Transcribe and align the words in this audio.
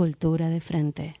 Cultura 0.00 0.48
de 0.48 0.62
Frente. 0.62 1.19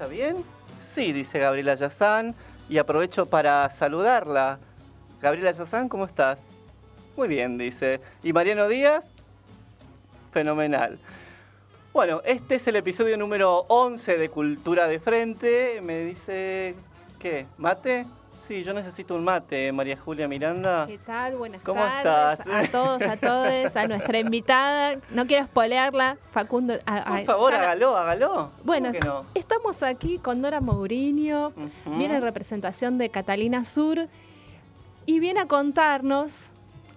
Escucha 0.00 0.06
bien? 0.06 0.44
Sí, 0.82 1.12
dice 1.12 1.38
Gabriela 1.38 1.74
Yazán. 1.74 2.34
Y 2.68 2.78
aprovecho 2.78 3.26
para 3.26 3.68
saludarla. 3.70 4.58
Gabriela 5.20 5.50
Yazán, 5.52 5.88
¿cómo 5.88 6.04
estás? 6.04 6.38
Muy 7.16 7.28
bien, 7.28 7.58
dice. 7.58 8.00
¿Y 8.22 8.32
Mariano 8.32 8.68
Díaz? 8.68 9.04
Fenomenal. 10.32 10.98
Bueno, 11.92 12.22
este 12.24 12.54
es 12.54 12.66
el 12.68 12.76
episodio 12.76 13.16
número 13.16 13.66
11 13.68 14.16
de 14.16 14.28
Cultura 14.28 14.86
de 14.86 15.00
Frente. 15.00 15.80
Me 15.82 16.04
dice, 16.04 16.74
¿qué? 17.18 17.46
¿Mate? 17.58 18.06
Sí, 18.50 18.64
yo 18.64 18.74
necesito 18.74 19.14
un 19.14 19.22
mate, 19.22 19.70
María 19.70 19.96
Julia 19.96 20.26
Miranda. 20.26 20.84
¿Qué 20.88 20.98
tal? 20.98 21.36
Buenas 21.36 21.62
¿Cómo 21.62 21.82
tardes 21.82 22.40
estás? 22.40 22.68
a 22.68 22.72
todos, 22.72 23.00
a 23.02 23.16
todos, 23.16 23.76
a 23.76 23.86
nuestra 23.86 24.18
invitada. 24.18 24.96
No 25.10 25.24
quiero 25.28 25.44
spoilearla, 25.46 26.16
Facundo. 26.32 26.74
a- 26.84 27.04
Por 27.04 27.18
a- 27.20 27.24
favor, 27.26 27.52
ya 27.52 27.58
hágalo, 27.60 27.96
hágalo. 27.96 28.50
Bueno, 28.64 28.90
¿Cómo 29.00 29.14
no? 29.14 29.24
estamos 29.34 29.84
aquí 29.84 30.18
con 30.18 30.42
Dora 30.42 30.60
Mourinho, 30.60 31.52
viene 31.96 32.16
en 32.16 32.22
representación 32.22 32.98
de 32.98 33.08
Catalina 33.10 33.64
Sur 33.64 34.08
y 35.06 35.20
viene 35.20 35.38
a 35.38 35.46
contarnos 35.46 36.50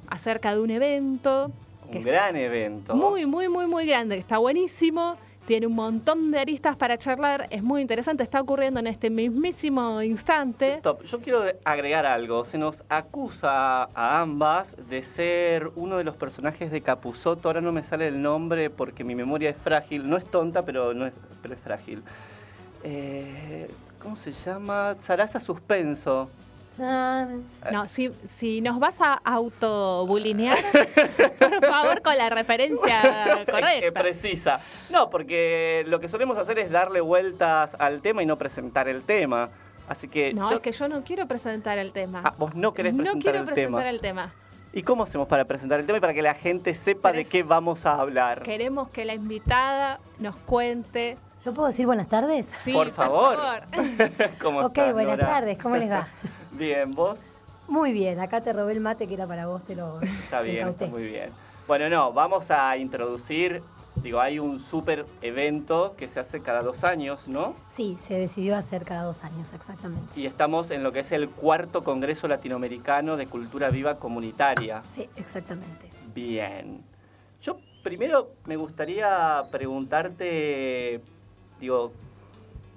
acerca 0.07 0.55
de 0.55 0.59
un 0.59 0.71
evento 0.71 1.51
Un 1.87 2.01
gran 2.01 2.35
evento. 2.35 2.95
muy, 2.95 3.27
muy, 3.27 3.47
muy, 3.47 3.67
muy 3.67 3.85
grande, 3.85 4.15
que 4.15 4.21
está 4.21 4.39
buenísimo. 4.39 5.17
Tiene 5.45 5.67
un 5.67 5.75
montón 5.75 6.31
de 6.31 6.39
aristas 6.39 6.77
para 6.77 6.97
charlar, 6.97 7.47
es 7.49 7.61
muy 7.61 7.81
interesante, 7.81 8.23
está 8.23 8.39
ocurriendo 8.39 8.79
en 8.79 8.87
este 8.87 9.09
mismísimo 9.09 10.01
instante. 10.01 10.75
Stop. 10.75 11.03
Yo 11.03 11.19
quiero 11.19 11.43
agregar 11.65 12.05
algo. 12.05 12.45
Se 12.45 12.57
nos 12.57 12.81
acusa 12.87 13.83
a 13.93 14.21
ambas 14.21 14.77
de 14.89 15.03
ser 15.03 15.69
uno 15.75 15.97
de 15.97 16.05
los 16.05 16.15
personajes 16.15 16.71
de 16.71 16.79
Capuzoto. 16.79 17.49
Ahora 17.49 17.59
no 17.59 17.73
me 17.73 17.83
sale 17.83 18.07
el 18.07 18.21
nombre 18.21 18.69
porque 18.69 19.03
mi 19.03 19.15
memoria 19.15 19.49
es 19.49 19.57
frágil. 19.57 20.09
No 20.09 20.15
es 20.15 20.23
tonta, 20.23 20.63
pero, 20.63 20.93
no 20.93 21.07
es, 21.07 21.13
frágil. 21.61 22.03
Eh, 22.85 23.69
¿Cómo 24.01 24.15
se 24.15 24.31
llama? 24.31 24.95
Sarasa 25.01 25.41
Suspenso. 25.41 26.29
No, 26.79 27.87
si, 27.87 28.09
si 28.35 28.61
nos 28.61 28.79
vas 28.79 28.99
a 29.01 29.13
autobulinear, 29.23 30.57
por 31.39 31.65
favor, 31.65 32.01
con 32.01 32.17
la 32.17 32.29
referencia 32.29 33.43
correcta. 33.49 34.01
precisa. 34.01 34.59
No, 34.89 35.09
porque 35.09 35.83
lo 35.87 35.99
que 35.99 36.09
solemos 36.09 36.37
hacer 36.37 36.59
es 36.59 36.71
darle 36.71 37.01
vueltas 37.01 37.75
al 37.79 38.01
tema 38.01 38.23
y 38.23 38.25
no 38.25 38.37
presentar 38.37 38.87
el 38.87 39.03
tema. 39.03 39.49
Así 39.87 40.07
que. 40.07 40.33
No, 40.33 40.49
yo- 40.49 40.55
es 40.57 40.61
que 40.61 40.71
yo 40.71 40.87
no 40.87 41.03
quiero 41.03 41.27
presentar 41.27 41.77
el 41.77 41.91
tema. 41.91 42.21
Ah, 42.23 42.33
vos 42.37 42.55
no 42.55 42.73
querés 42.73 42.93
no 42.93 43.03
presentar 43.03 43.21
quiero 43.23 43.39
el 43.39 43.45
presentar 43.45 43.79
tema. 43.81 43.89
el 43.89 43.99
tema. 44.01 44.31
¿Y 44.75 44.81
cómo 44.81 45.03
hacemos 45.03 45.27
para 45.27 45.45
presentar 45.45 45.79
el 45.79 45.85
tema 45.85 45.99
y 45.99 46.01
para 46.01 46.13
que 46.13 46.23
la 46.23 46.33
gente 46.33 46.73
sepa 46.73 47.11
de 47.11 47.25
qué 47.25 47.43
vamos 47.43 47.85
a 47.85 47.93
hablar? 47.99 48.41
Queremos 48.41 48.89
que 48.89 49.05
la 49.05 49.13
invitada 49.13 49.99
nos 50.17 50.35
cuente. 50.35 51.17
¿Yo 51.45 51.53
puedo 51.53 51.67
decir 51.67 51.85
buenas 51.85 52.07
tardes? 52.07 52.47
Sí, 52.47 52.71
Por 52.73 52.89
favor. 52.91 53.35
favor. 53.37 53.63
¿Cómo 54.41 54.59
ok, 54.61 54.65
estás, 54.77 54.93
buenas 54.93 55.17
Nora? 55.19 55.27
tardes, 55.31 55.57
¿cómo 55.61 55.75
les 55.77 55.91
va? 55.91 56.07
Bien, 56.53 56.93
¿vos? 56.93 57.19
Muy 57.67 57.93
bien, 57.93 58.19
acá 58.19 58.41
te 58.41 58.53
robé 58.53 58.73
el 58.73 58.79
mate 58.79 59.07
que 59.07 59.15
era 59.15 59.25
para 59.25 59.47
vos, 59.47 59.63
te 59.63 59.75
lo 59.75 60.01
Está 60.01 60.41
bien, 60.41 60.67
está 60.69 60.85
muy 60.85 61.03
bien. 61.03 61.29
Bueno, 61.67 61.89
no, 61.89 62.13
vamos 62.13 62.51
a 62.51 62.77
introducir, 62.77 63.63
digo, 63.95 64.19
hay 64.19 64.37
un 64.37 64.59
súper 64.59 65.05
evento 65.21 65.95
que 65.97 66.07
se 66.07 66.19
hace 66.19 66.41
cada 66.41 66.61
dos 66.61 66.83
años, 66.83 67.27
¿no? 67.27 67.55
Sí, 67.71 67.97
se 68.05 68.15
decidió 68.15 68.55
hacer 68.55 68.83
cada 68.83 69.03
dos 69.03 69.23
años, 69.23 69.47
exactamente. 69.53 70.19
Y 70.19 70.25
estamos 70.25 70.69
en 70.71 70.83
lo 70.83 70.91
que 70.91 70.99
es 70.99 71.11
el 71.11 71.29
cuarto 71.29 71.83
Congreso 71.83 72.27
Latinoamericano 72.27 73.17
de 73.17 73.27
Cultura 73.27 73.69
Viva 73.69 73.95
Comunitaria. 73.95 74.83
Sí, 74.93 75.09
exactamente. 75.15 75.89
Bien. 76.13 76.83
Yo 77.41 77.57
primero 77.81 78.27
me 78.45 78.57
gustaría 78.57 79.43
preguntarte, 79.51 81.01
digo, 81.59 81.93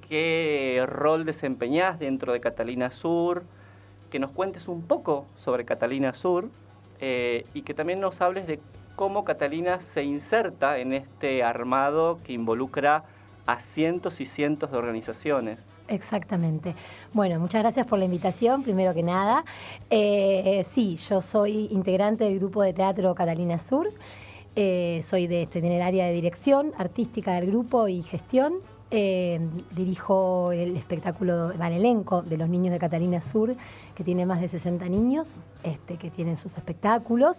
qué 0.08 0.84
rol 0.87 1.25
desempeñás 1.25 1.98
dentro 1.98 2.32
de 2.32 2.41
Catalina 2.41 2.91
Sur, 2.91 3.44
que 4.11 4.19
nos 4.19 4.31
cuentes 4.31 4.69
un 4.69 4.83
poco 4.83 5.27
sobre 5.37 5.65
Catalina 5.65 6.15
Sur 6.15 6.49
eh, 7.00 7.44
y 7.55 7.62
que 7.62 7.75
también 7.75 8.00
nos 8.00 8.21
hables 8.21 8.47
de 8.47 8.61
cómo 8.94 9.25
Catalina 9.25 9.81
se 9.81 10.03
inserta 10.03 10.78
en 10.78 10.93
este 10.93 11.43
armado 11.43 12.19
que 12.25 12.33
involucra 12.33 13.05
a 13.47 13.61
cientos 13.61 14.21
y 14.21 14.27
cientos 14.27 14.71
de 14.71 14.78
organizaciones. 14.78 15.59
Exactamente. 15.89 16.75
Bueno, 17.12 17.39
muchas 17.39 17.62
gracias 17.62 17.87
por 17.87 17.99
la 17.99 18.06
invitación, 18.06 18.62
primero 18.62 18.93
que 18.93 19.03
nada. 19.03 19.44
Eh, 19.91 20.67
sí, 20.71 20.97
yo 20.97 21.23
soy 21.23 21.69
integrante 21.71 22.25
del 22.25 22.38
grupo 22.38 22.62
de 22.62 22.73
teatro 22.73 23.15
Catalina 23.15 23.59
Sur. 23.59 23.88
Eh, 24.56 25.05
soy 25.09 25.27
de, 25.27 25.43
estoy 25.43 25.61
en 25.61 25.73
el 25.73 25.83
área 25.83 26.06
de 26.06 26.12
dirección 26.12 26.73
artística 26.78 27.34
del 27.34 27.47
grupo 27.47 27.88
y 27.88 28.03
gestión. 28.03 28.55
Eh, 28.93 29.41
dirijo 29.75 30.53
el 30.53 30.77
espectáculo, 30.77 31.51
el 31.51 31.61
elenco 31.61 32.23
de 32.23 32.37
los 32.37 32.49
niños 32.49 32.71
de 32.71 32.79
Catalina 32.79 33.21
Sur, 33.21 33.57
que 33.97 34.05
tiene 34.05 34.27
más 34.27 34.41
de 34.41 34.47
60 34.47 34.89
niños 34.89 35.39
este, 35.65 35.97
que 35.97 36.09
tienen 36.09 36.37
sus 36.37 36.57
espectáculos. 36.57 37.39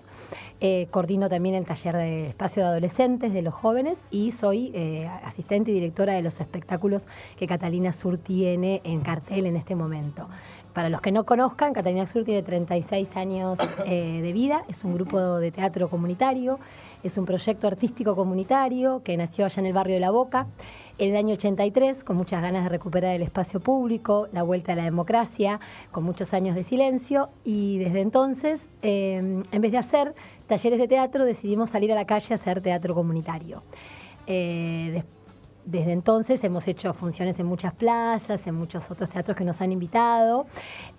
Eh, 0.59 0.89
coordino 0.91 1.29
también 1.29 1.55
el 1.55 1.65
taller 1.65 1.95
de 1.95 2.27
espacio 2.27 2.63
de 2.63 2.69
adolescentes, 2.69 3.31
de 3.31 3.41
los 3.41 3.53
jóvenes, 3.53 3.97
y 4.11 4.33
soy 4.33 4.71
eh, 4.73 5.09
asistente 5.23 5.71
y 5.71 5.75
directora 5.75 6.13
de 6.13 6.21
los 6.21 6.41
espectáculos 6.41 7.03
que 7.37 7.47
Catalina 7.47 7.93
Sur 7.93 8.17
tiene 8.17 8.81
en 8.83 8.99
cartel 8.99 9.45
en 9.45 9.55
este 9.55 9.73
momento. 9.73 10.27
Para 10.73 10.89
los 10.89 10.99
que 10.99 11.13
no 11.13 11.25
conozcan, 11.25 11.71
Catalina 11.71 12.05
Sur 12.05 12.25
tiene 12.25 12.43
36 12.43 13.15
años 13.15 13.57
de 13.87 14.31
vida, 14.33 14.63
es 14.67 14.83
un 14.83 14.93
grupo 14.93 15.37
de 15.39 15.51
teatro 15.51 15.89
comunitario, 15.89 16.59
es 17.03 17.17
un 17.17 17.25
proyecto 17.25 17.67
artístico 17.67 18.15
comunitario 18.15 19.03
que 19.03 19.17
nació 19.17 19.45
allá 19.45 19.59
en 19.59 19.65
el 19.67 19.73
barrio 19.73 19.95
de 19.95 20.01
La 20.01 20.11
Boca 20.11 20.47
en 20.97 21.11
el 21.11 21.15
año 21.15 21.35
83, 21.35 22.03
con 22.03 22.17
muchas 22.17 22.41
ganas 22.41 22.63
de 22.63 22.69
recuperar 22.69 23.15
el 23.15 23.21
espacio 23.21 23.59
público, 23.59 24.27
la 24.31 24.43
vuelta 24.43 24.73
a 24.73 24.75
la 24.75 24.83
democracia, 24.83 25.59
con 25.91 26.03
muchos 26.03 26.33
años 26.33 26.55
de 26.55 26.63
silencio, 26.63 27.29
y 27.43 27.77
desde 27.77 28.01
entonces, 28.01 28.67
eh, 28.81 29.43
en 29.51 29.61
vez 29.61 29.71
de 29.71 29.77
hacer 29.77 30.15
talleres 30.47 30.79
de 30.79 30.87
teatro, 30.87 31.25
decidimos 31.25 31.69
salir 31.69 31.91
a 31.91 31.95
la 31.95 32.05
calle 32.05 32.33
a 32.33 32.35
hacer 32.35 32.61
teatro 32.61 32.95
comunitario. 32.95 33.61
Eh, 34.25 35.03
desde 35.67 35.91
entonces 35.91 36.41
hemos 36.45 36.67
hecho 36.67 36.93
funciones 36.93 37.37
en 37.39 37.45
muchas 37.45 37.73
plazas, 37.73 38.47
en 38.47 38.55
muchos 38.55 38.89
otros 38.89 39.09
teatros 39.09 39.35
que 39.37 39.43
nos 39.43 39.59
han 39.61 39.71
invitado, 39.73 40.47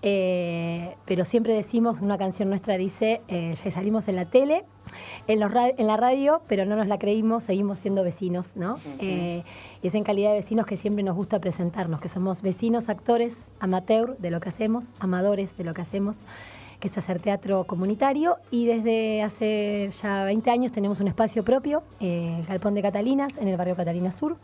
eh, 0.03 0.94
pero 1.06 1.25
siempre 1.25 1.55
decimos, 1.55 2.00
una 2.00 2.19
canción 2.19 2.49
nuestra 2.50 2.76
dice, 2.76 3.20
eh, 3.29 3.55
ya 3.65 3.70
salimos 3.70 4.09
en 4.09 4.17
la 4.17 4.26
tele, 4.26 4.65
en, 5.26 5.41
los 5.41 5.50
ra- 5.53 5.70
en 5.76 5.87
la 5.87 5.97
radio, 5.97 6.43
pero 6.49 6.65
no 6.67 6.76
nos 6.76 6.87
la 6.87 6.99
creímos, 6.99 7.44
seguimos 7.44 7.79
siendo 7.79 8.03
vecinos, 8.05 8.56
¿no? 8.56 8.76
Eh, 9.00 9.43
es 9.82 9.94
en 9.94 10.05
calidad 10.05 10.31
de 10.31 10.37
vecinos 10.41 10.67
que 10.67 10.76
siempre 10.76 11.03
nos 11.03 11.17
gusta 11.17 11.38
presentarnos, 11.41 12.00
que 12.00 12.09
somos 12.09 12.43
vecinos, 12.43 12.88
actores, 12.88 13.35
amateur 13.61 14.17
de 14.19 14.31
lo 14.31 14.41
que 14.41 14.50
hacemos, 14.50 14.85
amadores 15.00 15.56
de 15.56 15.65
lo 15.65 15.75
que 15.75 15.82
hacemos, 15.82 16.17
que 16.81 16.88
es 16.88 16.97
hacer 16.97 17.20
teatro 17.20 17.65
comunitario. 17.65 18.37
Y 18.50 18.67
desde 18.67 19.23
hace 19.23 19.91
ya 20.00 20.25
20 20.25 20.50
años 20.50 20.73
tenemos 20.73 21.00
un 21.00 21.09
espacio 21.09 21.44
propio, 21.44 21.82
el 22.00 22.44
Galpón 22.47 22.75
de 22.75 22.82
Catalinas, 22.82 23.37
en 23.37 23.49
el 23.49 23.56
barrio 23.56 23.75
Catalina 23.76 24.12
Sur, 24.12 24.37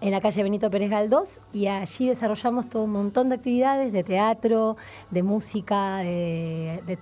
en 0.00 0.10
la 0.12 0.20
calle 0.20 0.42
Benito 0.42 0.70
Pérez 0.70 0.90
Galdós 0.90 1.40
y 1.52 1.66
allí 1.66 2.08
desarrollamos 2.08 2.68
todo 2.68 2.84
un 2.84 2.92
montón 2.92 3.28
de 3.28 3.34
actividades 3.34 3.92
de 3.92 4.04
teatro, 4.04 4.76
de 5.10 5.22
música, 5.22 5.98
de, 5.98 6.98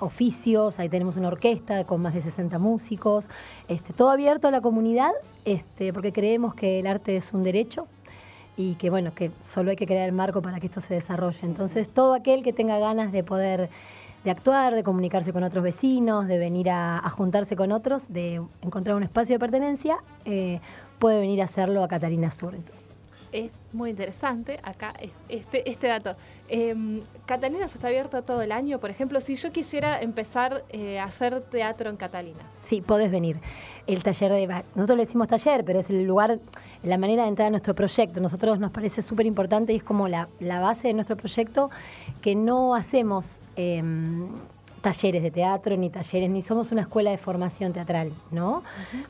oficios, 0.00 0.78
ahí 0.78 0.88
tenemos 0.88 1.16
una 1.16 1.28
orquesta 1.28 1.84
con 1.84 2.02
más 2.02 2.14
de 2.14 2.22
60 2.22 2.58
músicos, 2.58 3.28
este, 3.68 3.92
todo 3.92 4.10
abierto 4.10 4.48
a 4.48 4.50
la 4.50 4.60
comunidad 4.60 5.10
este, 5.44 5.92
porque 5.92 6.12
creemos 6.12 6.54
que 6.54 6.78
el 6.80 6.86
arte 6.86 7.16
es 7.16 7.32
un 7.32 7.42
derecho 7.42 7.86
y 8.56 8.76
que 8.76 8.90
bueno, 8.90 9.12
que 9.14 9.32
solo 9.40 9.70
hay 9.70 9.76
que 9.76 9.86
crear 9.86 10.08
el 10.08 10.14
marco 10.14 10.40
para 10.40 10.60
que 10.60 10.66
esto 10.66 10.80
se 10.80 10.94
desarrolle. 10.94 11.40
Entonces 11.42 11.88
todo 11.88 12.14
aquel 12.14 12.44
que 12.44 12.52
tenga 12.52 12.78
ganas 12.78 13.10
de 13.10 13.24
poder 13.24 13.70
de 14.24 14.30
actuar, 14.30 14.74
de 14.74 14.82
comunicarse 14.82 15.32
con 15.32 15.42
otros 15.42 15.62
vecinos, 15.62 16.26
de 16.26 16.38
venir 16.38 16.70
a, 16.70 17.08
juntarse 17.10 17.56
con 17.56 17.72
otros, 17.72 18.04
de 18.08 18.42
encontrar 18.62 18.96
un 18.96 19.02
espacio 19.02 19.34
de 19.34 19.38
pertenencia, 19.38 19.98
eh, 20.24 20.60
puede 20.98 21.20
venir 21.20 21.42
a 21.42 21.44
hacerlo 21.44 21.82
a 21.82 21.88
Catalina 21.88 22.30
Sur. 22.30 22.54
Es 23.32 23.50
muy 23.72 23.90
interesante 23.90 24.60
acá 24.62 24.94
este, 25.28 25.68
este 25.68 25.88
dato. 25.88 26.14
Eh, 26.48 27.02
Catalina 27.26 27.66
se 27.66 27.78
está 27.78 27.88
abierta 27.88 28.22
todo 28.22 28.42
el 28.42 28.52
año. 28.52 28.78
Por 28.78 28.90
ejemplo, 28.90 29.20
si 29.20 29.34
yo 29.34 29.50
quisiera 29.50 30.00
empezar 30.00 30.62
eh, 30.70 31.00
a 31.00 31.04
hacer 31.04 31.40
teatro 31.40 31.90
en 31.90 31.96
Catalina. 31.96 32.38
Sí, 32.66 32.80
podés 32.80 33.10
venir. 33.10 33.40
El 33.86 34.02
taller 34.02 34.32
de. 34.32 34.46
Nosotros 34.74 34.96
le 34.96 35.06
decimos 35.06 35.26
taller, 35.26 35.64
pero 35.64 35.80
es 35.80 35.90
el 35.90 36.04
lugar, 36.04 36.38
la 36.82 36.96
manera 36.96 37.24
de 37.24 37.30
entrar 37.30 37.48
a 37.48 37.50
nuestro 37.50 37.74
proyecto. 37.74 38.20
Nosotros 38.20 38.60
nos 38.60 38.72
parece 38.72 39.02
súper 39.02 39.26
importante 39.26 39.72
y 39.72 39.76
es 39.76 39.82
como 39.82 40.06
la, 40.06 40.28
la, 40.38 40.60
base 40.60 40.88
de 40.88 40.94
nuestro 40.94 41.16
proyecto 41.16 41.70
que 42.22 42.34
no 42.36 42.74
hacemos. 42.74 43.40
Em, 43.56 44.28
talleres 44.84 45.22
de 45.22 45.30
teatro, 45.30 45.78
ni 45.78 45.88
talleres, 45.88 46.28
ni 46.28 46.42
somos 46.42 46.70
una 46.70 46.82
escuela 46.82 47.10
de 47.10 47.16
formación 47.16 47.72
teatral, 47.72 48.12
¿no? 48.30 48.62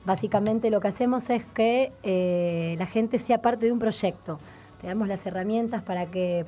Básicamente 0.05 0.71
lo 0.71 0.81
que 0.81 0.87
hacemos 0.87 1.29
es 1.31 1.45
que 1.47 1.91
eh, 2.05 2.77
la 2.79 2.87
gente 2.87 3.19
sea 3.19 3.43
parte 3.43 3.67
de 3.67 3.73
un 3.73 3.81
proyecto. 3.81 4.39
Te 4.81 4.87
damos 4.87 5.09
las 5.09 5.27
herramientas 5.27 5.83
para 5.83 6.07
que 6.07 6.47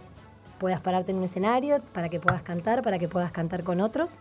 puedas 0.60 0.80
pararte 0.80 1.10
en 1.10 1.18
un 1.18 1.24
escenario, 1.24 1.82
para 1.92 2.08
que 2.08 2.20
puedas 2.20 2.42
cantar, 2.42 2.82
para 2.82 3.00
que 3.00 3.08
puedas 3.08 3.32
cantar 3.32 3.64
con 3.64 3.80
otros. 3.80 4.12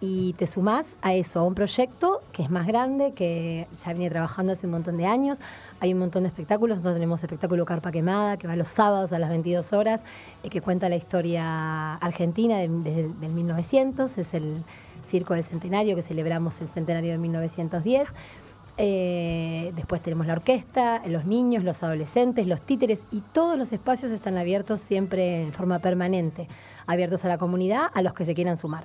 Y 0.00 0.32
te 0.38 0.46
sumás 0.46 0.86
a 1.02 1.12
eso, 1.12 1.40
a 1.40 1.42
un 1.44 1.54
proyecto 1.54 2.22
que 2.32 2.42
es 2.42 2.50
más 2.50 2.66
grande, 2.66 3.12
que 3.12 3.66
ya 3.84 3.92
viene 3.92 4.08
trabajando 4.08 4.52
hace 4.52 4.66
un 4.66 4.72
montón 4.72 4.96
de 4.96 5.04
años. 5.04 5.36
Hay 5.80 5.94
un 5.94 5.98
montón 5.98 6.24
de 6.24 6.28
espectáculos. 6.28 6.76
Nosotros 6.76 6.94
tenemos 6.94 7.22
espectáculo 7.22 7.64
Carpa 7.64 7.90
Quemada, 7.90 8.36
que 8.36 8.46
va 8.46 8.54
los 8.54 8.68
sábados 8.68 9.12
a 9.14 9.18
las 9.18 9.30
22 9.30 9.72
horas, 9.72 10.02
eh, 10.42 10.50
que 10.50 10.60
cuenta 10.60 10.90
la 10.90 10.96
historia 10.96 11.94
argentina 11.96 12.58
del 12.58 12.72
1900. 12.78 14.18
Es 14.18 14.34
el 14.34 14.62
Circo 15.08 15.34
del 15.34 15.42
Centenario, 15.42 15.96
que 15.96 16.02
celebramos 16.02 16.60
el 16.60 16.68
centenario 16.68 17.12
de 17.12 17.18
1910. 17.18 18.08
Eh, 18.76 19.72
después 19.74 20.02
tenemos 20.02 20.26
la 20.26 20.34
orquesta, 20.34 21.02
los 21.06 21.24
niños, 21.24 21.64
los 21.64 21.82
adolescentes, 21.82 22.46
los 22.46 22.60
títeres 22.60 23.00
y 23.10 23.22
todos 23.32 23.58
los 23.58 23.72
espacios 23.72 24.12
están 24.12 24.38
abiertos 24.38 24.80
siempre 24.80 25.42
en 25.42 25.52
forma 25.52 25.80
permanente, 25.80 26.46
abiertos 26.86 27.24
a 27.24 27.28
la 27.28 27.38
comunidad, 27.38 27.88
a 27.92 28.02
los 28.02 28.14
que 28.14 28.24
se 28.24 28.34
quieran 28.34 28.56
sumar. 28.56 28.84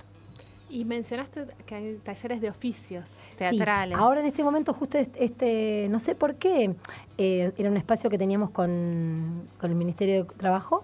Y 0.75 0.83
mencionaste 0.83 1.45
que 1.65 1.73
hay 1.73 1.95
talleres 2.03 2.41
de 2.41 2.49
oficios 2.49 3.09
teatrales. 3.37 3.97
ahora 3.97 4.19
en 4.19 4.25
este 4.25 4.43
momento 4.43 4.73
justo 4.73 4.97
este, 4.97 5.87
no 5.89 6.01
sé 6.01 6.15
por 6.15 6.35
qué, 6.35 6.75
eh, 7.17 7.53
era 7.57 7.69
un 7.69 7.77
espacio 7.77 8.09
que 8.09 8.17
teníamos 8.17 8.49
con, 8.49 9.47
el 9.61 9.75
Ministerio 9.75 10.25
de 10.25 10.33
Trabajo, 10.35 10.83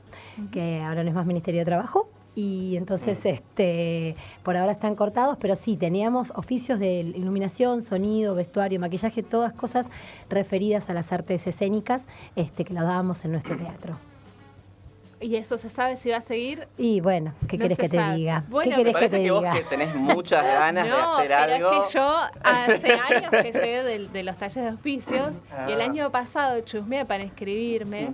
que 0.54 0.80
ahora 0.80 1.04
no 1.04 1.10
es 1.10 1.16
más 1.16 1.26
Ministerio 1.26 1.60
de 1.60 1.66
Trabajo, 1.66 2.08
y 2.36 2.78
entonces 2.78 3.26
este 3.26 4.16
por 4.44 4.56
ahora 4.56 4.72
están 4.72 4.96
cortados, 4.96 5.38
pero 5.42 5.58
sí, 5.58 5.76
teníamos 5.76 6.32
oficios 6.36 6.80
de 6.80 7.02
iluminación, 7.02 7.82
sonido, 7.82 8.34
vestuario, 8.34 8.80
maquillaje, 8.80 9.24
todas 9.24 9.52
cosas 9.52 9.88
referidas 10.30 10.90
a 10.90 10.94
las 10.94 11.12
artes 11.12 11.46
escénicas 11.46 12.04
este, 12.38 12.64
que 12.64 12.74
las 12.74 12.86
dábamos 12.86 13.26
en 13.26 13.34
nuestro 13.34 13.58
teatro. 13.58 14.11
¿Y 15.22 15.36
eso 15.36 15.58
se 15.58 15.70
sabe 15.70 15.96
si 15.96 16.10
va 16.10 16.18
a 16.18 16.22
seguir? 16.22 16.68
Y 16.78 17.00
bueno, 17.00 17.34
¿qué 17.48 17.58
quieres 17.58 17.78
que 17.78 17.90
te 17.90 18.02
diga? 18.14 18.44
¿Qué 18.64 18.72
querés 18.72 18.96
que 18.96 19.10
te 19.10 19.24
que 19.24 19.32
vos 19.32 19.44
que 19.54 19.64
tenés 19.64 19.94
muchas 19.96 20.44
ganas 20.44 20.86
de 20.86 20.92
hacer 20.92 21.34
algo. 21.34 21.72
Es 21.72 21.88
que 21.88 21.94
yo 21.94 22.18
hace 22.44 22.94
años 23.10 23.32
que 23.32 23.54
sé 23.54 23.84
de, 23.84 24.24
los 24.24 24.36
talleres 24.36 24.72
de 24.72 24.76
oficios 24.78 25.36
y 25.68 25.72
el 25.72 25.82
ah. 25.82 25.86
año 25.86 26.12
pasado 26.12 26.60
chusmeé 26.62 27.06
para 27.06 27.24
inscribirme. 27.24 28.14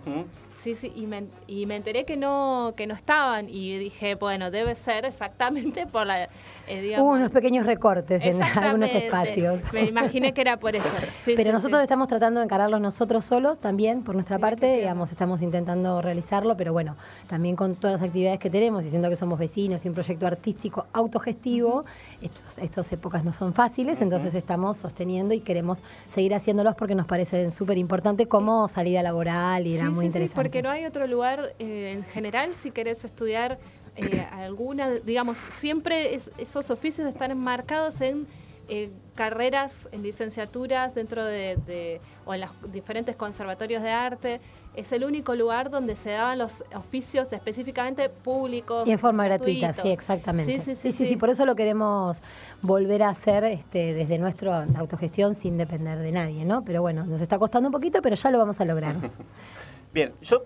Sí, 0.61 0.75
sí, 0.75 0.91
y 0.95 1.05
me, 1.05 1.27
y 1.45 1.65
me 1.65 1.75
enteré 1.75 2.03
que 2.03 2.17
no, 2.17 2.73
que 2.75 2.87
no 2.87 2.95
estaban 2.95 3.47
y 3.47 3.77
dije, 3.77 4.15
bueno, 4.15 4.51
debe 4.51 4.75
ser 4.75 5.05
exactamente 5.05 5.85
por 5.85 6.07
la... 6.07 6.29
Eh, 6.67 6.95
Hubo 6.99 7.11
unos 7.11 7.31
pequeños 7.31 7.65
recortes 7.65 8.23
en 8.23 8.41
algunos 8.43 8.89
espacios. 8.89 9.61
Me 9.73 9.85
imaginé 9.85 10.33
que 10.33 10.41
era 10.41 10.57
por 10.57 10.75
eso. 10.75 10.87
Pero 11.25 11.51
nosotros 11.51 11.81
estamos 11.81 12.07
tratando 12.07 12.39
de 12.39 12.45
encararlo 12.45 12.79
nosotros 12.79 13.25
solos 13.25 13.59
también, 13.59 14.03
por 14.03 14.15
nuestra 14.15 14.37
parte, 14.39 14.77
digamos, 14.77 15.11
estamos 15.11 15.41
intentando 15.41 16.01
realizarlo, 16.01 16.55
pero 16.57 16.73
bueno, 16.73 16.95
también 17.27 17.55
con 17.55 17.75
todas 17.75 17.99
las 17.99 18.03
actividades 18.07 18.39
que 18.39 18.49
tenemos 18.49 18.85
y 18.85 18.89
siendo 18.89 19.09
que 19.09 19.15
somos 19.15 19.39
vecinos 19.39 19.83
y 19.85 19.87
un 19.87 19.93
proyecto 19.93 20.27
artístico 20.27 20.85
autogestivo, 20.93 21.85
estas 22.21 22.91
épocas 22.91 23.23
no 23.23 23.33
son 23.33 23.53
fáciles, 23.53 24.01
entonces 24.01 24.33
estamos 24.33 24.77
sosteniendo 24.77 25.33
y 25.33 25.39
queremos 25.39 25.79
seguir 26.13 26.33
haciéndolos 26.33 26.75
porque 26.75 26.95
nos 26.95 27.05
parece 27.05 27.51
súper 27.51 27.77
importante 27.77 28.27
como 28.27 28.67
salida 28.67 29.03
laboral 29.03 29.67
y 29.67 29.75
era 29.75 29.89
muy 29.89 30.05
interesante. 30.05 30.33
Sí, 30.33 30.35
porque 30.35 30.61
no 30.61 30.69
hay 30.69 30.85
otro 30.85 31.07
lugar 31.07 31.53
eh, 31.59 31.93
en 31.93 32.03
general 32.03 32.53
si 32.53 32.71
querés 32.71 33.03
estudiar 33.03 33.57
eh, 33.97 34.25
alguna, 34.31 34.91
digamos, 34.91 35.37
siempre 35.55 36.15
esos 36.37 36.69
oficios 36.69 37.07
están 37.07 37.31
enmarcados 37.31 37.99
en 38.01 38.27
eh, 38.69 38.89
carreras, 39.15 39.87
en 39.91 40.03
licenciaturas 40.03 40.93
dentro 40.93 41.25
de, 41.25 42.01
o 42.25 42.33
en 42.33 42.41
los 42.41 42.51
diferentes 42.71 43.15
conservatorios 43.15 43.81
de 43.81 43.89
arte. 43.89 44.41
Es 44.75 44.91
el 44.91 45.05
único 45.05 45.33
lugar 45.33 45.71
donde 45.71 45.95
se 45.95 46.11
daban 46.11 46.37
los 46.37 46.51
oficios 46.75 47.33
específicamente 47.33 48.09
públicos. 48.09 48.87
Y 48.87 48.91
en 48.91 48.99
forma 48.99 49.25
gratuita, 49.25 49.73
sí, 49.73 49.89
exactamente. 49.89 50.59
Sí 50.59 50.75
sí 50.75 50.91
sí, 50.91 51.15
por 51.15 51.29
eso 51.29 51.45
lo 51.45 51.55
queremos 51.55 52.17
volver 52.61 53.01
a 53.03 53.09
hacer 53.09 53.45
este, 53.45 53.93
desde 53.93 54.19
nuestra 54.19 54.67
autogestión 54.75 55.33
sin 55.33 55.57
depender 55.57 55.97
de 55.97 56.11
nadie, 56.11 56.45
¿no? 56.45 56.63
Pero 56.63 56.81
bueno, 56.81 57.05
nos 57.05 57.21
está 57.21 57.39
costando 57.39 57.69
un 57.69 57.73
poquito, 57.73 58.01
pero 58.03 58.15
ya 58.15 58.29
lo 58.29 58.37
vamos 58.37 58.59
a 58.59 58.65
lograr. 58.65 58.95
Bien, 59.93 60.13
yo 60.21 60.43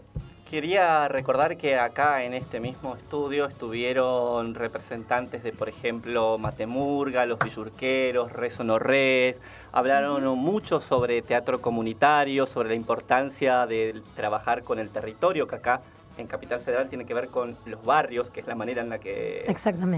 Quería 0.52 1.08
recordar 1.08 1.56
que 1.56 1.78
acá 1.78 2.26
en 2.26 2.34
este 2.34 2.60
mismo 2.60 2.98
estudio 2.98 3.46
estuvieron 3.46 4.54
representantes 4.54 5.44
de, 5.44 5.54
por 5.54 5.70
ejemplo, 5.70 6.38
Matemurga, 6.38 7.26
Los 7.26 7.40
Villurqueros, 7.40 8.34
Rezo 8.34 8.66
No 8.66 8.78
Res, 8.78 9.40
hablaron 9.72 10.38
mucho 10.38 10.82
sobre 10.82 11.22
teatro 11.22 11.62
comunitario, 11.62 12.48
sobre 12.48 12.68
la 12.68 12.76
importancia 12.76 13.66
de 13.66 14.02
trabajar 14.14 14.64
con 14.64 14.78
el 14.78 14.90
territorio, 14.90 15.48
que 15.48 15.56
acá 15.56 15.84
en 16.18 16.28
Capital 16.28 16.60
Federal 16.60 16.90
tiene 16.90 17.06
que 17.06 17.14
ver 17.14 17.30
con 17.30 17.56
los 17.66 17.86
barrios, 17.86 18.30
que 18.30 18.42
es 18.42 18.48
la 18.48 18.56
manera 18.56 18.82
en 18.82 18.90
la 18.90 19.00
que 19.00 19.46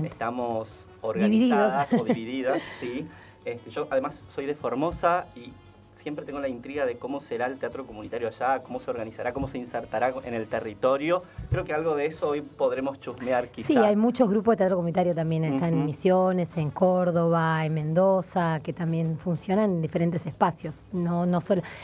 estamos 0.06 0.86
organizadas 1.02 1.92
o 1.94 2.04
divididas. 2.04 2.62
sí. 2.80 3.08
Este, 3.44 3.72
yo 3.72 3.88
además 3.90 4.22
soy 4.30 4.46
de 4.46 4.54
Formosa 4.54 5.26
y 5.36 5.52
siempre 6.04 6.26
tengo 6.26 6.40
la 6.40 6.50
intriga 6.50 6.86
de 6.86 6.98
cómo 6.98 7.22
será 7.22 7.46
el 7.48 7.58
teatro 7.58 7.88
comunitario 7.88 8.28
allá, 8.28 8.62
cómo 8.62 8.80
se 8.80 8.92
organizará, 8.92 9.32
cómo 9.32 9.48
se 9.48 9.58
insertará 9.58 10.14
en 10.26 10.34
el 10.34 10.48
territorio. 10.48 11.24
Creo 11.50 11.64
que 11.64 11.74
algo 11.74 11.96
de 11.96 12.08
eso 12.08 12.30
hoy 12.30 12.42
podremos 12.42 13.00
chusmear 13.00 13.48
quizás. 13.48 13.68
Sí, 13.68 13.78
hay 13.78 13.96
muchos 13.96 14.30
grupos 14.30 14.54
de 14.54 14.58
teatro 14.58 14.76
comunitario 14.76 15.16
también, 15.16 15.46
están 15.46 15.70
en 15.70 15.86
Misiones, 15.86 16.50
en 16.58 16.72
Córdoba, 16.72 17.66
en 17.66 17.74
Mendoza, 17.74 18.60
que 18.62 18.74
también 18.74 19.18
funcionan 19.18 19.72
en 19.72 19.82
diferentes 19.82 20.26
espacios. 20.26 20.84
No, 20.92 21.26
no, 21.26 21.40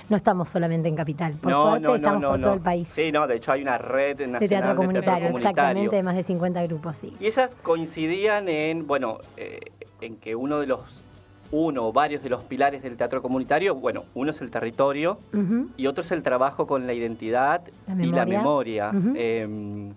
no 0.09 0.17
estamos 0.17 0.49
solamente 0.49 0.89
en 0.89 0.95
Capital, 0.95 1.33
por 1.41 1.53
suerte 1.53 1.95
estamos 1.95 2.23
por 2.23 2.41
todo 2.41 2.53
el 2.53 2.61
país. 2.61 2.89
Sí, 2.93 3.11
no, 3.13 3.25
de 3.25 3.38
hecho 3.38 3.53
hay 3.53 3.61
una 3.61 3.77
red 3.77 4.17
nacional 4.19 4.39
de 4.41 4.47
teatro 4.49 4.75
comunitario, 4.75 5.29
exactamente, 5.29 5.95
de 5.95 6.03
más 6.03 6.15
de 6.15 6.23
50 6.23 6.63
grupos, 6.63 6.97
sí. 6.97 7.15
Y 7.21 7.27
ellas 7.27 7.55
coincidían 7.63 8.49
en, 8.49 8.85
bueno, 8.85 9.19
eh, 9.38 9.59
en 10.01 10.17
que 10.17 10.35
uno 10.35 10.59
de 10.59 10.67
los 10.67 10.81
uno 11.51 11.87
o 11.87 11.93
varios 11.93 12.23
de 12.23 12.29
los 12.29 12.43
pilares 12.43 12.83
del 12.83 12.97
teatro 12.97 13.21
comunitario, 13.21 13.75
bueno, 13.75 14.03
uno 14.13 14.31
es 14.31 14.41
el 14.41 14.51
territorio 14.51 15.19
y 15.77 15.87
otro 15.87 16.03
es 16.03 16.11
el 16.11 16.23
trabajo 16.23 16.67
con 16.67 16.85
la 16.87 16.93
identidad 16.93 17.61
y 17.99 18.07
la 18.07 18.25
memoria. 18.25 18.91
Em, 19.15 19.93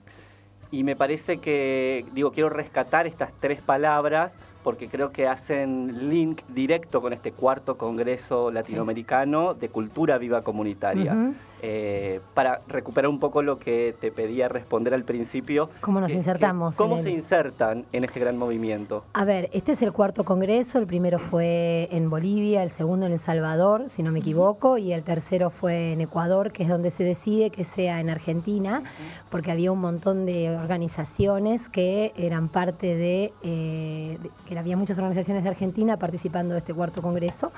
y 0.70 0.84
me 0.84 0.96
parece 0.96 1.38
que, 1.38 2.06
digo, 2.14 2.32
quiero 2.32 2.48
rescatar 2.48 3.06
estas 3.06 3.32
tres 3.38 3.60
palabras 3.60 4.36
porque 4.64 4.88
creo 4.88 5.10
que 5.10 5.26
hacen 5.26 6.08
link 6.08 6.40
directo 6.48 7.02
con 7.02 7.12
este 7.12 7.32
cuarto 7.32 7.76
Congreso 7.76 8.50
Latinoamericano 8.50 9.54
de 9.54 9.68
Cultura 9.68 10.18
Viva 10.18 10.42
Comunitaria. 10.42 11.32
Eh, 11.64 12.20
para 12.34 12.60
recuperar 12.66 13.08
un 13.08 13.20
poco 13.20 13.40
lo 13.40 13.58
que 13.60 13.94
te 14.00 14.10
pedía 14.10 14.48
responder 14.48 14.94
al 14.94 15.04
principio. 15.04 15.70
¿Cómo 15.80 16.00
nos 16.00 16.10
insertamos? 16.10 16.74
¿Cómo 16.74 16.98
se 16.98 17.10
insertan 17.10 17.84
en 17.92 18.02
este 18.02 18.18
gran 18.18 18.36
movimiento? 18.36 19.04
A 19.12 19.24
ver, 19.24 19.48
este 19.52 19.72
es 19.72 19.82
el 19.82 19.92
cuarto 19.92 20.24
congreso, 20.24 20.78
el 20.78 20.88
primero 20.88 21.20
fue 21.20 21.88
en 21.92 22.10
Bolivia, 22.10 22.64
el 22.64 22.70
segundo 22.72 23.06
en 23.06 23.12
El 23.12 23.20
Salvador, 23.20 23.90
si 23.90 24.02
no 24.02 24.10
me 24.10 24.18
equivoco, 24.18 24.76
y 24.76 24.92
el 24.92 25.04
tercero 25.04 25.50
fue 25.50 25.92
en 25.92 26.00
Ecuador, 26.00 26.50
que 26.50 26.64
es 26.64 26.68
donde 26.68 26.90
se 26.90 27.04
decide 27.04 27.50
que 27.50 27.62
sea 27.62 28.00
en 28.00 28.10
Argentina, 28.10 28.82
porque 29.30 29.52
había 29.52 29.70
un 29.70 29.80
montón 29.80 30.26
de 30.26 30.50
organizaciones 30.56 31.68
que 31.68 32.12
eran 32.16 32.48
parte 32.48 32.96
de, 32.96 33.32
eh, 33.42 34.18
que 34.48 34.58
había 34.58 34.76
muchas 34.76 34.98
organizaciones 34.98 35.44
de 35.44 35.50
Argentina 35.50 35.96
participando 35.96 36.54
de 36.54 36.58
este 36.58 36.74
cuarto 36.74 37.02
congreso. 37.02 37.52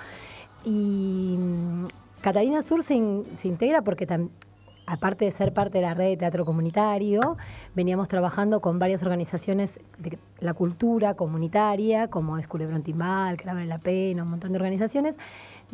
Y 0.66 1.36
Catalina 2.24 2.62
Sur 2.62 2.82
se, 2.82 2.94
integra 2.94 3.82
porque 3.82 4.08
aparte 4.86 5.26
de 5.26 5.30
ser 5.30 5.52
parte 5.52 5.76
de 5.76 5.82
la 5.82 5.92
red 5.92 6.08
de 6.08 6.16
teatro 6.16 6.46
comunitario, 6.46 7.36
veníamos 7.74 8.08
trabajando 8.08 8.62
con 8.62 8.78
varias 8.78 9.02
organizaciones 9.02 9.78
de 9.98 10.18
la 10.38 10.54
cultura 10.54 11.16
comunitaria, 11.16 12.08
como 12.08 12.38
es 12.38 12.48
Culebrón 12.48 12.82
Timbal, 12.82 13.36
que 13.36 13.44
la 13.44 13.76
Pena, 13.76 14.22
un 14.22 14.30
montón 14.30 14.52
de 14.52 14.56
organizaciones, 14.56 15.16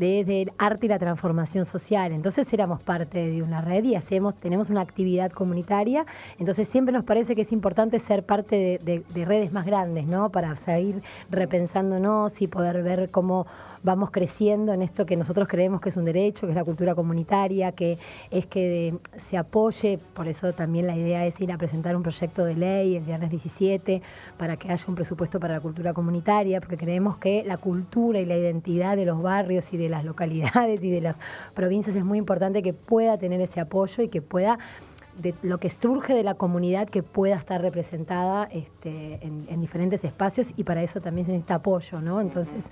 desde 0.09 0.43
el 0.43 0.53
arte 0.59 0.87
y 0.87 0.89
la 0.89 0.99
transformación 0.99 1.67
social. 1.67 2.13
Entonces 2.13 2.51
éramos 2.53 2.83
parte 2.83 3.27
de 3.27 3.43
una 3.43 3.61
red 3.61 3.85
y 3.85 3.95
hacemos, 3.95 4.35
tenemos 4.37 4.71
una 4.71 4.81
actividad 4.81 5.31
comunitaria. 5.31 6.07
Entonces 6.39 6.69
siempre 6.69 6.93
nos 6.93 7.05
parece 7.05 7.37
que 7.37 7.43
es 7.43 7.53
importante 7.53 7.99
ser 7.99 8.25
parte 8.25 8.79
de, 8.83 9.05
de 9.07 9.25
redes 9.25 9.53
más 9.53 9.67
grandes, 9.67 10.07
¿no? 10.07 10.31
Para 10.31 10.57
seguir 10.57 11.03
repensándonos 11.31 12.41
y 12.41 12.47
poder 12.47 12.83
ver 12.83 13.11
cómo 13.11 13.47
vamos 13.83 14.11
creciendo 14.11 14.73
en 14.73 14.83
esto 14.83 15.07
que 15.07 15.17
nosotros 15.17 15.49
creemos 15.49 15.81
que 15.81 15.89
es 15.89 15.97
un 15.97 16.05
derecho, 16.05 16.43
que 16.43 16.53
es 16.53 16.57
la 16.57 16.65
cultura 16.65 16.95
comunitaria, 16.95 17.73
que 17.73 17.99
es 18.31 18.47
que 18.47 18.95
se 19.31 19.39
apoye, 19.39 19.99
por 20.15 20.29
eso 20.29 20.53
también 20.53 20.87
la 20.87 20.97
idea 20.97 21.25
es 21.27 21.41
ir 21.41 21.53
a 21.53 21.59
presentar 21.59 21.97
un 21.97 22.03
proyecto 22.03 22.45
de 22.45 22.55
ley 22.55 22.97
el 22.97 23.05
viernes 23.05 23.31
17 23.31 24.03
para 24.37 24.57
que 24.57 24.71
haya 24.71 24.85
un 24.87 24.95
presupuesto 24.95 25.41
para 25.41 25.55
la 25.55 25.61
cultura 25.61 25.95
comunitaria, 25.95 26.61
porque 26.61 26.77
creemos 26.77 27.17
que 27.17 27.43
la 27.45 27.57
cultura 27.57 28.21
y 28.21 28.27
la 28.27 28.37
identidad 28.37 28.97
de 28.97 29.07
los 29.07 29.23
barrios 29.23 29.73
y 29.73 29.77
de 29.77 29.89
las 29.91 30.05
localidades 30.05 30.83
y 30.83 30.91
de 30.91 31.01
las 31.01 31.17
provincias 31.55 31.95
es 31.97 32.05
muy 32.05 32.19
importante 32.19 32.63
que 32.63 32.73
pueda 32.73 33.19
tener 33.19 33.41
ese 33.41 33.61
apoyo 33.61 34.03
y 34.03 34.09
que 34.09 34.23
pueda 34.23 34.59
de 35.21 35.35
lo 35.43 35.59
que 35.59 35.71
surge 35.71 36.15
de 36.15 36.23
la 36.23 36.35
comunidad 36.35 36.89
que 36.89 37.03
pueda 37.03 37.37
estar 37.37 37.61
representada 37.61 38.45
este, 38.45 39.19
en, 39.23 39.61
diferentes 39.61 40.03
espacios 40.05 40.49
y 40.57 40.65
para 40.65 40.83
eso 40.83 41.01
también 41.01 41.27
se 41.27 41.33
necesita 41.33 41.57
apoyo, 41.57 42.01
¿no? 42.01 42.21
Entonces, 42.21 42.65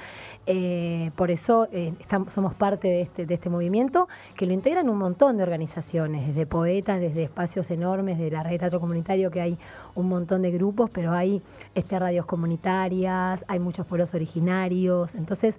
eh, 0.47 1.11
por 1.17 1.31
eso 1.31 1.69
eh, 1.71 1.93
estamos, 2.01 2.33
somos 2.33 2.55
parte 2.55 2.89
de 2.89 3.03
este, 3.03 3.27
de 3.27 3.35
este 3.35 3.51
movimiento 3.51 4.09
que 4.37 4.47
lo 4.47 4.53
integran 4.53 4.89
un 4.89 4.97
montón 4.97 5.37
de 5.37 5.43
organizaciones, 5.43 6.27
desde 6.27 6.47
poetas, 6.47 7.01
desde 7.01 7.25
espacios 7.25 7.71
enormes, 7.71 8.19
de 8.19 8.31
la 8.31 8.43
red 8.43 8.53
de 8.53 8.59
teatro 8.61 8.81
comunitario 8.81 9.31
que 9.31 9.41
hay 9.41 9.59
un 9.95 10.09
montón 10.09 10.43
de 10.43 10.51
grupos, 10.51 10.91
pero 10.91 11.13
hay 11.13 11.43
este, 11.75 11.99
radios 11.99 12.25
comunitarias, 12.25 13.45
hay 13.49 13.59
muchos 13.59 13.87
pueblos 13.87 14.15
originarios, 14.15 15.15
entonces 15.15 15.55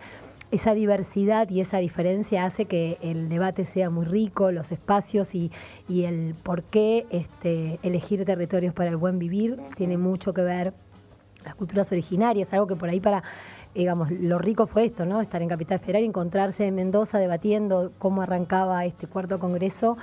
esa 0.51 0.73
diversidad 0.73 1.49
y 1.49 1.61
esa 1.61 1.77
diferencia 1.77 2.45
hace 2.45 2.65
que 2.65 2.97
el 3.01 3.29
debate 3.29 3.65
sea 3.65 3.89
muy 3.89 4.05
rico, 4.05 4.51
los 4.51 4.71
espacios 4.71 5.35
y, 5.35 5.51
el 5.89 6.35
por 6.43 6.63
qué 6.63 7.05
este, 7.09 7.79
elegir 7.83 8.25
territorios 8.25 8.73
para 8.73 8.89
el 8.89 8.97
buen 8.97 9.19
vivir 9.19 9.57
tiene 9.75 9.97
mucho 9.97 10.33
que 10.33 10.41
ver 10.41 10.73
las 11.43 11.55
culturas 11.55 11.91
originarias, 11.91 12.51
algo 12.53 12.67
que 12.67 12.75
por 12.75 12.89
ahí 12.89 12.99
para 12.99 13.23
digamos, 13.75 14.09
lo 14.11 14.39
rico 14.39 14.65
fue 14.65 14.85
esto, 14.85 15.05
¿no? 15.05 15.21
Estar 15.21 15.41
en 15.41 15.47
Capital 15.47 15.79
Federal 15.79 16.01
y 16.01 16.05
encontrarse 16.05 16.65
en 16.65 16.75
Mendoza 16.75 17.19
debatiendo 17.19 17.91
cómo 17.99 18.23
arrancaba 18.23 18.83
este 18.85 19.07
cuarto 19.07 19.39
congreso. 19.39 19.97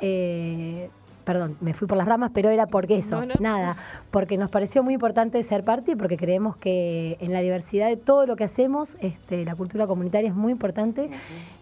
Eh, 0.00 0.90
perdón, 1.24 1.56
me 1.60 1.74
fui 1.74 1.86
por 1.86 1.96
las 1.96 2.06
ramas, 2.06 2.30
pero 2.34 2.50
era 2.50 2.66
porque 2.66 2.96
eso, 2.96 3.22
nada, 3.40 3.76
porque 4.10 4.36
nos 4.36 4.50
pareció 4.50 4.82
muy 4.82 4.94
importante 4.94 5.42
ser 5.42 5.64
parte 5.64 5.92
y 5.92 5.96
porque 5.96 6.16
creemos 6.16 6.56
que 6.56 7.16
en 7.20 7.32
la 7.32 7.40
diversidad 7.40 7.88
de 7.88 7.96
todo 7.96 8.26
lo 8.26 8.36
que 8.36 8.44
hacemos, 8.44 8.96
este, 9.00 9.44
la 9.44 9.54
cultura 9.54 9.86
comunitaria 9.86 10.30
es 10.30 10.34
muy 10.34 10.52
importante 10.52 11.10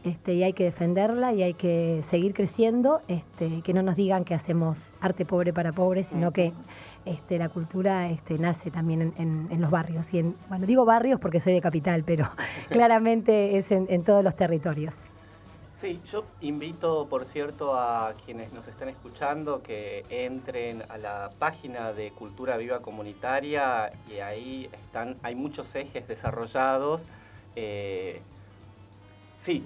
este, 0.05 0.35
y 0.35 0.43
hay 0.43 0.52
que 0.52 0.64
defenderla 0.64 1.33
y 1.33 1.43
hay 1.43 1.55
que 1.55 2.02
seguir 2.11 2.35
creciendo, 2.35 3.00
este, 3.09 3.62
que 3.62 3.75
no 3.75 3.83
nos 3.83 3.97
digan 3.97 4.25
que 4.25 4.35
hacemos 4.35 4.79
arte 5.00 5.25
pobre 5.25 5.52
para 5.52 5.73
pobres, 5.73 6.07
sino 6.07 6.33
que 6.33 6.52
este, 7.05 7.38
la 7.38 7.49
cultura 7.49 8.09
este, 8.11 8.38
nace 8.38 8.71
también 8.71 9.12
en, 9.17 9.61
los 9.61 9.71
barrios. 9.71 10.12
Y 10.12 10.19
en, 10.19 10.37
bueno, 10.49 10.67
digo 10.67 10.85
barrios 10.85 11.21
porque 11.21 11.40
soy 11.40 11.52
de 11.52 11.61
capital, 11.61 12.05
pero 12.05 12.29
claramente 12.71 13.59
es 13.59 13.71
en 13.71 14.05
todos 14.05 14.23
los 14.25 14.37
territorios. 14.37 14.95
Sí, 15.80 15.99
yo 16.12 16.25
invito, 16.42 17.06
por 17.08 17.25
cierto, 17.25 17.75
a 17.75 18.12
quienes 18.26 18.52
nos 18.52 18.68
están 18.68 18.90
escuchando 18.90 19.62
que 19.62 20.04
entren 20.10 20.84
a 20.90 20.99
la 20.99 21.30
página 21.38 21.94
de 21.94 22.10
Cultura 22.10 22.58
Viva 22.58 22.80
Comunitaria 22.80 23.90
y 24.06 24.18
ahí 24.18 24.68
están, 24.70 25.16
hay 25.22 25.34
muchos 25.34 25.75
ejes 25.75 26.06
desarrollados. 26.06 27.00
Eh, 27.56 28.20
sí, 29.37 29.64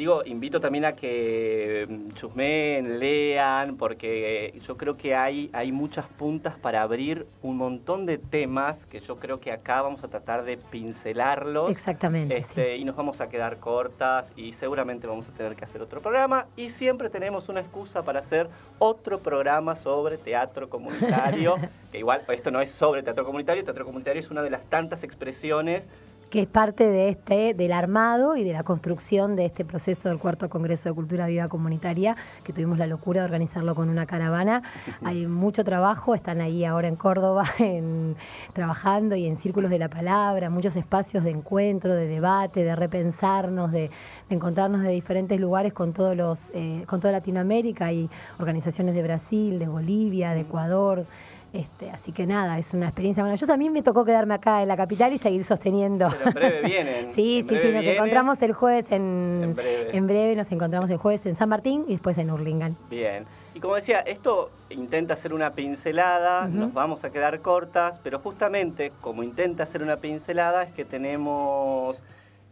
Digo, 0.00 0.22
invito 0.24 0.62
también 0.62 0.86
a 0.86 0.92
que 0.92 1.86
mm, 1.86 2.14
chusmen, 2.14 2.98
lean, 2.98 3.76
porque 3.76 4.58
yo 4.66 4.78
creo 4.78 4.96
que 4.96 5.14
hay, 5.14 5.50
hay 5.52 5.72
muchas 5.72 6.06
puntas 6.06 6.56
para 6.56 6.80
abrir 6.80 7.26
un 7.42 7.58
montón 7.58 8.06
de 8.06 8.16
temas 8.16 8.86
que 8.86 9.00
yo 9.00 9.16
creo 9.16 9.40
que 9.40 9.52
acá 9.52 9.82
vamos 9.82 10.02
a 10.02 10.08
tratar 10.08 10.44
de 10.44 10.56
pincelarlos. 10.56 11.70
Exactamente. 11.70 12.34
Este, 12.34 12.78
y 12.78 12.84
nos 12.86 12.96
vamos 12.96 13.20
a 13.20 13.28
quedar 13.28 13.58
cortas 13.58 14.32
y 14.36 14.54
seguramente 14.54 15.06
vamos 15.06 15.28
a 15.28 15.32
tener 15.32 15.54
que 15.54 15.66
hacer 15.66 15.82
otro 15.82 16.00
programa. 16.00 16.46
Y 16.56 16.70
siempre 16.70 17.10
tenemos 17.10 17.50
una 17.50 17.60
excusa 17.60 18.02
para 18.02 18.20
hacer 18.20 18.48
otro 18.78 19.18
programa 19.18 19.76
sobre 19.76 20.16
teatro 20.16 20.70
comunitario. 20.70 21.56
que 21.92 21.98
igual, 21.98 22.22
esto 22.28 22.50
no 22.50 22.62
es 22.62 22.70
sobre 22.70 23.02
teatro 23.02 23.26
comunitario, 23.26 23.64
teatro 23.64 23.84
comunitario 23.84 24.22
es 24.22 24.30
una 24.30 24.40
de 24.40 24.48
las 24.48 24.64
tantas 24.64 25.04
expresiones 25.04 25.84
que 26.30 26.42
es 26.42 26.46
parte 26.46 26.88
de 26.88 27.08
este, 27.08 27.54
del 27.54 27.72
armado 27.72 28.36
y 28.36 28.44
de 28.44 28.52
la 28.52 28.62
construcción 28.62 29.34
de 29.34 29.46
este 29.46 29.64
proceso 29.64 30.08
del 30.08 30.18
cuarto 30.18 30.48
Congreso 30.48 30.88
de 30.88 30.94
Cultura 30.94 31.26
Viva 31.26 31.48
Comunitaria, 31.48 32.16
que 32.44 32.52
tuvimos 32.52 32.78
la 32.78 32.86
locura 32.86 33.20
de 33.20 33.24
organizarlo 33.24 33.74
con 33.74 33.88
una 33.88 34.06
caravana. 34.06 34.62
Hay 35.04 35.26
mucho 35.26 35.64
trabajo, 35.64 36.14
están 36.14 36.40
ahí 36.40 36.64
ahora 36.64 36.86
en 36.86 36.94
Córdoba 36.94 37.44
en, 37.58 38.14
trabajando 38.52 39.16
y 39.16 39.26
en 39.26 39.38
círculos 39.38 39.70
de 39.70 39.80
la 39.80 39.88
palabra, 39.88 40.50
muchos 40.50 40.76
espacios 40.76 41.24
de 41.24 41.30
encuentro, 41.30 41.94
de 41.94 42.06
debate, 42.06 42.62
de 42.62 42.76
repensarnos, 42.76 43.72
de, 43.72 43.90
encontrarnos 44.28 44.82
de 44.82 44.90
diferentes 44.90 45.40
lugares 45.40 45.72
con 45.72 45.92
todos 45.92 46.16
los, 46.16 46.38
eh, 46.54 46.84
con 46.86 47.00
toda 47.00 47.12
Latinoamérica 47.12 47.92
y 47.92 48.08
organizaciones 48.38 48.94
de 48.94 49.02
Brasil, 49.02 49.58
de 49.58 49.66
Bolivia, 49.66 50.32
de 50.32 50.40
Ecuador. 50.42 51.06
Este, 51.52 51.90
así 51.90 52.12
que 52.12 52.26
nada, 52.26 52.58
es 52.58 52.72
una 52.74 52.86
experiencia 52.86 53.22
maravillosa. 53.22 53.54
A 53.54 53.56
mí 53.56 53.70
me 53.70 53.82
tocó 53.82 54.04
quedarme 54.04 54.34
acá 54.34 54.62
en 54.62 54.68
la 54.68 54.76
capital 54.76 55.12
y 55.12 55.18
seguir 55.18 55.44
sosteniendo. 55.44 56.08
Pero 56.10 56.26
en 56.26 56.34
breve 56.34 56.62
vienen. 56.62 57.10
sí, 57.14 57.44
sí, 57.48 57.56
sí, 57.60 57.72
nos 57.72 57.84
encontramos 57.84 58.40
el 58.42 58.52
jueves 58.52 58.86
en, 58.90 59.56
en 59.58 60.06
breve. 60.06 60.36
nos 60.36 60.50
encontramos 60.52 60.88
el 60.90 60.98
jueves 60.98 61.26
en 61.26 61.36
San 61.36 61.48
Martín 61.48 61.84
y 61.88 61.92
después 61.92 62.16
en 62.18 62.30
Urlingan. 62.30 62.76
Bien. 62.88 63.24
Y 63.52 63.58
como 63.58 63.74
decía, 63.74 63.98
esto 64.00 64.50
intenta 64.70 65.14
hacer 65.14 65.34
una 65.34 65.54
pincelada, 65.54 66.46
nos 66.46 66.72
vamos 66.72 67.02
a 67.02 67.10
quedar 67.10 67.40
cortas, 67.40 67.98
pero 68.00 68.20
justamente 68.20 68.92
como 69.00 69.24
intenta 69.24 69.64
hacer 69.64 69.82
una 69.82 69.96
pincelada 69.96 70.62
es 70.62 70.72
que 70.72 70.84
tenemos 70.84 72.00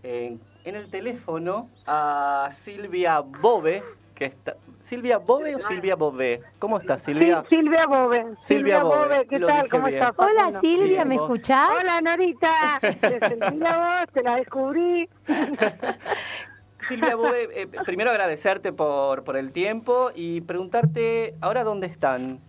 en, 0.02 0.40
en 0.64 0.74
el 0.74 0.90
teléfono 0.90 1.68
a 1.86 2.50
Silvia 2.64 3.20
Bobe, 3.20 3.84
que 4.16 4.24
está, 4.24 4.56
¿Silvia 4.88 5.18
Bobe 5.18 5.54
o 5.54 5.60
Silvia 5.60 5.96
Bobé? 5.96 6.40
¿Cómo 6.58 6.78
estás, 6.78 7.02
Silvia? 7.02 7.44
Sí, 7.50 7.56
Silvia 7.56 7.86
Bobe. 7.86 8.24
Silvia, 8.40 8.82
Bobe. 8.82 9.26
¿qué 9.28 9.38
tal? 9.38 9.68
¿Cómo 9.68 9.86
estás? 9.86 10.12
Hola, 10.16 10.60
Silvia, 10.62 11.04
¿me 11.04 11.16
escuchás? 11.16 11.68
Hola, 11.78 12.00
Norita. 12.00 12.80
Te 12.80 13.18
sentí 13.28 13.56
la 13.58 13.76
voz, 13.76 14.12
te 14.14 14.22
la 14.22 14.36
descubrí. 14.36 15.06
Silvia 16.88 17.16
Bobe, 17.16 17.50
eh, 17.52 17.66
primero 17.84 18.10
agradecerte 18.10 18.72
por, 18.72 19.24
por 19.24 19.36
el 19.36 19.52
tiempo 19.52 20.10
y 20.14 20.40
preguntarte, 20.40 21.34
¿ahora 21.42 21.64
dónde 21.64 21.86
están? 21.88 22.40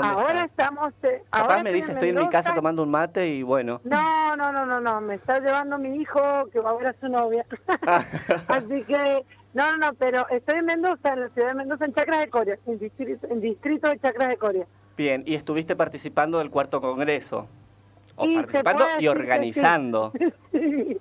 Ahora 0.00 0.44
estamos... 0.44 0.92
Eh, 1.02 1.22
ahora 1.30 1.62
me 1.62 1.72
dice, 1.72 1.92
estoy 1.92 2.10
en 2.10 2.18
mi 2.18 2.28
casa 2.28 2.54
tomando 2.54 2.82
un 2.82 2.90
mate 2.90 3.28
y 3.28 3.42
bueno. 3.42 3.80
No, 3.84 4.36
no, 4.36 4.52
no, 4.52 4.64
no, 4.64 4.80
no, 4.80 5.00
me 5.00 5.16
está 5.16 5.38
llevando 5.40 5.78
mi 5.78 5.96
hijo 5.96 6.20
que 6.52 6.60
va 6.60 6.70
a 6.70 6.74
ver 6.74 6.86
a 6.88 6.94
su 7.00 7.08
novia. 7.08 7.44
Así 8.48 8.82
que 8.84 9.24
no, 9.54 9.72
no, 9.72 9.76
no, 9.76 9.94
pero 9.94 10.26
estoy 10.30 10.58
en 10.58 10.64
Mendoza, 10.64 11.12
en 11.12 11.20
la 11.20 11.28
ciudad 11.28 11.48
de 11.48 11.54
Mendoza, 11.54 11.84
en 11.84 11.94
Chacras 11.94 12.20
de 12.20 12.30
Coria, 12.30 12.58
en 12.66 12.78
distrito, 12.78 13.26
en 13.28 13.40
distrito 13.40 13.88
de 13.88 13.98
Chacras 14.00 14.28
de 14.30 14.36
Coria. 14.36 14.66
Bien, 14.96 15.22
¿y 15.26 15.34
estuviste 15.34 15.76
participando 15.76 16.38
del 16.38 16.50
cuarto 16.50 16.80
congreso? 16.80 17.48
O 18.16 18.26
participando 18.34 18.84
y 18.98 19.08
organizando. 19.08 20.12
Sí. 20.52 20.98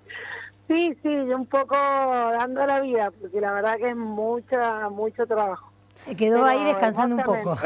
sí, 0.68 0.98
un 1.36 1.46
poco 1.46 1.76
dando 1.76 2.66
la 2.66 2.82
vida, 2.82 3.12
porque 3.20 3.40
la 3.40 3.54
verdad 3.54 3.78
que 3.78 3.90
es 3.90 3.96
mucha, 3.96 4.90
mucho 4.90 5.26
trabajo. 5.26 5.71
Se 6.06 6.16
quedó 6.16 6.44
ahí 6.44 6.64
descansando 6.66 7.16
un 7.16 7.24
poco. 7.24 7.58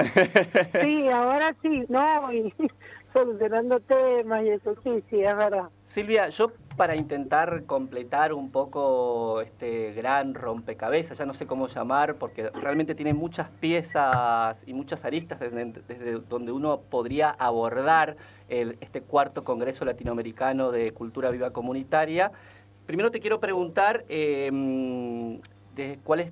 Sí, 0.81 1.07
ahora 1.09 1.55
sí, 1.61 1.85
no, 1.87 2.31
y 2.33 2.53
solucionando 3.13 3.79
temas 3.79 4.43
y 4.43 4.49
eso, 4.49 4.75
sí, 4.83 5.03
sí, 5.09 5.21
es 5.21 5.35
verdad. 5.35 5.69
Silvia, 5.85 6.27
yo 6.29 6.51
para 6.75 6.95
intentar 6.95 7.63
completar 7.65 8.33
un 8.33 8.51
poco 8.51 9.41
este 9.41 9.93
gran 9.93 10.33
rompecabezas, 10.33 11.17
ya 11.17 11.25
no 11.25 11.33
sé 11.33 11.47
cómo 11.47 11.67
llamar, 11.67 12.15
porque 12.15 12.49
realmente 12.49 12.95
tiene 12.95 13.13
muchas 13.13 13.49
piezas 13.49 14.63
y 14.67 14.73
muchas 14.73 15.05
aristas 15.05 15.39
desde, 15.39 16.19
donde 16.27 16.51
uno 16.51 16.81
podría 16.81 17.29
abordar 17.31 18.17
este 18.49 19.01
cuarto 19.01 19.43
Congreso 19.43 19.85
Latinoamericano 19.85 20.71
de 20.71 20.91
Cultura 20.91 21.29
Viva 21.31 21.51
Comunitaria. 21.51 22.31
Primero 22.85 23.09
te 23.09 23.19
quiero 23.19 23.39
preguntar 23.39 24.03
em, 24.09 25.39
de 25.75 25.99
cuál 26.03 26.19
es, 26.19 26.31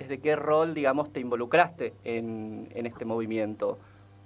desde 0.00 0.18
qué 0.18 0.34
rol, 0.34 0.72
digamos, 0.72 1.12
te 1.12 1.20
involucraste 1.20 1.92
en, 2.04 2.68
en 2.74 2.86
este 2.86 3.04
movimiento. 3.04 3.78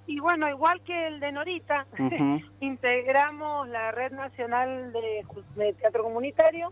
Y 0.07 0.19
bueno, 0.19 0.47
igual 0.49 0.81
que 0.81 1.07
el 1.07 1.19
de 1.19 1.31
Norita, 1.31 1.85
integramos 2.61 3.67
la 3.67 3.91
Red 3.91 4.13
Nacional 4.13 4.93
de, 4.93 5.73
Teatro 5.73 6.03
Comunitario 6.03 6.71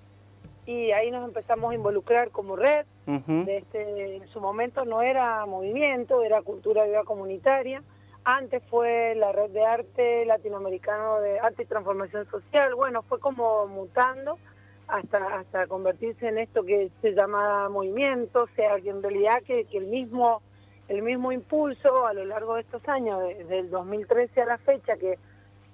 y 0.65 0.91
ahí 0.91 1.11
nos 1.11 1.27
empezamos 1.27 1.71
a 1.71 1.75
involucrar 1.75 2.29
como 2.29 2.55
red. 2.55 2.85
de 3.05 3.57
este, 3.57 4.15
en 4.17 4.27
su 4.29 4.39
momento 4.39 4.85
no 4.85 5.01
era 5.01 5.45
movimiento, 5.45 6.23
era 6.23 6.41
cultura 6.41 6.85
viva 6.85 7.03
comunitaria. 7.03 7.83
Antes 8.23 8.63
fue 8.69 9.15
la 9.15 9.33
red 9.33 9.49
de 9.49 9.65
arte 9.65 10.25
latinoamericano 10.25 11.19
de 11.19 11.39
arte 11.41 11.63
y 11.63 11.65
transformación 11.65 12.25
social. 12.29 12.73
Bueno, 12.75 13.01
fue 13.01 13.19
como 13.19 13.67
mutando 13.67 14.37
hasta 14.87 15.39
hasta 15.39 15.67
convertirse 15.67 16.27
en 16.27 16.37
esto 16.37 16.63
que 16.63 16.91
se 17.01 17.13
llama 17.13 17.69
movimiento, 17.69 18.43
o 18.43 18.47
sea, 18.55 18.79
que 18.79 18.89
en 18.89 19.01
realidad 19.01 19.41
que, 19.45 19.65
que 19.65 19.77
el 19.77 19.87
mismo 19.87 20.41
el 20.87 21.01
mismo 21.01 21.31
impulso 21.31 22.05
a 22.05 22.13
lo 22.13 22.25
largo 22.25 22.55
de 22.55 22.61
estos 22.61 22.87
años, 22.87 23.21
desde 23.23 23.59
el 23.59 23.69
2013 23.69 24.41
a 24.41 24.45
la 24.45 24.57
fecha, 24.57 24.97
que 24.97 25.17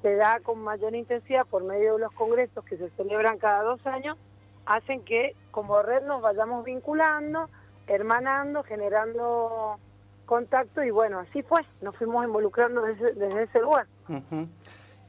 se 0.01 0.15
da 0.15 0.39
con 0.41 0.59
mayor 0.59 0.95
intensidad 0.95 1.45
por 1.45 1.63
medio 1.63 1.95
de 1.95 2.01
los 2.01 2.13
congresos 2.13 2.63
que 2.65 2.77
se 2.77 2.89
celebran 2.91 3.37
cada 3.37 3.63
dos 3.63 3.85
años, 3.85 4.17
hacen 4.65 5.03
que 5.03 5.35
como 5.51 5.81
red 5.81 6.03
nos 6.03 6.21
vayamos 6.21 6.63
vinculando, 6.63 7.49
hermanando, 7.87 8.63
generando 8.63 9.79
contacto 10.25 10.83
y 10.83 10.91
bueno, 10.91 11.19
así 11.19 11.41
fue, 11.41 11.61
nos 11.81 11.95
fuimos 11.97 12.23
involucrando 12.23 12.83
desde, 12.83 13.43
ese 13.43 13.59
lugar. 13.59 13.87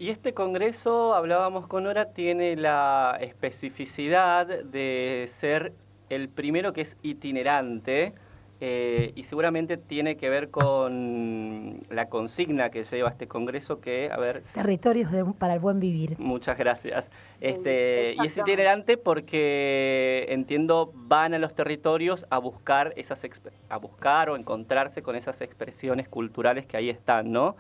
Y 0.01 0.09
este 0.09 0.33
congreso, 0.33 1.15
hablábamos 1.15 1.67
con 1.67 1.85
Nora, 1.85 2.07
tiene 2.15 2.57
la 2.57 3.19
especificidad 3.21 4.47
de 4.47 5.27
ser 5.29 5.75
el 6.09 6.31
primero 6.31 6.73
que 6.73 6.81
es 6.81 6.97
itinerante, 7.03 8.15
eh, 8.63 9.13
y 9.15 9.25
seguramente 9.25 9.77
tiene 9.77 10.17
que 10.17 10.31
ver 10.31 10.49
con 10.49 11.83
la 11.91 12.09
consigna 12.09 12.71
que 12.71 12.85
lleva 12.85 13.11
este 13.11 13.29
congreso 13.29 13.83
que, 13.83 14.11
a 14.11 14.17
ver... 14.17 14.43
Territorios 14.55 15.11
para 15.39 15.53
el 15.53 15.61
buen 15.61 15.81
vivir. 15.81 16.19
Muchas 16.19 16.57
gracias. 16.57 17.11
Este, 17.43 18.15
y 18.23 18.27
es 18.27 18.39
itinerante 18.39 18.97
porque 18.97 20.25
entiendo 20.31 20.93
van 20.95 21.35
a 21.35 21.39
los 21.39 21.55
territorios 21.55 22.27
a 22.31 22.39
buscar 22.39 22.95
esas 22.97 23.23
a 23.69 23.77
buscar 23.77 24.31
o 24.31 24.37
encontrarse 24.37 25.03
con 25.03 25.15
esas 25.15 25.43
expresiones 25.43 26.09
culturales 26.09 26.65
que 26.65 26.79
ahí 26.79 26.89
están, 26.89 27.33
¿no? 27.33 27.57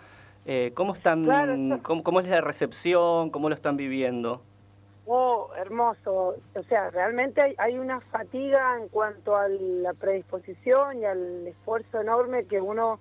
Eh, 0.52 0.72
¿Cómo 0.74 0.94
están? 0.94 1.80
cómo, 1.82 2.18
es 2.18 2.28
la 2.28 2.40
recepción? 2.40 3.30
¿Cómo 3.30 3.48
lo 3.48 3.54
están 3.54 3.76
viviendo? 3.76 4.42
Oh, 5.06 5.48
hermoso. 5.56 6.34
O 6.56 6.62
sea, 6.68 6.90
realmente 6.90 7.54
hay, 7.56 7.78
una 7.78 8.00
fatiga 8.00 8.76
en 8.76 8.88
cuanto 8.88 9.36
a 9.36 9.46
la 9.46 9.94
predisposición 9.94 10.98
y 10.98 11.04
al 11.04 11.46
esfuerzo 11.46 12.00
enorme 12.00 12.46
que 12.46 12.60
uno, 12.60 12.98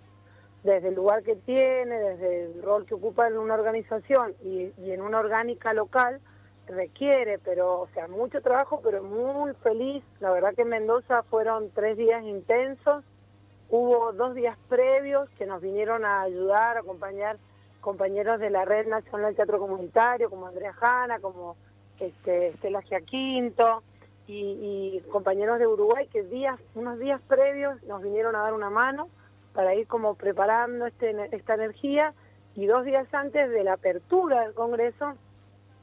desde 0.64 0.90
el 0.90 0.94
lugar 0.94 1.24
que 1.24 1.38
tiene, 1.38 1.98
desde 1.98 2.44
el 2.44 2.62
rol 2.62 2.86
que 2.86 2.94
ocupa 2.94 3.28
en 3.28 3.40
una 3.40 3.56
organización 3.56 4.36
y, 4.44 4.72
en 4.88 5.02
una 5.02 5.18
orgánica 5.18 5.74
local, 5.74 6.22
requiere, 6.68 7.40
pero, 7.40 7.82
o 7.82 7.88
sea, 7.96 8.08
mucho 8.08 8.44
trabajo, 8.44 8.80
pero 8.84 9.02
muy 9.02 9.54
feliz. 9.64 10.04
La 10.20 10.30
verdad 10.30 10.54
que 10.54 10.62
en 10.62 10.70
Mendoza 10.70 11.24
fueron 11.24 11.72
tres 11.74 11.98
días 11.98 12.24
intensos. 12.24 13.04
Hubo 13.72 14.14
dos 14.14 14.34
días 14.34 14.58
previos 14.68 15.30
que 15.38 15.46
nos 15.46 15.62
vinieron 15.62 16.04
a 16.04 16.22
ayudar, 16.22 16.78
a 16.78 16.80
acompañar 16.80 17.38
compañeros 17.82 18.40
de 18.40 18.50
la 18.50 18.66
Red 18.66 18.88
Nacional 18.88 19.28
del 19.28 19.36
Teatro 19.36 19.60
Comunitario, 19.60 20.30
como 20.30 20.48
Andrea 20.48 20.74
Jana, 20.74 21.20
como 21.20 21.56
este, 22.00 22.48
Estela 22.48 22.82
Giaquinto 22.82 23.84
y, 24.26 25.02
compañeros 25.12 25.60
de 25.60 25.68
Uruguay 25.68 26.08
que 26.08 26.24
días, 26.24 26.60
unos 26.76 27.00
días 27.00 27.22
previos 27.28 27.82
nos 27.84 28.02
vinieron 28.02 28.36
a 28.36 28.42
dar 28.42 28.54
una 28.54 28.70
mano 28.70 29.10
para 29.54 29.74
ir 29.76 29.88
como 29.88 30.16
preparando 30.16 30.86
este, 30.86 31.36
esta 31.36 31.56
energía 31.56 32.14
y 32.56 32.66
dos 32.66 32.86
días 32.86 33.12
antes 33.14 33.50
de 33.50 33.64
la 33.64 33.74
apertura 33.74 34.42
del 34.42 34.54
Congreso 34.54 35.14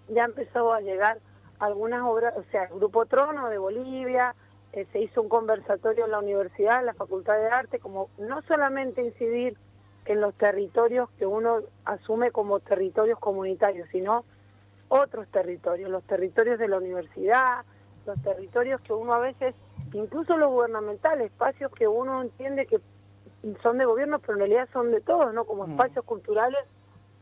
ya 0.09 0.25
empezó 0.25 0.73
a 0.73 0.81
llegar 0.81 1.19
algunas 1.59 2.03
obras, 2.03 2.35
o 2.37 2.45
sea, 2.51 2.65
el 2.65 2.75
Grupo 2.75 3.07
Trono 3.07 3.49
de 3.49 3.59
Bolivia, 3.59 4.35
eh, 4.77 4.87
se 4.93 5.01
hizo 5.01 5.23
un 5.23 5.31
conversatorio 5.31 6.05
en 6.05 6.11
la 6.11 6.19
universidad, 6.19 6.81
en 6.81 6.87
la 6.87 6.93
Facultad 6.93 7.39
de 7.39 7.49
Arte, 7.49 7.79
como 7.79 8.11
no 8.19 8.43
solamente 8.43 9.03
incidir 9.03 9.57
en 10.05 10.21
los 10.21 10.35
territorios 10.35 11.09
que 11.19 11.25
uno 11.25 11.61
asume 11.87 12.31
como 12.31 12.61
territorios 12.61 13.19
comunitarios, 13.19 13.89
sino 13.91 14.27
otros 14.89 15.29
territorios, 15.29 15.89
los 15.89 16.05
territorios 16.05 16.59
de 16.59 16.69
la 16.69 16.77
universidad, 16.77 17.65
los 18.05 18.21
territorios 18.21 18.83
que 18.83 18.93
uno 18.93 19.15
a 19.15 19.19
veces, 19.19 19.55
incluso 19.95 20.37
los 20.37 20.51
gubernamentales, 20.51 21.33
espacios 21.33 21.73
que 21.73 21.89
uno 21.89 22.21
entiende 22.21 22.67
que 22.67 22.79
son 23.63 23.79
de 23.79 23.87
gobierno, 23.87 24.19
pero 24.19 24.35
en 24.35 24.41
realidad 24.41 24.69
son 24.75 24.93
de 24.93 25.01
todos, 25.01 25.33
¿no? 25.33 25.47
Como 25.47 25.67
mm. 25.67 25.71
espacios 25.71 26.05
culturales 26.05 26.61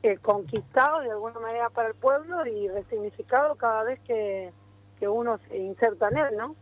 eh, 0.02 0.18
conquistados 0.18 1.04
de 1.04 1.12
alguna 1.12 1.38
manera 1.38 1.70
para 1.70 1.86
el 1.86 1.94
pueblo 1.94 2.44
y 2.46 2.66
resignificados 2.66 3.56
cada 3.58 3.84
vez 3.84 4.00
que, 4.00 4.52
que 4.98 5.06
uno 5.06 5.38
se 5.48 5.56
inserta 5.56 6.08
en 6.08 6.18
él, 6.18 6.36
¿no? 6.36 6.56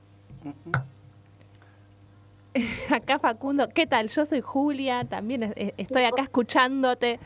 Acá 2.90 3.18
Facundo, 3.18 3.68
¿qué 3.68 3.87
tal? 3.87 4.09
Yo 4.09 4.24
soy 4.26 4.40
Julia, 4.40 5.05
también 5.05 5.55
estoy 5.76 6.05
acá 6.05 6.22
escuchándote. 6.22 7.18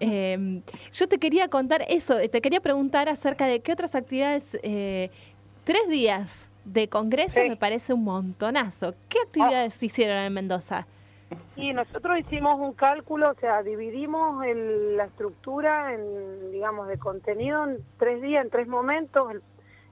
Em, 0.00 0.62
yo 0.92 1.08
te 1.08 1.18
quería 1.18 1.48
contar 1.48 1.82
eso, 1.88 2.16
te 2.30 2.40
quería 2.40 2.60
preguntar 2.60 3.08
acerca 3.08 3.46
de 3.46 3.60
qué 3.60 3.72
otras 3.72 3.94
actividades, 3.94 4.58
eh, 4.62 5.10
tres 5.64 5.88
días 5.88 6.48
de 6.64 6.88
congreso 6.88 7.40
me 7.48 7.56
parece 7.56 7.94
un 7.94 8.04
montonazo. 8.04 8.94
¿Qué 9.08 9.18
actividades 9.20 9.82
hicieron 9.82 10.18
en 10.18 10.34
Mendoza? 10.34 10.86
Y 11.56 11.72
nosotros 11.72 12.18
hicimos 12.18 12.54
un 12.58 12.72
cálculo, 12.72 13.30
o 13.30 13.34
sea, 13.34 13.62
dividimos 13.62 14.44
la 14.46 15.04
estructura 15.04 15.92
en, 15.92 16.52
digamos, 16.52 16.88
de 16.88 16.98
contenido 16.98 17.64
en 17.64 17.78
tres 17.98 18.22
días, 18.22 18.44
en 18.44 18.50
tres 18.50 18.68
momentos. 18.68 19.30
El, 19.30 19.42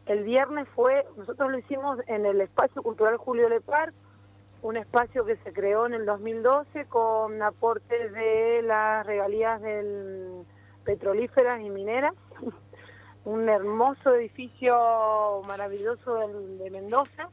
el 0.07 0.23
viernes 0.23 0.69
fue, 0.75 1.05
nosotros 1.17 1.51
lo 1.51 1.59
hicimos 1.59 1.99
en 2.07 2.27
el 2.27 2.41
Espacio 2.41 2.83
Cultural 2.83 3.17
Julio 3.17 3.49
Lepar, 3.49 3.93
un 4.63 4.77
espacio 4.77 5.25
que 5.25 5.37
se 5.39 5.53
creó 5.53 5.87
en 5.87 5.95
el 5.95 6.07
2012 6.07 6.87
con 6.87 7.43
aportes 7.43 8.13
de 8.13 8.63
las 8.63 9.07
regalías 9.07 9.61
del 9.61 10.45
petrolíferas 10.85 11.61
y 11.61 11.69
mineras, 11.69 12.15
un 13.25 13.49
hermoso 13.49 14.15
edificio 14.15 15.43
maravilloso 15.47 16.15
de, 16.59 16.71
Mendoza 16.71 17.29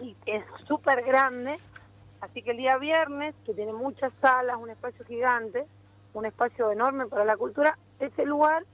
y 0.00 0.16
es 0.26 0.44
súper 0.66 1.04
grande, 1.04 1.58
así 2.20 2.42
que 2.42 2.50
el 2.50 2.56
día 2.56 2.76
viernes, 2.76 3.34
que 3.44 3.54
tiene 3.54 3.72
muchas 3.72 4.12
salas, 4.20 4.56
un 4.56 4.70
espacio 4.70 5.04
gigante, 5.04 5.64
un 6.12 6.26
espacio 6.26 6.72
enorme 6.72 7.06
para 7.06 7.24
la 7.24 7.36
cultura, 7.36 7.78
ese 8.00 8.26
lugar, 8.26 8.64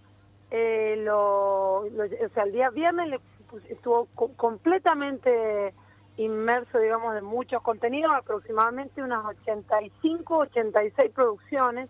eh, 0.55 0.97
lo, 0.99 1.79
o 1.79 2.29
sea, 2.35 2.43
el 2.43 2.53
día 2.53 2.69
viernes 2.69 3.19
estuvo 3.71 4.07
completamente 4.37 5.73
inmerso, 6.19 6.79
digamos, 6.79 7.15
de 7.15 7.23
muchos 7.23 7.62
contenidos, 7.62 8.12
aproximadamente 8.15 9.03
unas 9.03 9.25
85, 9.25 10.37
86 10.37 11.11
producciones 11.15 11.88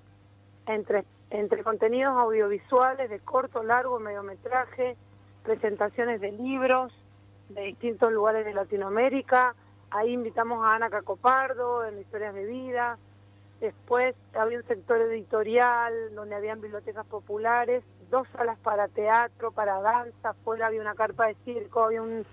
entre, 0.66 1.05
entre 1.31 1.64
contenidos 1.64 2.16
audiovisuales 2.16 3.11
de 3.11 3.18
corto, 3.18 3.64
largo, 3.64 3.98
mediometraje, 3.98 4.96
presentaciones 5.42 6.20
de 6.20 6.31
libros 6.31 6.92
de 7.48 7.62
distintos 7.62 8.12
lugares 8.12 8.44
de 8.44 8.55
Latinoamérica. 8.55 9.57
Ahí 9.90 10.12
invitamos 10.12 10.64
a 10.64 10.77
Ana 10.77 10.88
Cacopardo 10.88 11.85
en 11.85 11.98
Historias 11.98 12.33
de 12.33 12.46
Vida. 12.46 12.96
Después 13.61 14.14
había 14.35 14.59
un 14.59 14.64
sector 14.68 15.01
editorial 15.01 16.14
donde 16.14 16.37
habían 16.37 16.61
bibliotecas 16.61 17.07
populares, 17.07 17.83
dos 18.12 18.29
salas 18.29 18.59
para 18.61 18.87
teatro, 18.87 19.51
para 19.51 19.81
danza, 19.81 20.29
afuera 20.29 20.68
había 20.68 20.81
una 20.81 20.94
carpa 20.94 21.27
de 21.27 21.35
circo, 21.44 21.83
había 21.83 22.03
un 22.03 22.25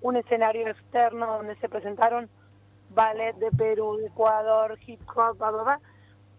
un 0.00 0.16
escenario 0.16 0.68
externo 0.68 1.38
donde 1.38 1.56
se 1.56 1.68
presentaron 1.68 2.28
ballet 2.90 3.34
de 3.36 3.50
Perú, 3.50 3.96
de 3.96 4.06
Ecuador, 4.06 4.78
hip 4.86 5.00
hop, 5.14 5.38
bla, 5.38 5.50
bla, 5.50 5.80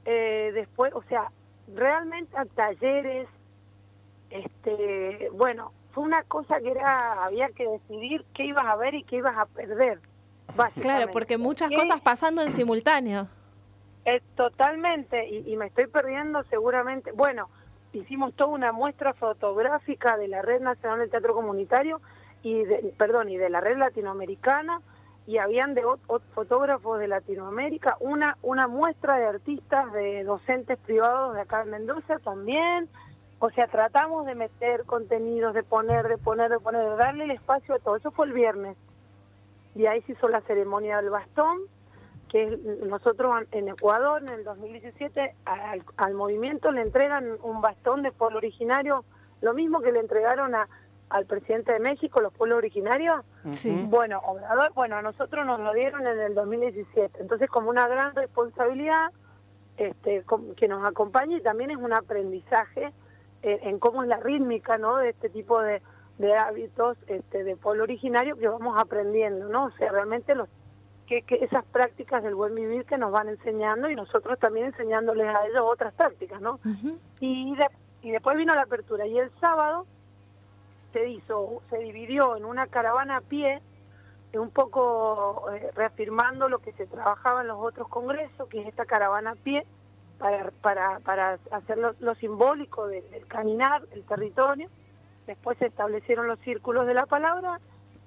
eh, 0.05 0.51
después, 0.53 0.93
o 0.93 1.03
sea, 1.03 1.31
realmente 1.73 2.35
a 2.38 2.45
talleres, 2.45 3.27
este, 4.29 5.29
bueno, 5.33 5.73
fue 5.91 6.03
una 6.03 6.23
cosa 6.23 6.59
que 6.59 6.71
era, 6.71 7.23
había 7.23 7.49
que 7.49 7.67
decidir 7.67 8.25
qué 8.33 8.45
ibas 8.45 8.65
a 8.65 8.75
ver 8.75 8.95
y 8.95 9.03
qué 9.03 9.17
ibas 9.17 9.38
a 9.38 9.45
perder. 9.45 9.99
Claro, 10.81 11.12
porque 11.12 11.38
muchas 11.38 11.71
cosas 11.71 12.01
pasando 12.01 12.41
en 12.41 12.51
simultáneo. 12.51 13.27
Es 14.05 14.23
totalmente, 14.35 15.27
y, 15.27 15.51
y 15.51 15.55
me 15.57 15.67
estoy 15.67 15.85
perdiendo 15.88 16.43
seguramente, 16.45 17.12
bueno, 17.12 17.49
hicimos 17.93 18.34
toda 18.34 18.49
una 18.49 18.71
muestra 18.71 19.13
fotográfica 19.13 20.17
de 20.17 20.28
la 20.28 20.41
Red 20.41 20.62
Nacional 20.62 20.99
del 20.99 21.10
Teatro 21.10 21.34
Comunitario 21.34 22.02
y 22.43 22.63
de, 22.63 22.93
perdón, 22.97 23.30
y 23.30 23.38
de 23.38 23.49
la 23.49 23.62
Red 23.62 23.78
Latinoamericana 23.78 24.82
y 25.28 25.38
habían 25.38 25.75
de 25.75 25.84
fotógrafos 26.34 26.99
de 26.99 27.08
Latinoamérica, 27.08 27.97
una 27.99 28.38
una 28.41 28.67
muestra 28.67 29.17
de 29.17 29.28
artistas 29.28 29.91
de 29.93 30.23
docentes 30.23 30.80
privados 30.80 31.36
de 31.36 31.41
acá 31.41 31.62
en 31.62 31.69
Mendoza 31.69 32.17
también. 32.23 32.89
O 33.38 33.49
sea, 33.52 33.67
tratamos 33.67 34.25
de 34.25 34.36
meter 34.36 34.86
contenidos, 34.86 35.54
de 35.54 35.63
poner, 35.63 36.08
de 36.08 36.17
poner, 36.17 36.49
de 36.49 36.60
poner, 36.60 36.89
de 36.89 36.95
darle 36.97 37.23
el 37.25 37.32
espacio 37.32 37.75
a 37.75 37.80
todo. 37.80 37.95
Eso 37.95 38.12
fue 38.12 38.25
el 38.25 38.34
viernes. 38.34 38.75
Y 39.75 39.86
ahí 39.86 40.02
se 40.02 40.13
hizo 40.13 40.28
la 40.28 40.41
ceremonia 40.41 40.97
del 40.97 41.10
bastón 41.10 41.60
que 42.29 42.57
nosotros 42.85 43.43
en 43.51 43.69
Ecuador 43.69 44.21
en 44.21 44.29
el 44.29 44.43
2017 44.43 45.35
al, 45.45 46.13
movimiento 46.13 46.71
le 46.71 46.81
entregan 46.81 47.37
un 47.43 47.61
bastón 47.61 48.03
de 48.03 48.11
pueblo 48.11 48.37
originario, 48.37 49.03
lo 49.41 49.53
mismo 49.53 49.81
que 49.81 49.91
le 49.91 49.99
entregaron 49.99 50.55
a, 50.55 50.67
al 51.09 51.25
presidente 51.25 51.73
de 51.73 51.79
México, 51.79 52.21
los 52.21 52.33
pueblos 52.33 52.57
originarios. 52.57 53.25
Bueno, 53.87 54.19
Obrador, 54.19 54.71
bueno, 54.73 54.95
a 54.95 55.01
nosotros 55.01 55.45
nos 55.45 55.59
lo 55.59 55.73
dieron 55.73 56.05
en 56.05 56.19
el 56.19 56.35
2017. 56.35 57.21
Entonces, 57.21 57.49
como 57.49 57.69
una 57.69 57.87
gran 57.87 58.15
responsabilidad 58.15 59.11
este, 59.77 60.23
que 60.55 60.67
nos 60.67 60.85
acompaña 60.85 61.37
y 61.37 61.41
también 61.41 61.71
es 61.71 61.77
un 61.77 61.93
aprendizaje 61.93 62.93
en, 63.41 63.67
en 63.67 63.79
cómo 63.79 64.03
es 64.03 64.09
la 64.09 64.17
rítmica, 64.17 64.77
¿no? 64.77 64.97
De 64.97 65.09
este 65.09 65.29
tipo 65.29 65.61
de, 65.61 65.81
de 66.19 66.35
hábitos 66.35 66.97
este, 67.07 67.43
de 67.43 67.55
pueblo 67.55 67.83
originario 67.83 68.37
que 68.37 68.47
vamos 68.47 68.77
aprendiendo, 68.77 69.47
¿no? 69.47 69.65
O 69.65 69.71
sea, 69.71 69.91
realmente 69.91 70.35
los 70.35 70.49
que, 71.09 71.23
esas 71.41 71.65
prácticas 71.65 72.23
del 72.23 72.35
buen 72.35 72.53
vivir 72.53 72.85
que 72.85 72.97
nos 72.97 73.11
van 73.11 73.29
enseñando 73.29 73.89
y 73.89 73.95
nosotros 73.95 74.37
también 74.39 74.67
enseñándoles 74.67 75.27
a 75.27 75.47
ellos 75.47 75.63
otras 75.65 75.93
prácticas, 75.93 76.39
¿no? 76.39 76.59
y, 77.19 77.55
y 78.01 78.11
después 78.11 78.37
vino 78.37 78.53
la 78.53 78.61
apertura 78.61 79.07
y 79.07 79.17
el 79.17 79.31
sábado 79.39 79.85
se 80.93 81.09
hizo, 81.09 81.61
se 81.69 81.79
dividió 81.79 82.37
en 82.37 82.45
una 82.45 82.67
caravana 82.67 83.17
a 83.17 83.21
pie, 83.21 83.61
un 84.33 84.51
poco 84.51 85.51
eh, 85.51 85.71
reafirmando 85.75 86.47
lo 86.49 86.59
que 86.59 86.71
se 86.73 86.85
trabajaba 86.85 87.41
en 87.41 87.47
los 87.47 87.57
otros 87.59 87.87
congresos, 87.87 88.47
que 88.47 88.61
es 88.61 88.67
esta 88.67 88.85
caravana 88.85 89.31
a 89.31 89.35
pie, 89.35 89.65
para, 90.19 90.51
para, 90.61 90.99
para 90.99 91.39
hacer 91.51 91.77
lo, 91.77 92.15
simbólico 92.15 92.87
del, 92.87 93.09
del 93.09 93.25
caminar, 93.25 93.83
el 93.91 94.03
territorio. 94.03 94.69
Después 95.25 95.57
se 95.57 95.67
establecieron 95.67 96.27
los 96.27 96.39
círculos 96.39 96.85
de 96.85 96.93
la 96.93 97.05
palabra 97.05 97.59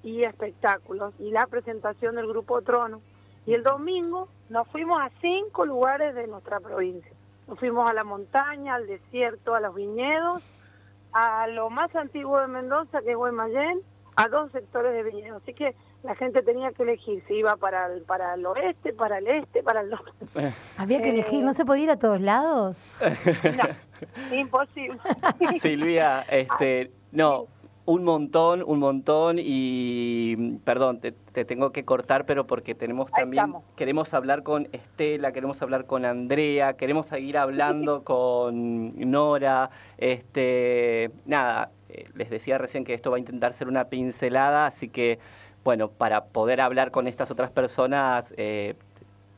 y 0.02 0.24
espectáculos 0.24 1.14
y 1.18 1.30
la 1.30 1.46
presentación 1.46 2.16
del 2.16 2.26
grupo 2.26 2.62
Trono. 2.62 3.00
Y 3.46 3.54
el 3.54 3.62
domingo 3.62 4.28
nos 4.48 4.68
fuimos 4.68 5.00
a 5.00 5.10
cinco 5.20 5.64
lugares 5.64 6.14
de 6.14 6.26
nuestra 6.26 6.60
provincia. 6.60 7.12
Nos 7.48 7.58
fuimos 7.58 7.90
a 7.90 7.92
la 7.92 8.04
montaña, 8.04 8.74
al 8.74 8.86
desierto, 8.86 9.54
a 9.54 9.60
los 9.60 9.74
viñedos, 9.74 10.42
a 11.12 11.46
lo 11.48 11.70
más 11.70 11.94
antiguo 11.96 12.40
de 12.40 12.46
Mendoza, 12.46 13.02
que 13.02 13.10
es 13.10 13.16
Guaymallén, 13.16 13.80
a 14.16 14.28
dos 14.28 14.52
sectores 14.52 14.92
de 14.92 15.02
viñedos. 15.02 15.42
Así 15.42 15.54
que 15.54 15.74
la 16.02 16.14
gente 16.14 16.42
tenía 16.42 16.72
que 16.72 16.82
elegir 16.82 17.22
si 17.26 17.34
iba 17.34 17.56
para 17.56 17.86
el, 17.86 18.02
para 18.02 18.34
el 18.34 18.44
oeste, 18.46 18.92
para 18.92 19.18
el 19.18 19.26
este, 19.28 19.62
para 19.62 19.80
el 19.80 19.90
norte. 19.90 20.10
Eh. 20.34 20.52
Había 20.76 21.02
que 21.02 21.10
elegir, 21.10 21.44
¿no 21.44 21.54
se 21.54 21.64
podía 21.64 21.84
ir 21.84 21.90
a 21.90 21.98
todos 21.98 22.20
lados? 22.20 22.78
No, 24.28 24.34
imposible. 24.34 24.98
Silvia, 25.60 26.22
este, 26.22 26.90
no, 27.12 27.46
un 27.84 28.04
montón, 28.04 28.62
un 28.64 28.78
montón 28.78 29.36
y 29.40 30.58
perdón, 30.64 31.00
te, 31.00 31.12
tengo 31.44 31.72
que 31.72 31.84
cortar, 31.84 32.26
pero 32.26 32.46
porque 32.46 32.74
tenemos 32.74 33.10
también, 33.10 33.54
queremos 33.76 34.14
hablar 34.14 34.42
con 34.42 34.68
Estela, 34.72 35.32
queremos 35.32 35.60
hablar 35.62 35.86
con 35.86 36.04
Andrea, 36.04 36.74
queremos 36.74 37.06
seguir 37.06 37.36
hablando 37.38 38.04
con 38.04 39.10
Nora, 39.10 39.70
este, 39.98 41.10
nada, 41.26 41.70
eh, 41.88 42.08
les 42.14 42.30
decía 42.30 42.58
recién 42.58 42.84
que 42.84 42.94
esto 42.94 43.10
va 43.10 43.16
a 43.16 43.20
intentar 43.20 43.52
ser 43.52 43.66
una 43.66 43.84
pincelada, 43.86 44.66
así 44.66 44.88
que 44.88 45.18
bueno, 45.64 45.88
para 45.88 46.24
poder 46.24 46.60
hablar 46.60 46.90
con 46.90 47.06
estas 47.06 47.30
otras 47.30 47.50
personas, 47.50 48.34
eh, 48.36 48.74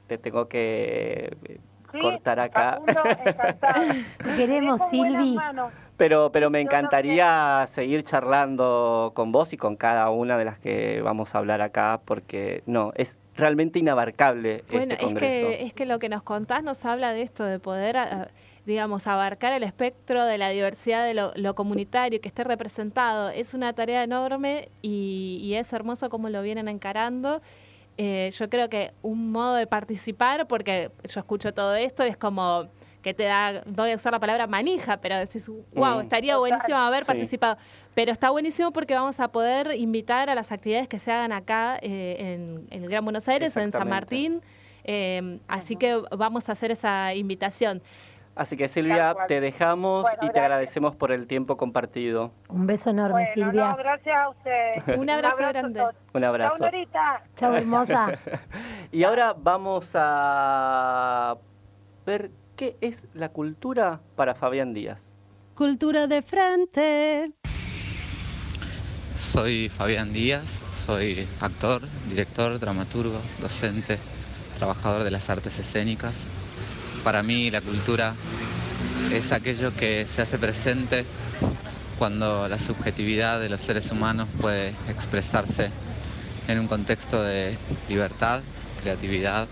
te 0.07 0.19
tengo 0.19 0.49
que 0.49 1.37
eh, 1.45 1.61
cortar 2.01 2.41
acá. 2.41 2.81
queremos, 4.37 4.81
Silvi. 4.91 5.37
Pero, 5.97 6.33
pero 6.33 6.51
me 6.51 6.61
encantaría 6.61 7.65
seguir 7.69 8.03
charlando 8.03 9.13
con 9.15 9.31
vos 9.31 9.53
y 9.53 9.57
con 9.57 9.77
cada 9.77 10.11
una 10.11 10.37
de 10.37 10.45
las 10.45 10.59
que 10.59 11.01
vamos 11.03 11.35
a 11.35 11.39
hablar 11.39 11.61
acá, 11.61 12.01
porque 12.05 12.63
no, 12.67 12.93
es 12.97 13.17
realmente 13.37 13.79
inabarcable. 13.79 14.65
Bueno, 14.71 14.95
este 14.95 15.07
es, 15.07 15.19
que, 15.19 15.63
es 15.65 15.73
que 15.73 15.87
lo 15.87 15.99
que 15.99 16.09
nos 16.09 16.23
contás 16.23 16.63
nos 16.63 16.85
habla 16.85 17.13
de 17.13 17.23
esto, 17.23 17.45
de 17.45 17.59
poder, 17.59 17.97
ah, 17.97 18.29
digamos, 18.67 19.07
abarcar 19.07 19.53
el 19.53 19.63
espectro 19.63 20.25
de 20.25 20.39
la 20.39 20.51
diversidad 20.51 21.05
de 21.05 21.15
lo, 21.15 21.55
comunitario, 21.55 22.21
que 22.21 22.29
esté 22.29 22.45
representado. 22.45 23.31
Es 23.31 23.55
una 23.55 23.73
tarea 23.73 24.03
enorme 24.03 24.71
y, 24.83 25.53
es 25.55 25.73
hermoso 25.73 26.11
cómo 26.11 26.29
lo 26.29 26.43
vienen 26.43 26.69
encarando. 26.69 27.43
Eh, 27.97 28.33
yo 28.37 28.49
creo 28.49 28.69
que 28.69 28.93
un 29.03 29.31
modo 29.31 29.55
de 29.55 29.67
participar, 29.67 30.49
porque 30.49 30.91
yo 31.09 31.21
escucho 31.21 31.55
todo 31.55 31.77
esto, 31.77 32.05
y 32.05 32.09
es 32.09 32.17
como 32.17 32.69
que 33.05 33.13
te 33.13 33.25
da, 33.25 33.63
voy 33.67 33.93
a 33.93 33.95
usar 33.95 34.15
la 34.15 34.19
palabra 34.19 34.47
manija, 34.47 34.97
pero 34.97 35.17
decís, 35.19 35.47
wow, 35.75 35.99
mm. 35.99 36.01
estaría 36.01 36.39
buenísimo 36.39 36.79
haber 36.79 37.05
participado. 37.05 37.59
Pero 37.95 38.11
está 38.11 38.31
buenísimo 38.31 38.73
porque 38.73 38.95
vamos 38.95 39.21
a 39.21 39.29
poder 39.29 39.77
invitar 39.77 40.31
a 40.31 40.35
las 40.35 40.51
actividades 40.51 40.89
que 40.89 40.99
se 40.99 41.13
hagan 41.13 41.31
acá 41.31 41.79
eh, 41.83 42.17
en, 42.19 42.67
el 42.71 42.89
Gran 42.89 43.05
Buenos 43.05 43.29
Aires, 43.29 43.57
en 43.59 43.71
San 43.71 43.89
Martín. 43.89 44.41
Eh, 44.85 45.39
así 45.49 45.77
que 45.77 46.03
vamos 46.17 46.49
a 46.49 46.53
hacer 46.53 46.71
esa 46.71 47.15
invitación. 47.15 47.83
Así 48.35 48.57
que 48.57 48.67
Silvia, 48.67 49.15
te 49.29 49.41
dejamos 49.41 50.07
y 50.23 50.31
te 50.31 50.41
agradecemos 50.41 50.97
por 50.97 51.13
el 51.13 51.27
tiempo 51.27 51.57
compartido. 51.57 52.33
Un 52.49 52.67
beso 52.67 52.91
enorme, 52.91 53.29
Silvia. 53.35 53.77
gracias 53.77 54.17
a 54.17 54.29
usted. 54.31 54.99
Un 54.99 55.11
abrazo, 55.11 55.37
grande. 55.37 55.85
Un 56.13 56.25
abrazo. 56.25 56.65
Chao, 57.37 57.55
hermosa. 57.55 58.19
y 58.93 59.05
ahora 59.05 59.35
vamos 59.37 59.91
a 59.95 61.37
ver 62.07 62.31
¿Qué 62.57 62.77
es 62.81 63.03
la 63.15 63.31
cultura 63.31 64.01
para 64.15 64.37
Fabián 64.37 64.75
Díaz? 64.75 65.01
Cultura 65.57 66.07
de 66.07 66.23
frente. 66.23 67.33
Soy 69.17 69.69
Fabián 69.69 70.13
Díaz, 70.13 70.63
soy 70.73 71.27
actor, 71.41 71.83
director, 72.09 72.61
dramaturgo, 72.61 73.19
docente, 73.41 73.99
trabajador 74.57 75.03
de 75.03 75.11
las 75.11 75.31
artes 75.31 75.59
escénicas. 75.59 76.29
Para 77.03 77.25
mí 77.25 77.51
la 77.51 77.61
cultura 77.61 78.15
es 79.13 79.33
aquello 79.33 79.75
que 79.75 80.07
se 80.07 80.23
hace 80.23 80.39
presente 80.39 81.05
cuando 81.99 82.49
la 82.49 82.61
subjetividad 82.61 83.41
de 83.41 83.49
los 83.49 83.63
seres 83.63 83.91
humanos 83.91 84.29
puede 84.41 84.69
expresarse 84.89 85.73
en 86.47 86.61
un 86.61 86.69
contexto 86.69 87.21
de 87.21 87.59
libertad, 87.89 88.43
creatividad 88.81 89.49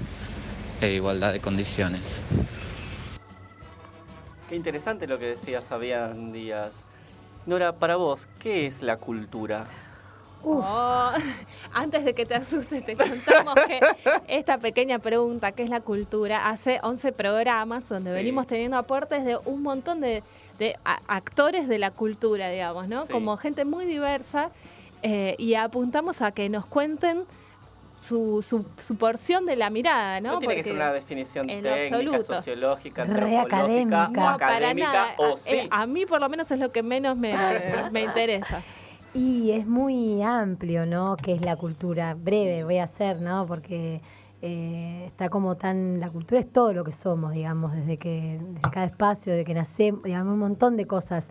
e 0.80 0.92
igualdad 0.92 1.32
de 1.32 1.40
condiciones. 1.40 2.22
Qué 4.52 4.56
interesante 4.56 5.06
lo 5.06 5.18
que 5.18 5.28
decía 5.28 5.62
Fabián 5.62 6.30
Díaz. 6.30 6.74
Nora, 7.46 7.72
para 7.72 7.96
vos, 7.96 8.28
¿qué 8.38 8.66
es 8.66 8.82
la 8.82 8.98
cultura? 8.98 9.64
Oh, 10.44 11.10
antes 11.72 12.04
de 12.04 12.12
que 12.12 12.26
te 12.26 12.34
asustes, 12.34 12.84
te 12.84 12.94
contamos 12.94 13.54
que 13.66 13.80
esta 14.28 14.58
pequeña 14.58 14.98
pregunta, 14.98 15.52
¿qué 15.52 15.62
es 15.62 15.70
la 15.70 15.80
cultura? 15.80 16.50
Hace 16.50 16.80
11 16.82 17.12
programas 17.12 17.88
donde 17.88 18.12
venimos 18.12 18.46
teniendo 18.46 18.76
aportes 18.76 19.24
de 19.24 19.38
un 19.46 19.62
montón 19.62 20.02
de, 20.02 20.22
actores 20.84 21.66
de 21.66 21.78
la 21.78 21.90
cultura, 21.90 22.50
digamos, 22.50 22.88
¿no? 22.88 23.06
Como 23.06 23.38
gente 23.38 23.64
muy 23.64 23.86
diversa 23.86 24.50
eh, 25.02 25.34
y 25.38 25.54
apuntamos 25.54 26.20
a 26.20 26.32
que 26.32 26.50
nos 26.50 26.66
cuenten 26.66 27.24
su, 28.02 28.42
su, 28.42 28.96
porción 28.96 29.46
de 29.46 29.54
la 29.54 29.70
mirada, 29.70 30.20
¿no? 30.20 30.32
No 30.32 30.38
tiene 30.40 30.56
que 30.56 30.64
ser 30.64 30.74
una 30.74 30.92
definición 30.92 31.46
técnica, 31.46 32.22
sociológica, 32.22 33.02
antropológica, 33.02 34.08
no, 34.08 34.28
académica 34.28 35.14
o 35.18 35.36
sí. 35.36 35.54
Eh, 35.54 35.68
a 35.70 35.86
mí 35.86 36.04
por 36.04 36.20
lo 36.20 36.28
menos 36.28 36.50
es 36.50 36.58
lo 36.58 36.72
que 36.72 36.82
menos 36.82 37.16
me, 37.16 37.34
me 37.92 38.02
interesa. 38.04 38.62
Y 39.14 39.52
es 39.52 39.66
muy 39.66 40.20
amplio, 40.22 40.84
¿no? 40.84 41.16
Que 41.16 41.34
es 41.34 41.44
la 41.44 41.56
cultura. 41.56 42.14
Breve 42.14 42.64
voy 42.64 42.78
a 42.78 42.84
hacer, 42.84 43.20
¿no? 43.20 43.46
Porque 43.46 44.00
eh, 44.40 45.04
está 45.06 45.28
como 45.28 45.56
tan... 45.56 46.00
La 46.00 46.08
cultura 46.08 46.40
es 46.40 46.50
todo 46.50 46.72
lo 46.72 46.82
que 46.82 46.92
somos, 46.92 47.32
digamos, 47.32 47.72
desde 47.74 47.98
que 47.98 48.40
desde 48.40 48.70
cada 48.70 48.86
espacio, 48.86 49.32
desde 49.32 49.44
que 49.44 49.54
nacemos, 49.54 50.02
digamos, 50.02 50.32
un 50.32 50.40
montón 50.40 50.76
de 50.76 50.86
cosas. 50.86 51.24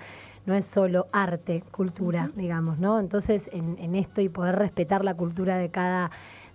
No 0.45 0.53
es 0.55 0.65
solo 0.65 1.07
arte, 1.11 1.63
cultura, 1.71 2.31
digamos, 2.35 2.79
¿no? 2.79 2.99
Entonces, 2.99 3.49
en, 3.51 3.77
en 3.79 3.95
esto 3.95 4.21
y 4.21 4.29
poder 4.29 4.55
respetar 4.55 5.03
la 5.03 5.15
cultura 5.15 5.57
de 5.57 5.69
cada 5.69 6.11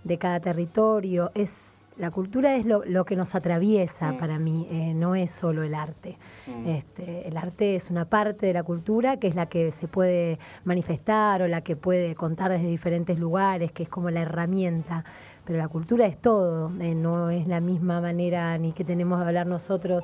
de 0.07 0.17
cada 0.17 0.39
territorio. 0.39 1.31
Es, 1.35 1.51
la 1.97 2.11
cultura 2.11 2.55
es 2.55 2.65
lo, 2.65 2.83
lo 2.85 3.05
que 3.05 3.15
nos 3.15 3.35
atraviesa 3.35 4.15
para 4.19 4.39
mí, 4.39 4.67
eh, 4.71 4.93
no 4.93 5.15
es 5.15 5.31
solo 5.31 5.63
el 5.63 5.73
arte. 5.73 6.17
Mm. 6.45 6.67
Este, 6.67 7.27
el 7.27 7.37
arte 7.37 7.75
es 7.75 7.89
una 7.89 8.05
parte 8.05 8.45
de 8.45 8.53
la 8.53 8.63
cultura 8.63 9.17
que 9.17 9.27
es 9.27 9.35
la 9.35 9.47
que 9.47 9.71
se 9.71 9.87
puede 9.87 10.39
manifestar 10.63 11.41
o 11.41 11.47
la 11.47 11.61
que 11.61 11.75
puede 11.75 12.15
contar 12.15 12.51
desde 12.51 12.67
diferentes 12.67 13.19
lugares, 13.19 13.71
que 13.71 13.83
es 13.83 13.89
como 13.89 14.09
la 14.09 14.21
herramienta. 14.21 15.03
Pero 15.45 15.59
la 15.59 15.67
cultura 15.69 16.05
es 16.05 16.19
todo, 16.19 16.71
eh, 16.81 16.93
no 16.93 17.29
es 17.29 17.47
la 17.47 17.61
misma 17.61 18.01
manera 18.01 18.57
ni 18.57 18.73
que 18.73 18.83
tenemos 18.83 19.19
de 19.19 19.25
hablar 19.25 19.47
nosotros. 19.47 20.03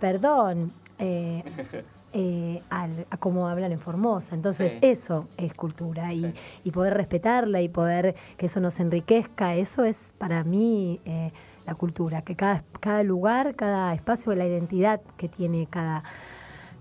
Perdón, 0.00 0.72
eh, 0.98 1.42
eh, 2.12 2.62
a 2.70 3.16
cómo 3.18 3.48
hablan 3.48 3.72
en 3.72 3.80
Formosa. 3.80 4.34
Entonces 4.34 4.74
eso 4.80 5.26
es 5.36 5.54
cultura 5.54 6.12
y, 6.12 6.34
poder 6.72 6.94
respetarla 6.94 7.60
y 7.60 7.68
poder 7.68 8.14
que 8.36 8.46
eso 8.46 8.60
nos 8.60 8.78
enriquezca, 8.78 9.56
eso 9.56 9.84
es 9.84 9.96
para 10.18 10.44
mí 10.44 11.00
eh, 11.04 11.32
la 11.66 11.74
cultura, 11.74 12.22
que 12.22 12.36
cada, 12.36 12.62
cada 12.80 13.02
lugar, 13.02 13.54
cada 13.56 13.92
espacio, 13.94 14.34
la 14.34 14.46
identidad 14.46 15.00
que 15.16 15.28
tiene 15.28 15.66
cada, 15.68 16.02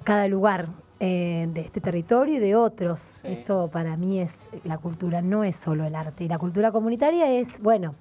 cada 0.04 0.28
lugar 0.28 0.70
eh, 1.00 1.48
de 1.54 1.62
este 1.62 1.80
territorio 1.80 2.36
y 2.36 2.40
de 2.40 2.56
otros. 2.56 3.00
Esto 3.24 3.70
para 3.72 3.98
mí 3.98 4.20
es 4.20 4.32
la 4.64 4.80
cultura, 4.80 5.22
no 5.22 5.44
es 5.44 5.56
solo 5.56 5.86
el 5.86 5.94
arte. 5.94 6.24
Y 6.24 6.28
la 6.28 6.40
cultura 6.40 6.72
comunitaria 6.72 7.30
es, 7.32 7.60
bueno, 7.62 7.94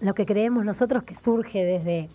lo 0.00 0.14
que 0.14 0.26
creemos 0.26 0.64
nosotros 0.64 1.04
que 1.04 1.14
surge 1.14 1.64
desde, 1.64 2.08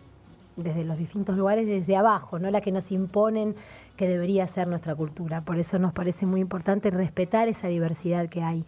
desde 0.57 0.83
los 0.83 0.97
distintos 0.97 1.37
lugares, 1.37 1.67
desde 1.67 1.95
abajo, 1.95 2.37
no 2.37 2.51
la 2.51 2.59
que 2.59 2.71
nos 2.73 2.91
imponen 2.91 3.55
que 3.99 4.07
debería 4.07 4.47
ser 4.47 4.69
nuestra 4.69 4.95
cultura. 4.95 5.41
Por 5.41 5.59
eso 5.59 5.77
nos 5.77 5.91
parece 5.91 6.25
muy 6.25 6.39
importante 6.39 6.89
respetar 6.89 7.49
esa 7.49 7.67
diversidad 7.67 8.29
que 8.29 8.41
hay 8.41 8.65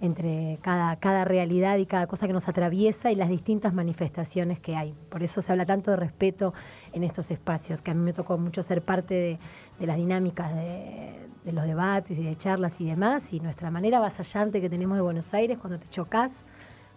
entre 0.00 0.58
cada, 0.60 0.96
cada 0.96 1.24
realidad 1.24 1.76
y 1.76 1.86
cada 1.86 2.08
cosa 2.08 2.26
que 2.26 2.32
nos 2.32 2.48
atraviesa 2.48 3.12
y 3.12 3.14
las 3.14 3.28
distintas 3.28 3.72
manifestaciones 3.74 4.58
que 4.58 4.74
hay. 4.74 4.92
Por 5.08 5.22
eso 5.22 5.40
se 5.40 5.52
habla 5.52 5.66
tanto 5.66 5.92
de 5.92 5.98
respeto 5.98 6.52
en 6.92 7.04
estos 7.04 7.30
espacios, 7.30 7.80
que 7.80 7.92
a 7.92 7.94
mí 7.94 8.00
me 8.00 8.12
tocó 8.12 8.36
mucho 8.38 8.64
ser 8.64 8.82
parte 8.82 9.38
de, 9.78 9.86
las 9.86 9.98
dinámicas 9.98 10.52
de, 10.52 11.52
los 11.52 11.64
debates 11.64 12.18
y 12.18 12.24
de 12.24 12.36
charlas 12.36 12.72
y 12.80 12.86
demás, 12.86 13.32
y 13.32 13.38
nuestra 13.38 13.70
manera 13.70 14.00
vasallante 14.00 14.60
que 14.60 14.68
tenemos 14.68 14.96
de 14.96 15.02
Buenos 15.02 15.32
Aires 15.32 15.58
cuando 15.58 15.78
te 15.78 15.88
chocas 15.90 16.32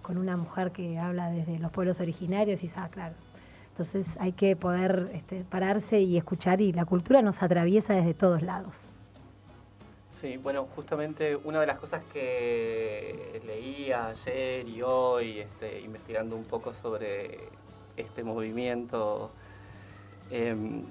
con 0.01 0.17
una 0.17 0.37
mujer 0.37 0.71
que 0.71 0.97
habla 0.97 1.29
desde 1.29 1.59
los 1.59 1.71
pueblos 1.71 1.99
originarios 1.99 2.63
y 2.63 2.71
ah, 2.77 2.89
claro. 2.89 3.13
Entonces 3.77 4.07
hay 4.19 4.31
que 4.31 4.55
poder 4.55 5.11
este, 5.13 5.43
pararse 5.43 5.99
y 5.99 6.15
escuchar 6.15 6.61
y 6.61 6.71
la 6.71 6.85
cultura 6.85 7.21
nos 7.21 7.43
atraviesa 7.43 7.93
desde 7.93 8.13
todos 8.13 8.41
lados. 8.41 8.73
Sí, 10.21 10.37
bueno, 10.37 10.65
justamente 10.73 11.35
una 11.35 11.59
de 11.59 11.67
las 11.67 11.77
cosas 11.77 12.01
que 12.13 13.41
leía 13.45 14.07
ayer 14.07 14.65
y 14.65 14.81
hoy, 14.81 15.39
este, 15.39 15.81
investigando 15.81 16.37
un 16.37 16.45
poco 16.45 16.73
sobre 16.73 17.49
este 17.97 18.23
movimiento, 18.23 19.31
em, 20.31 20.83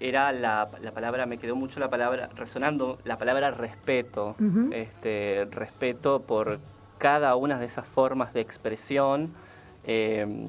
era 0.00 0.32
la, 0.32 0.70
palabra, 0.94 1.26
me 1.26 1.36
quedó 1.36 1.54
mucho 1.54 1.80
la 1.80 1.90
palabra, 1.90 2.30
resonando 2.34 2.98
la 3.04 3.18
palabra 3.18 3.50
respeto, 3.50 4.36
este, 4.72 5.46
respeto 5.50 6.22
por 6.22 6.60
cada 6.96 7.36
una 7.36 7.58
de 7.58 7.66
esas 7.66 7.86
formas 7.86 8.32
de 8.32 8.40
expresión, 8.40 9.34
em, 9.84 10.48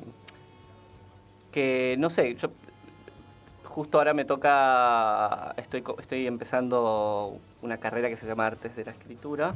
que 1.54 1.96
no 1.98 2.10
sé, 2.10 2.36
yo 2.36 2.50
justo 3.64 3.98
ahora 3.98 4.14
me 4.14 4.26
toca, 4.26 5.54
estoy, 5.58 5.84
estoy 6.00 6.28
empezando 6.28 7.38
una 7.62 7.78
carrera 7.78 8.10
que 8.10 8.18
se 8.18 8.28
llama 8.28 8.46
Artes 8.46 8.76
de 8.76 8.86
la 8.86 8.92
Escritura, 8.92 9.56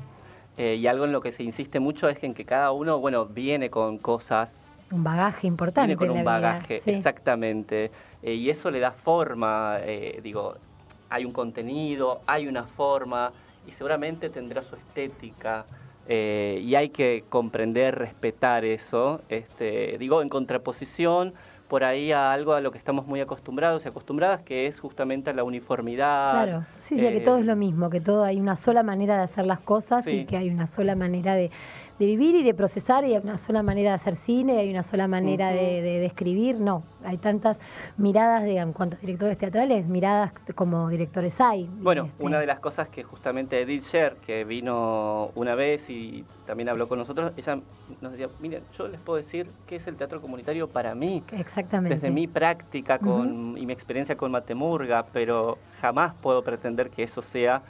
eh, 0.57 0.75
y 0.75 0.87
algo 0.87 1.05
en 1.05 1.11
lo 1.11 1.21
que 1.21 1.31
se 1.31 1.43
insiste 1.43 1.79
mucho 1.79 2.09
es 2.09 2.23
en 2.23 2.33
que 2.33 2.43
cada 2.43 2.71
uno, 2.71 2.99
bueno, 2.99 3.25
viene 3.25 3.69
con 3.69 3.99
cosas... 3.99 4.73
Un 4.89 5.03
bagaje 5.03 5.45
importante. 5.45 5.95
Viene 5.95 6.07
con 6.07 6.17
un 6.17 6.23
bagaje, 6.23 6.81
exactamente. 6.85 7.91
Eh, 8.23 8.33
y 8.33 8.49
eso 8.49 8.71
le 8.71 8.79
da 8.79 8.91
forma, 8.91 9.77
eh, 9.81 10.19
digo, 10.23 10.55
hay 11.09 11.25
un 11.25 11.31
contenido, 11.31 12.21
hay 12.25 12.47
una 12.47 12.63
forma, 12.63 13.31
y 13.67 13.71
seguramente 13.71 14.29
tendrá 14.29 14.63
su 14.63 14.75
estética. 14.75 15.65
y 16.09 16.73
hay 16.73 16.89
que 16.89 17.25
comprender, 17.27 17.95
respetar 17.95 18.63
eso, 18.63 19.21
este, 19.27 19.97
digo, 19.99 20.21
en 20.21 20.29
contraposición 20.29 21.33
por 21.67 21.83
ahí 21.83 22.11
a 22.11 22.31
algo 22.31 22.53
a 22.53 22.61
lo 22.61 22.71
que 22.71 22.77
estamos 22.77 23.05
muy 23.07 23.19
acostumbrados 23.19 23.85
y 23.85 23.89
acostumbradas, 23.89 24.41
que 24.41 24.67
es 24.67 24.79
justamente 24.79 25.29
a 25.29 25.33
la 25.33 25.43
uniformidad. 25.43 26.31
Claro, 26.31 26.65
sí, 26.79 26.95
que 26.95 27.19
todo 27.19 27.39
es 27.39 27.45
lo 27.45 27.55
mismo, 27.55 27.89
que 27.89 27.99
todo 27.99 28.23
hay 28.23 28.39
una 28.39 28.55
sola 28.55 28.83
manera 28.83 29.17
de 29.17 29.23
hacer 29.23 29.45
las 29.45 29.59
cosas 29.59 30.07
y 30.07 30.25
que 30.25 30.37
hay 30.37 30.49
una 30.49 30.67
sola 30.67 30.95
manera 30.95 31.35
de, 31.35 31.51
de 31.99 32.05
vivir 32.05 32.35
y 32.35 32.43
de 32.43 32.53
procesar 32.53 33.05
y 33.05 33.15
hay 33.15 33.21
una 33.23 33.37
sola 33.37 33.63
manera 33.63 33.91
de 33.91 33.95
hacer 33.95 34.15
cine, 34.15 34.59
hay 34.59 34.69
una 34.69 34.83
sola 34.83 35.07
manera 35.07 35.49
de, 35.49 35.81
de, 35.81 36.05
escribir, 36.05 36.59
no, 36.59 36.83
hay 37.03 37.17
tantas 37.17 37.57
miradas 37.97 38.43
de, 38.43 38.57
en 38.57 38.73
cuanto 38.73 38.97
a 38.97 38.99
directores 38.99 39.37
teatrales, 39.37 39.87
miradas 39.87 40.31
como 40.55 40.89
directores 40.89 41.39
hay. 41.41 41.69
Bueno, 41.79 42.05
este. 42.05 42.23
una 42.23 42.39
de 42.39 42.45
las 42.45 42.59
cosas 42.59 42.87
que 42.89 43.03
justamente 43.03 43.59
Edith 43.61 43.83
Sher, 43.83 44.17
que 44.25 44.43
vino 44.43 45.31
una 45.35 45.55
vez 45.55 45.89
y 45.89 46.23
también 46.45 46.69
habló 46.69 46.87
con 46.87 46.99
nosotros, 46.99 47.33
ella 47.35 47.59
nos 48.01 48.11
decía, 48.11 48.29
miren, 48.39 48.63
yo 48.77 48.87
les 48.87 48.99
puedo 48.99 49.17
decir 49.17 49.47
qué 49.65 49.77
es 49.77 49.87
el 49.87 49.95
teatro 49.95 50.21
comunitario 50.21 50.67
para 50.67 50.93
mí. 50.93 51.23
Exactamente. 51.31 51.95
Desde 51.95 52.11
mi 52.11 52.27
práctica 52.27 52.99
con, 52.99 53.57
y 53.57 53.65
mi 53.65 53.73
experiencia 53.73 54.15
con 54.15 54.31
Matemurga, 54.31 55.05
pero 55.11 55.57
jamás 55.81 56.13
puedo 56.21 56.43
pretender 56.43 56.89
que 56.89 57.03
eso 57.03 57.21
sea 57.21 57.61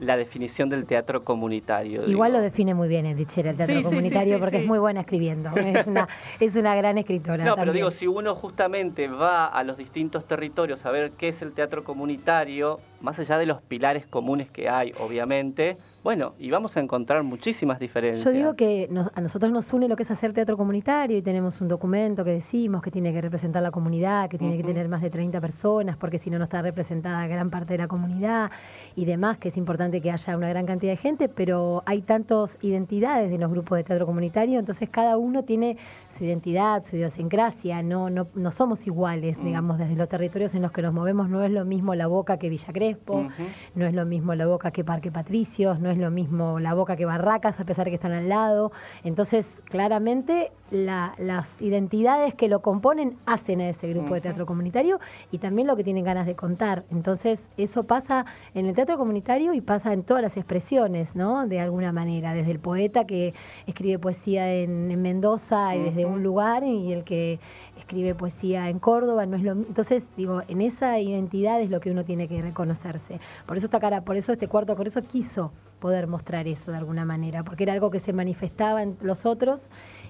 la 0.00 0.16
definición 0.16 0.68
del 0.68 0.86
teatro 0.86 1.24
comunitario. 1.24 2.08
Igual 2.08 2.32
lo 2.32 2.40
define 2.40 2.74
muy 2.74 2.88
bien 2.88 3.06
Edichera, 3.06 3.50
el 3.50 3.56
teatro 3.56 3.82
comunitario, 3.82 4.38
porque 4.38 4.58
es 4.58 4.66
muy 4.66 4.78
buena 4.78 5.00
escribiendo. 5.00 5.50
Es 5.68 5.86
una, 5.86 6.08
es 6.40 6.56
una 6.56 6.74
gran 6.74 6.98
escritora. 6.98 7.44
No, 7.44 7.54
pero 7.54 7.72
digo, 7.72 7.90
si 7.90 8.06
uno 8.06 8.34
justamente 8.34 9.06
va 9.06 9.46
a 9.46 9.62
los 9.64 9.76
distintos 9.76 10.24
territorios 10.26 10.86
a 10.86 10.90
ver 10.90 11.12
qué 11.12 11.28
es 11.28 11.42
el 11.42 11.52
teatro 11.52 11.84
comunitario, 11.84 12.80
más 13.00 13.18
allá 13.18 13.38
de 13.38 13.46
los 13.46 13.60
pilares 13.60 14.06
comunes 14.06 14.50
que 14.50 14.68
hay, 14.68 14.92
obviamente, 14.98 15.76
bueno, 16.04 16.34
y 16.38 16.50
vamos 16.50 16.76
a 16.76 16.80
encontrar 16.80 17.22
muchísimas 17.22 17.78
diferencias. 17.78 18.24
Yo 18.24 18.30
digo 18.30 18.54
que 18.54 18.88
a 19.14 19.20
nosotros 19.20 19.50
nos 19.52 19.72
une 19.72 19.88
lo 19.88 19.96
que 19.96 20.04
es 20.04 20.10
hacer 20.10 20.32
teatro 20.32 20.56
comunitario 20.56 21.16
y 21.16 21.22
tenemos 21.22 21.60
un 21.60 21.68
documento 21.68 22.24
que 22.24 22.30
decimos 22.30 22.82
que 22.82 22.90
tiene 22.90 23.12
que 23.12 23.20
representar 23.20 23.62
la 23.62 23.72
comunidad, 23.72 24.30
que 24.30 24.38
tiene 24.38 24.56
que 24.56 24.62
tener 24.62 24.88
más 24.88 25.02
de 25.02 25.10
30 25.10 25.40
personas, 25.40 25.96
porque 25.96 26.18
si 26.18 26.30
no, 26.30 26.38
no 26.38 26.44
está 26.44 26.62
representada 26.62 27.26
gran 27.26 27.50
parte 27.50 27.74
de 27.74 27.78
la 27.78 27.88
comunidad 27.88 28.50
y 28.98 29.04
demás, 29.04 29.38
que 29.38 29.50
es 29.50 29.56
importante 29.56 30.00
que 30.00 30.10
haya 30.10 30.36
una 30.36 30.48
gran 30.48 30.66
cantidad 30.66 30.90
de 30.90 30.96
gente, 30.96 31.28
pero 31.28 31.84
hay 31.86 32.02
tantas 32.02 32.58
identidades 32.62 33.30
de 33.30 33.38
los 33.38 33.48
grupos 33.48 33.78
de 33.78 33.84
teatro 33.84 34.06
comunitario, 34.06 34.58
entonces 34.58 34.90
cada 34.90 35.16
uno 35.16 35.44
tiene 35.44 35.76
su 36.16 36.24
identidad, 36.24 36.82
su 36.82 36.96
idiosincrasia, 36.96 37.80
no, 37.84 38.10
no, 38.10 38.26
no 38.34 38.50
somos 38.50 38.84
iguales, 38.88 39.38
mm. 39.38 39.44
digamos, 39.44 39.78
desde 39.78 39.94
los 39.94 40.08
territorios 40.08 40.52
en 40.56 40.62
los 40.62 40.72
que 40.72 40.82
nos 40.82 40.92
movemos, 40.92 41.30
no 41.30 41.44
es 41.44 41.52
lo 41.52 41.64
mismo 41.64 41.94
la 41.94 42.08
boca 42.08 42.38
que 42.38 42.50
Villa 42.50 42.72
Crespo, 42.72 43.28
no 43.76 43.86
es 43.86 43.94
lo 43.94 44.04
mismo 44.04 44.34
la 44.34 44.46
boca 44.46 44.72
que 44.72 44.82
Parque 44.82 45.12
Patricios, 45.12 45.78
no 45.78 45.92
es 45.92 45.98
lo 45.98 46.10
mismo 46.10 46.58
la 46.58 46.74
boca 46.74 46.96
que 46.96 47.04
Barracas, 47.04 47.60
a 47.60 47.64
pesar 47.64 47.84
de 47.84 47.92
que 47.92 47.96
están 47.96 48.10
al 48.10 48.28
lado. 48.28 48.72
Entonces, 49.04 49.46
claramente 49.66 50.50
las 50.70 51.46
identidades 51.60 52.34
que 52.34 52.48
lo 52.48 52.60
componen 52.60 53.16
hacen 53.26 53.60
a 53.60 53.68
ese 53.68 53.88
grupo 53.88 54.14
de 54.14 54.20
teatro 54.20 54.46
comunitario 54.46 55.00
y 55.32 55.38
también 55.38 55.66
lo 55.66 55.76
que 55.76 55.84
tienen 55.84 56.04
ganas 56.04 56.26
de 56.26 56.34
contar. 56.34 56.84
Entonces, 56.90 57.40
eso 57.56 57.84
pasa 57.84 58.26
en 58.54 58.66
el 58.66 58.74
teatro 58.74 58.98
comunitario 58.98 59.54
y 59.54 59.60
pasa 59.60 59.92
en 59.92 60.02
todas 60.02 60.22
las 60.22 60.36
expresiones, 60.36 61.14
¿no? 61.14 61.46
De 61.46 61.60
alguna 61.60 61.92
manera, 61.92 62.34
desde 62.34 62.50
el 62.50 62.58
poeta 62.58 63.06
que 63.06 63.34
escribe 63.66 63.98
poesía 63.98 64.52
en, 64.52 64.88
Mendoza 64.98 65.76
y 65.76 65.82
desde 65.82 66.06
un 66.06 66.22
lugar 66.22 66.64
y 66.64 66.92
el 66.92 67.04
que 67.04 67.38
escribe 67.78 68.14
poesía 68.14 68.68
en 68.68 68.78
Córdoba, 68.78 69.26
no 69.26 69.36
es 69.36 69.42
lo 69.42 69.52
Entonces, 69.52 70.02
digo, 70.16 70.42
en 70.48 70.60
esa 70.60 70.98
identidad 70.98 71.60
es 71.60 71.70
lo 71.70 71.80
que 71.80 71.90
uno 71.90 72.04
tiene 72.04 72.26
que 72.26 72.42
reconocerse. 72.42 73.20
Por 73.46 73.56
eso 73.56 73.66
esta 73.66 73.80
cara, 73.80 74.02
por 74.02 74.16
eso 74.16 74.32
este 74.32 74.48
cuarto, 74.48 74.74
por 74.76 74.88
eso 74.88 75.00
quiso 75.02 75.52
poder 75.78 76.06
mostrar 76.06 76.48
eso 76.48 76.72
de 76.72 76.78
alguna 76.78 77.04
manera, 77.04 77.44
porque 77.44 77.62
era 77.64 77.72
algo 77.72 77.90
que 77.90 78.00
se 78.00 78.12
manifestaba 78.12 78.82
en 78.82 78.96
los 79.00 79.24
otros 79.26 79.60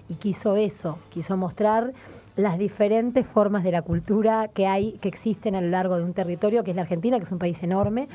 y 0.09 0.15
quiso 0.15 0.57
eso, 0.57 0.99
quiso 1.11 1.37
mostrar 1.37 1.93
las 2.39 2.57
diferentes 2.57 3.27
formas 3.27 3.65
de 3.65 3.73
la 3.73 3.83
cultura 3.83 4.47
que 4.55 4.69
hay, 4.69 4.93
que 5.01 5.09
existen 5.09 5.57
a 5.57 5.61
lo 5.61 5.71
largo 5.71 5.97
de 5.97 6.05
un 6.05 6.15
territorio, 6.15 6.63
que 6.63 6.71
es 6.71 6.77
la 6.77 6.83
Argentina, 6.83 7.19
que 7.19 7.25
es 7.25 7.33
un 7.33 7.41
país 7.41 7.61
enorme, 7.65 8.07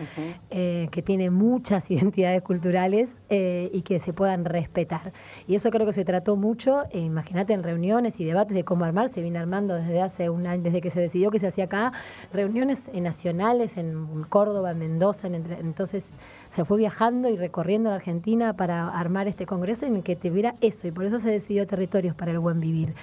eh, 0.49 0.88
que 0.91 1.01
tiene 1.01 1.29
muchas 1.29 1.91
identidades 1.91 2.41
culturales 2.41 3.10
eh, 3.29 3.69
y 3.73 3.82
que 3.82 3.99
se 3.99 4.13
puedan 4.13 4.45
respetar. 4.45 5.12
Y 5.45 5.56
eso 5.56 5.69
creo 5.71 5.86
que 5.86 5.91
se 5.91 6.06
trató 6.06 6.38
mucho, 6.38 6.84
eh, 6.91 7.01
imagínate, 7.01 7.51
en 7.51 7.63
reuniones 7.63 8.17
y 8.17 8.23
debates 8.23 8.56
de 8.56 8.63
cómo 8.63 8.86
armar, 8.86 9.10
se 9.10 9.21
viene 9.21 9.39
armando 9.39 9.75
desde 9.75 10.01
hace 10.01 10.29
un 10.29 10.47
año, 10.47 10.63
desde 10.63 10.79
que 10.79 10.89
se 10.89 11.01
decidió 11.01 11.29
que 11.29 11.39
se 11.39 11.47
hacía 11.47 11.65
acá, 11.65 11.91
reuniones 12.32 12.79
nacionales 12.93 13.75
en 13.75 14.23
Córdoba, 14.29 14.71
en 14.71 14.79
Mendoza, 14.79 15.27
en, 15.27 15.36
entonces 15.60 16.06
se 16.55 16.65
fue 16.65 16.77
viajando 16.77 17.29
y 17.29 17.37
recorriendo 17.37 17.89
la 17.89 17.95
Argentina 17.95 18.53
para 18.53 18.87
armar 18.87 19.27
este 19.27 19.45
congreso 19.45 19.85
en 19.85 19.95
el 19.95 20.03
que 20.03 20.15
tuviera 20.15 20.55
eso, 20.61 20.87
y 20.87 20.91
por 20.91 21.05
eso 21.05 21.19
se 21.19 21.29
decidió 21.29 21.65
territorios 21.65 22.15
para 22.15 22.31
el 22.31 22.39
buen 22.39 22.59
vivir, 22.59 22.93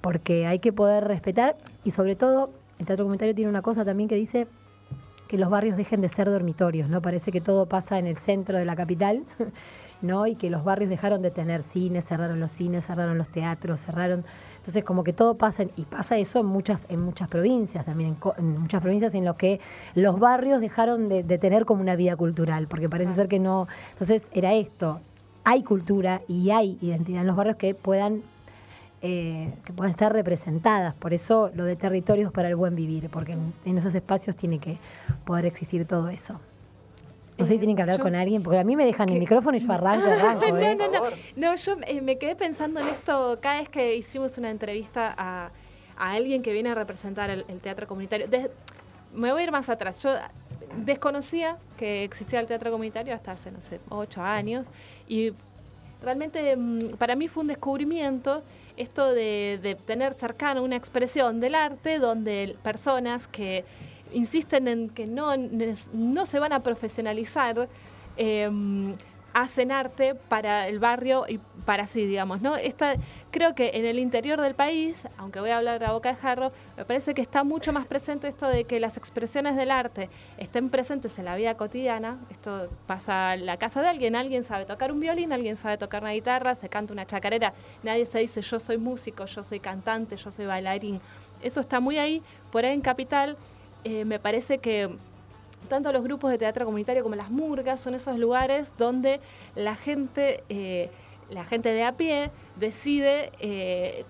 porque 0.00 0.46
hay 0.46 0.60
que 0.60 0.72
poder 0.72 1.04
respetar 1.04 1.56
y 1.84 1.90
sobre 1.90 2.16
todo 2.16 2.50
el 2.78 2.86
teatro 2.86 3.04
comunitario 3.04 3.34
tiene 3.34 3.50
una 3.50 3.62
cosa 3.62 3.84
también 3.84 4.08
que 4.08 4.14
dice 4.14 4.46
que 5.28 5.38
los 5.38 5.50
barrios 5.50 5.76
dejen 5.76 6.00
de 6.00 6.08
ser 6.08 6.28
dormitorios, 6.28 6.88
¿no? 6.88 7.00
Parece 7.00 7.30
que 7.30 7.40
todo 7.40 7.66
pasa 7.66 7.98
en 7.98 8.06
el 8.06 8.16
centro 8.18 8.58
de 8.58 8.64
la 8.64 8.74
capital, 8.74 9.22
¿no? 10.02 10.26
Y 10.26 10.34
que 10.34 10.50
los 10.50 10.64
barrios 10.64 10.90
dejaron 10.90 11.22
de 11.22 11.30
tener 11.30 11.62
cines, 11.62 12.04
cerraron 12.04 12.40
los 12.40 12.50
cines, 12.50 12.84
cerraron 12.84 13.18
los 13.18 13.28
teatros, 13.28 13.80
cerraron 13.80 14.24
entonces, 14.60 14.84
como 14.84 15.04
que 15.04 15.14
todo 15.14 15.36
pasa, 15.36 15.64
y 15.74 15.82
pasa 15.82 16.18
eso 16.18 16.38
en 16.40 16.46
muchas, 16.46 16.80
en 16.90 17.00
muchas 17.00 17.28
provincias 17.28 17.86
también, 17.86 18.16
en, 18.36 18.60
muchas 18.60 18.82
provincias 18.82 19.14
en 19.14 19.24
lo 19.24 19.34
que 19.36 19.58
los 19.94 20.18
barrios 20.20 20.60
dejaron 20.60 21.08
de, 21.08 21.22
tener 21.38 21.64
como 21.64 21.80
una 21.80 21.96
vida 21.96 22.14
cultural, 22.14 22.66
porque 22.68 22.88
parece 22.88 23.14
ser 23.14 23.26
que 23.26 23.38
no. 23.38 23.68
Entonces, 23.92 24.22
era 24.32 24.52
esto: 24.52 25.00
hay 25.44 25.62
cultura 25.62 26.20
y 26.28 26.50
hay 26.50 26.76
identidad 26.82 27.22
en 27.22 27.26
los 27.26 27.36
barrios 27.36 27.56
que 27.56 27.74
puedan. 27.74 28.22
Eh, 29.02 29.54
que 29.64 29.72
puedan 29.72 29.92
estar 29.92 30.12
representadas. 30.12 30.92
Por 30.92 31.14
eso 31.14 31.50
lo 31.54 31.64
de 31.64 31.74
territorios 31.74 32.30
para 32.30 32.48
el 32.48 32.56
buen 32.56 32.76
vivir, 32.76 33.08
porque 33.08 33.32
en, 33.64 33.78
esos 33.78 33.94
espacios 33.94 34.36
tiene 34.36 34.58
que 34.58 34.76
poder 35.24 35.46
existir 35.46 35.86
todo 35.86 36.10
eso. 36.10 36.38
No 37.40 37.46
sé 37.46 37.54
si 37.54 37.58
tienen 37.58 37.76
que 37.76 37.82
hablar 37.82 38.00
con 38.00 38.14
alguien, 38.14 38.42
porque 38.42 38.58
a 38.58 38.64
mí 38.64 38.76
me 38.76 38.84
dejan 38.84 39.08
el 39.08 39.18
micrófono 39.18 39.56
y 39.56 39.60
yo 39.60 39.72
arranco, 39.72 40.06
arranco. 40.10 40.56
¿eh? 40.56 40.76
no, 40.76 40.88
no, 40.88 41.00
no. 41.00 41.10
No, 41.36 41.54
yo 41.56 41.76
eh, 41.86 42.00
me 42.00 42.18
quedé 42.18 42.36
pensando 42.36 42.80
en 42.80 42.88
esto 42.88 43.38
cada 43.40 43.58
vez 43.58 43.68
que 43.68 43.96
hicimos 43.96 44.36
una 44.38 44.50
entrevista 44.50 45.14
a, 45.16 45.50
a 45.96 46.12
alguien 46.12 46.42
que 46.42 46.52
viene 46.52 46.70
a 46.70 46.74
representar 46.74 47.30
el, 47.30 47.44
teatro 47.60 47.86
comunitario. 47.86 48.26
me 49.12 49.32
voy 49.32 49.42
a 49.42 49.44
ir 49.44 49.52
más 49.52 49.68
atrás. 49.68 50.02
Yo 50.02 50.14
desconocía 50.76 51.58
que 51.76 52.04
existía 52.04 52.40
el 52.40 52.46
teatro 52.46 52.70
comunitario 52.70 53.14
hasta 53.14 53.32
hace, 53.32 53.50
no 53.50 53.60
sé, 53.60 53.80
ocho 53.88 54.22
años. 54.22 54.66
Y 55.08 55.32
realmente 56.02 56.56
mm, 56.56 56.96
para 56.98 57.16
mí 57.16 57.28
fue 57.28 57.42
un 57.42 57.48
descubrimiento 57.48 58.42
esto 58.76 59.12
de, 59.12 59.76
tener 59.84 60.14
cercano 60.14 60.62
una 60.62 60.76
expresión 60.76 61.40
del 61.40 61.54
arte 61.54 61.98
donde 61.98 62.56
personas 62.62 63.26
que 63.26 63.64
insisten 64.12 64.68
en 64.68 64.88
que 64.90 65.06
no, 65.06 65.36
no 65.92 66.26
se 66.26 66.38
van 66.38 66.52
a 66.52 66.60
profesionalizar, 66.62 67.68
em, 68.16 68.94
hacen 69.32 69.70
arte 69.72 70.14
para 70.14 70.68
el 70.68 70.78
barrio 70.78 71.24
y 71.28 71.38
para 71.64 71.86
sí, 71.86 72.06
digamos, 72.06 72.40
¿no? 72.40 72.56
Esta, 72.56 72.94
creo 73.30 73.54
que 73.54 73.70
en 73.74 73.84
el 73.84 73.98
interior 73.98 74.40
del 74.40 74.54
país, 74.54 75.06
aunque 75.18 75.40
voy 75.40 75.50
a 75.50 75.58
hablar 75.58 75.80
la 75.80 75.92
boca 75.92 76.08
de 76.10 76.16
jarro, 76.16 76.52
me 76.76 76.84
parece 76.84 77.14
que 77.14 77.22
está 77.22 77.44
mucho 77.44 77.72
más 77.72 77.86
presente 77.86 78.28
esto 78.28 78.48
de 78.48 78.64
que 78.64 78.80
las 78.80 78.96
expresiones 78.96 79.56
del 79.56 79.70
arte 79.70 80.08
estén 80.38 80.70
presentes 80.70 81.18
en 81.18 81.26
la 81.26 81.36
vida 81.36 81.54
cotidiana. 81.56 82.18
Esto 82.30 82.68
pasa 82.86 83.34
en 83.34 83.46
la 83.46 83.56
casa 83.56 83.82
de 83.82 83.88
alguien, 83.88 84.16
alguien 84.16 84.42
sabe 84.42 84.64
tocar 84.64 84.90
un 84.90 85.00
violín, 85.00 85.32
alguien 85.32 85.56
sabe 85.56 85.78
tocar 85.78 86.02
una 86.02 86.12
guitarra, 86.12 86.54
se 86.54 86.68
canta 86.68 86.92
una 86.92 87.06
chacarera, 87.06 87.52
nadie 87.82 88.06
se 88.06 88.18
dice 88.18 88.42
yo 88.42 88.58
soy 88.58 88.78
músico, 88.78 89.26
yo 89.26 89.44
soy 89.44 89.60
cantante, 89.60 90.16
yo 90.16 90.30
soy 90.30 90.46
bailarín. 90.46 91.00
Eso 91.42 91.60
está 91.60 91.80
muy 91.80 91.98
ahí, 91.98 92.22
por 92.50 92.64
ahí 92.64 92.74
en 92.74 92.80
Capital 92.80 93.36
eh, 93.84 94.04
me 94.04 94.18
parece 94.18 94.58
que 94.58 94.90
tanto 95.68 95.92
los 95.92 96.02
grupos 96.02 96.30
de 96.30 96.38
teatro 96.38 96.64
comunitario 96.64 97.02
como 97.02 97.14
las 97.14 97.30
murgas 97.30 97.80
son 97.80 97.94
esos 97.94 98.18
lugares 98.18 98.72
donde 98.78 99.20
la 99.54 99.76
gente, 99.76 100.42
eh, 100.48 100.90
la 101.30 101.44
gente 101.44 101.72
de 101.72 101.84
a 101.84 101.92
pie 101.92 102.30
decide 102.56 103.30
eh, 103.40 104.04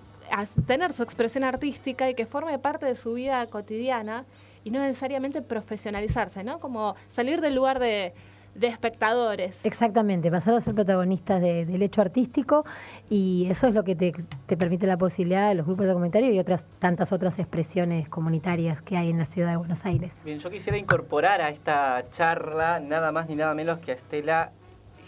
tener 0.66 0.92
su 0.92 1.02
expresión 1.02 1.44
artística 1.44 2.08
y 2.08 2.14
que 2.14 2.26
forme 2.26 2.58
parte 2.58 2.86
de 2.86 2.96
su 2.96 3.14
vida 3.14 3.46
cotidiana 3.46 4.24
y 4.64 4.70
no 4.70 4.80
necesariamente 4.80 5.42
profesionalizarse, 5.42 6.44
¿no? 6.44 6.60
Como 6.60 6.94
salir 7.10 7.40
del 7.40 7.54
lugar 7.54 7.78
de, 7.78 8.12
de 8.54 8.66
espectadores. 8.66 9.64
Exactamente, 9.64 10.30
pasar 10.30 10.54
a 10.54 10.60
ser 10.60 10.74
protagonistas 10.74 11.40
del 11.40 11.82
hecho 11.82 12.00
artístico 12.00 12.64
y 13.08 13.46
eso 13.50 13.68
es 13.68 13.74
lo 13.74 13.84
que 13.84 13.94
te, 13.94 14.12
permite 14.56 14.86
la 14.86 14.96
posibilidad 14.96 15.48
de 15.48 15.54
los 15.54 15.66
grupos 15.66 15.86
de 15.86 15.92
comentarios 15.92 16.34
y 16.34 16.38
otras 16.38 16.66
tantas 16.78 17.12
otras 17.12 17.38
expresiones 17.38 18.08
comunitarias 18.08 18.82
que 18.82 18.96
hay 18.96 19.10
en 19.10 19.18
la 19.18 19.24
ciudad 19.24 19.50
de 19.50 19.56
Buenos 19.56 19.84
Aires. 19.84 20.12
Bien, 20.24 20.38
yo 20.38 20.50
quisiera 20.50 20.78
incorporar 20.78 21.40
a 21.40 21.50
esta 21.50 22.04
charla 22.10 22.80
nada 22.80 23.12
más 23.12 23.28
ni 23.28 23.36
nada 23.36 23.54
menos 23.54 23.78
que 23.78 23.92
a 23.92 23.94
Estela 23.94 24.52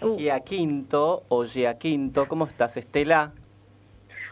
uh. 0.00 0.16
Giaquinto 0.16 1.24
o 1.28 1.44
Giaquinto. 1.44 2.28
¿Cómo 2.28 2.46
estás, 2.46 2.76
Estela? 2.76 3.32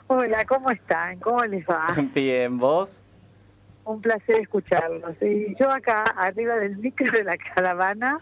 Hola, 0.07 0.45
¿cómo 0.45 0.71
están? 0.71 1.19
¿Cómo 1.21 1.45
les 1.45 1.65
va? 1.67 1.95
Bien, 2.15 2.59
¿vos? 2.59 3.01
Un 3.91 4.01
placer 4.01 4.41
escucharlos. 4.41 5.17
Y 5.21 5.55
yo 5.59 5.71
acá, 5.71 6.05
arriba 6.17 6.57
del 6.57 6.77
micro 6.79 7.11
de 7.11 7.25
la 7.25 7.37
caravana 7.37 8.21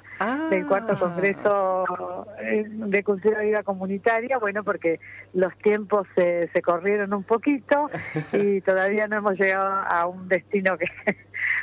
del 0.50 0.66
cuarto 0.66 0.94
ah. 0.94 0.98
congreso 0.98 2.26
eh, 2.40 2.64
de 2.68 3.02
cultura 3.04 3.40
viva 3.40 3.62
comunitaria, 3.62 4.38
bueno, 4.38 4.64
porque 4.64 5.00
los 5.34 5.56
tiempos 5.58 6.06
se, 6.14 6.48
se 6.52 6.62
corrieron 6.62 7.12
un 7.14 7.22
poquito 7.22 7.90
y 8.32 8.60
todavía 8.62 9.06
no 9.08 9.16
hemos 9.16 9.38
llegado 9.38 9.84
a 9.88 10.06
un 10.06 10.28
destino 10.28 10.76
que 10.78 10.86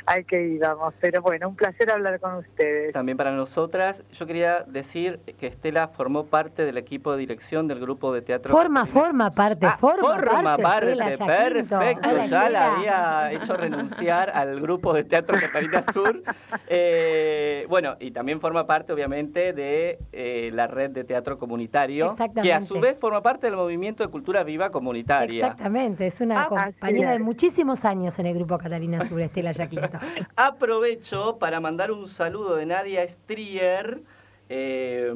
hay 0.06 0.24
que 0.24 0.40
ir, 0.40 0.60
vamos. 0.60 0.94
Pero 1.00 1.20
bueno, 1.20 1.48
un 1.48 1.56
placer 1.56 1.90
hablar 1.90 2.20
con 2.20 2.36
ustedes. 2.36 2.92
También 2.92 3.16
para 3.18 3.32
nosotras, 3.32 4.02
yo 4.12 4.26
quería 4.26 4.64
decir 4.66 5.20
que 5.38 5.48
Estela 5.48 5.88
formó 5.88 6.26
parte 6.26 6.64
del 6.64 6.78
equipo 6.78 7.12
de 7.12 7.18
dirección 7.18 7.66
del 7.66 7.80
grupo 7.80 8.12
de 8.12 8.22
teatro. 8.22 8.54
Forma, 8.54 8.86
forma 8.86 9.30
parte, 9.30 9.66
ah, 9.66 9.76
forma, 9.78 10.18
forma 10.18 10.56
parte. 10.56 10.96
perfecto. 10.96 11.80
ya 12.28 12.48
la 12.48 12.74
había 12.74 13.32
hecho 13.32 13.56
renunciar 13.56 14.30
al 14.30 14.60
grupo 14.60 14.92
de 14.94 15.04
teatro 15.04 15.36
Catalina 15.38 15.82
Sur. 15.92 16.22
Eh, 16.68 17.66
bueno, 17.68 17.96
y 18.00 18.10
también 18.10 18.40
forma 18.40 18.66
parte, 18.66 18.92
obviamente, 18.92 19.52
de 19.52 19.98
eh, 20.12 20.50
la 20.52 20.66
red 20.66 20.90
de 20.90 21.04
teatro 21.04 21.38
comunitario, 21.38 22.14
que 22.42 22.52
a 22.52 22.60
su 22.60 22.80
vez 22.80 22.96
forma 22.98 23.22
parte 23.22 23.46
del 23.46 23.56
movimiento 23.56 24.02
de 24.04 24.10
cultura 24.10 24.44
viva 24.44 24.70
comunitaria. 24.70 25.46
Exactamente, 25.46 26.06
es 26.06 26.20
una 26.20 26.42
ah, 26.42 26.48
compañera 26.48 27.12
de 27.12 27.18
muchísimos 27.18 27.84
años 27.84 28.18
en 28.18 28.26
el 28.26 28.34
grupo 28.34 28.58
Catalina 28.58 29.04
Sur, 29.06 29.20
Estela 29.20 29.52
Yaquinto. 29.52 29.95
Aprovecho 30.36 31.38
para 31.38 31.60
mandar 31.60 31.90
un 31.90 32.08
saludo 32.08 32.56
de 32.56 32.66
Nadia 32.66 33.06
Strier. 33.06 34.00
Eh, 34.48 35.12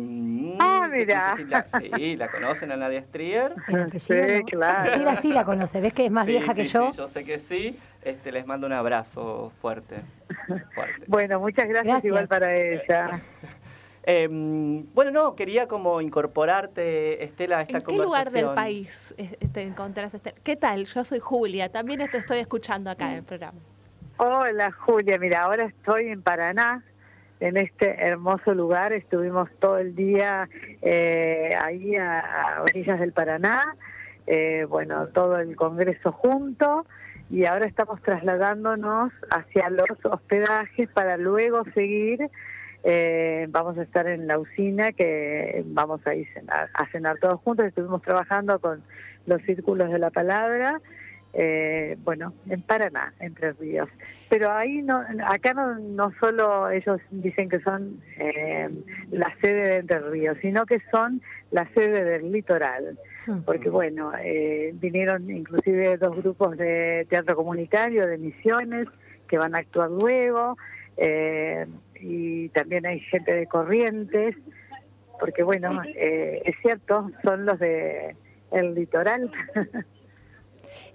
ah, 0.58 0.88
mira. 0.90 1.36
sí, 1.96 2.16
la 2.16 2.28
conocen 2.30 2.72
a 2.72 2.76
Nadia 2.76 3.02
Strier. 3.02 3.54
Sí, 3.98 4.42
claro. 4.46 5.20
sí 5.22 5.32
la 5.32 5.44
conoce, 5.44 5.80
ves 5.80 5.92
que 5.92 6.06
es 6.06 6.10
más 6.10 6.26
vieja 6.26 6.54
que 6.54 6.64
yo. 6.64 6.90
Sí, 6.90 6.98
yo 6.98 7.08
sé 7.08 7.24
que 7.24 7.38
sí. 7.38 7.78
Este, 8.02 8.32
les 8.32 8.46
mando 8.46 8.66
un 8.66 8.72
abrazo 8.72 9.52
fuerte. 9.60 9.96
Bueno, 11.06 11.38
muchas 11.38 11.68
gracias, 11.68 12.04
igual 12.04 12.28
para 12.28 12.56
ella. 12.56 13.20
Em, 14.02 14.86
bueno, 14.94 15.10
no, 15.10 15.36
quería 15.36 15.68
como 15.68 16.00
incorporarte, 16.00 17.22
Estela, 17.22 17.58
a 17.58 17.62
esta 17.62 17.78
¿En 17.78 17.84
qué 17.84 17.96
lugar 17.98 18.30
del 18.30 18.46
país 18.54 19.14
te 19.52 19.60
encontrás, 19.60 20.14
Estela? 20.14 20.36
¿Qué 20.42 20.56
tal? 20.56 20.86
Yo 20.86 21.04
soy 21.04 21.18
Julia, 21.18 21.68
también 21.68 22.08
te 22.10 22.16
estoy 22.16 22.38
escuchando 22.38 22.90
acá 22.90 23.10
en 23.10 23.18
el 23.18 23.24
programa. 23.24 23.58
Hola 24.22 24.70
Julia, 24.72 25.18
mira, 25.18 25.44
ahora 25.44 25.64
estoy 25.64 26.08
en 26.08 26.20
Paraná, 26.20 26.84
en 27.40 27.56
este 27.56 28.06
hermoso 28.06 28.52
lugar. 28.52 28.92
Estuvimos 28.92 29.48
todo 29.60 29.78
el 29.78 29.96
día 29.96 30.46
eh, 30.82 31.56
ahí 31.58 31.96
a, 31.96 32.58
orillas 32.60 33.00
del 33.00 33.14
Paraná, 33.14 33.74
eh, 34.26 34.66
bueno, 34.68 35.06
todo 35.06 35.38
el 35.38 35.56
Congreso 35.56 36.12
junto 36.12 36.84
y 37.30 37.46
ahora 37.46 37.64
estamos 37.64 38.02
trasladándonos 38.02 39.10
hacia 39.30 39.70
los 39.70 39.88
hospedajes 40.04 40.90
para 40.90 41.16
luego 41.16 41.64
seguir. 41.72 42.28
Eh, 42.84 43.46
vamos 43.48 43.78
a 43.78 43.84
estar 43.84 44.06
en 44.06 44.26
la 44.26 44.38
usina 44.38 44.92
que 44.92 45.62
vamos 45.64 46.06
a 46.06 46.14
ir 46.14 46.28
a 46.50 46.86
cenar 46.92 47.16
todos 47.20 47.40
juntos. 47.40 47.64
Estuvimos 47.64 48.02
trabajando 48.02 48.58
con 48.58 48.82
los 49.24 49.40
círculos 49.44 49.90
de 49.90 49.98
la 49.98 50.10
palabra 50.10 50.78
eh, 51.32 51.96
bueno, 52.02 52.34
en 52.48 52.62
Paraná, 52.62 53.14
Entre 53.20 53.52
Ríos. 53.52 53.88
Pero 54.28 54.50
ahí 54.50 54.82
no, 54.82 55.02
acá 55.26 55.54
no, 55.54 55.78
no 55.78 56.12
solo 56.18 56.70
ellos 56.70 57.00
dicen 57.10 57.48
que 57.48 57.60
son 57.60 58.00
eh, 58.18 58.68
la 59.10 59.32
sede 59.40 59.68
de 59.68 59.76
Entre 59.76 60.00
Ríos, 60.00 60.38
sino 60.40 60.66
que 60.66 60.80
son 60.90 61.22
la 61.50 61.68
sede 61.72 62.04
del 62.04 62.32
litoral. 62.32 62.98
Porque 63.44 63.68
bueno, 63.68 64.12
eh, 64.20 64.72
vinieron 64.74 65.30
inclusive 65.30 65.98
dos 65.98 66.16
grupos 66.16 66.56
de 66.56 67.06
teatro 67.08 67.36
comunitario, 67.36 68.06
de 68.06 68.18
misiones, 68.18 68.88
que 69.28 69.38
van 69.38 69.54
a 69.54 69.58
actuar 69.58 69.88
luego, 69.88 70.56
eh, 70.96 71.64
y 72.00 72.48
también 72.48 72.86
hay 72.86 72.98
gente 72.98 73.32
de 73.32 73.46
Corrientes, 73.46 74.34
porque 75.20 75.44
bueno, 75.44 75.80
es 75.94 76.56
cierto, 76.60 77.12
son 77.22 77.46
los 77.46 77.60
de 77.60 78.16
el 78.50 78.74
litoral. 78.74 79.30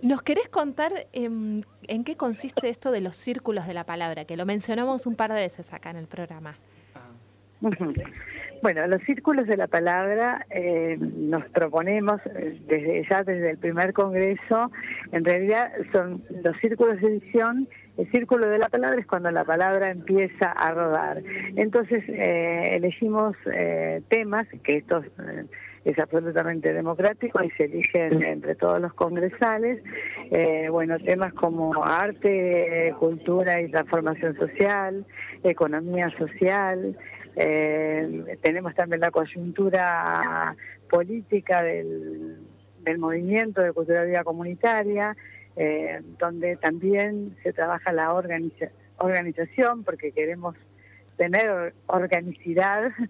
¿Nos 0.05 0.21
querés 0.21 0.49
contar 0.49 0.91
em, 1.13 1.63
en 1.87 2.03
qué 2.03 2.15
consiste 2.15 2.69
esto 2.69 2.91
de 2.91 3.01
los 3.01 3.15
círculos 3.15 3.65
de 3.65 3.73
la 3.73 3.85
palabra? 3.85 4.25
Que 4.25 4.37
lo 4.37 4.45
mencionamos 4.45 5.07
un 5.07 5.15
par 5.15 5.33
de 5.33 5.41
veces 5.41 5.73
acá 5.73 5.89
en 5.89 5.97
el 5.97 6.05
programa. 6.05 6.55
Bueno, 8.61 8.87
los 8.87 9.01
círculos 9.03 9.45
de 9.47 9.57
la 9.57 9.67
palabra 9.67 10.47
eh, 10.49 10.97
nos 10.97 11.45
proponemos 11.49 12.19
eh, 12.25 12.59
desde 12.67 13.05
ya 13.07 13.23
desde 13.23 13.51
el 13.51 13.57
primer 13.57 13.93
congreso, 13.93 14.71
en 15.11 15.25
realidad 15.25 15.71
son 15.91 16.23
los 16.41 16.57
círculos 16.61 16.99
de 17.01 17.07
edición, 17.09 17.67
el 17.97 18.09
círculo 18.11 18.47
de 18.47 18.57
la 18.57 18.69
palabra 18.69 18.99
es 18.99 19.05
cuando 19.05 19.29
la 19.29 19.43
palabra 19.43 19.91
empieza 19.91 20.51
a 20.51 20.71
rodar. 20.71 21.21
Entonces 21.57 22.03
eh, 22.07 22.75
elegimos 22.75 23.35
temas 24.07 24.47
que 24.63 24.77
estos 24.77 25.05
es 25.85 25.99
absolutamente 25.99 26.73
democrático 26.73 27.43
y 27.43 27.51
se 27.51 27.65
eligen 27.65 28.23
entre 28.23 28.55
todos 28.55 28.81
los 28.81 28.93
congresales. 28.95 29.83
Eh, 30.31 30.67
bueno, 30.69 30.97
temas 30.97 31.31
como 31.33 31.85
arte, 31.85 32.93
cultura 32.99 33.61
y 33.61 33.69
transformación 33.69 34.35
social, 34.35 35.05
economía 35.43 36.09
social. 36.17 36.97
Eh, 37.35 38.37
tenemos 38.41 38.73
también 38.73 39.01
la 39.01 39.11
coyuntura 39.11 40.55
política 40.89 41.61
del, 41.61 42.39
movimiento 42.97 43.61
de 43.61 43.71
cultura 43.71 44.03
vida 44.05 44.23
comunitaria, 44.23 45.15
eh, 45.55 46.01
donde 46.19 46.55
también 46.57 47.35
se 47.43 47.53
trabaja 47.53 47.91
la 47.91 48.11
organización, 48.13 49.83
porque 49.83 50.11
queremos 50.11 50.55
tener 51.15 51.75
organicidad. 51.85 52.91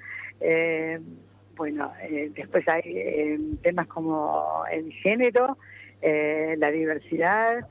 Bueno, 1.55 1.93
eh, 2.01 2.31
después 2.35 2.67
hay 2.67 2.81
eh, 2.85 3.39
temas 3.61 3.87
como 3.87 4.63
el 4.71 4.91
género, 4.93 5.57
eh, 6.01 6.55
la 6.57 6.71
diversidad. 6.71 7.67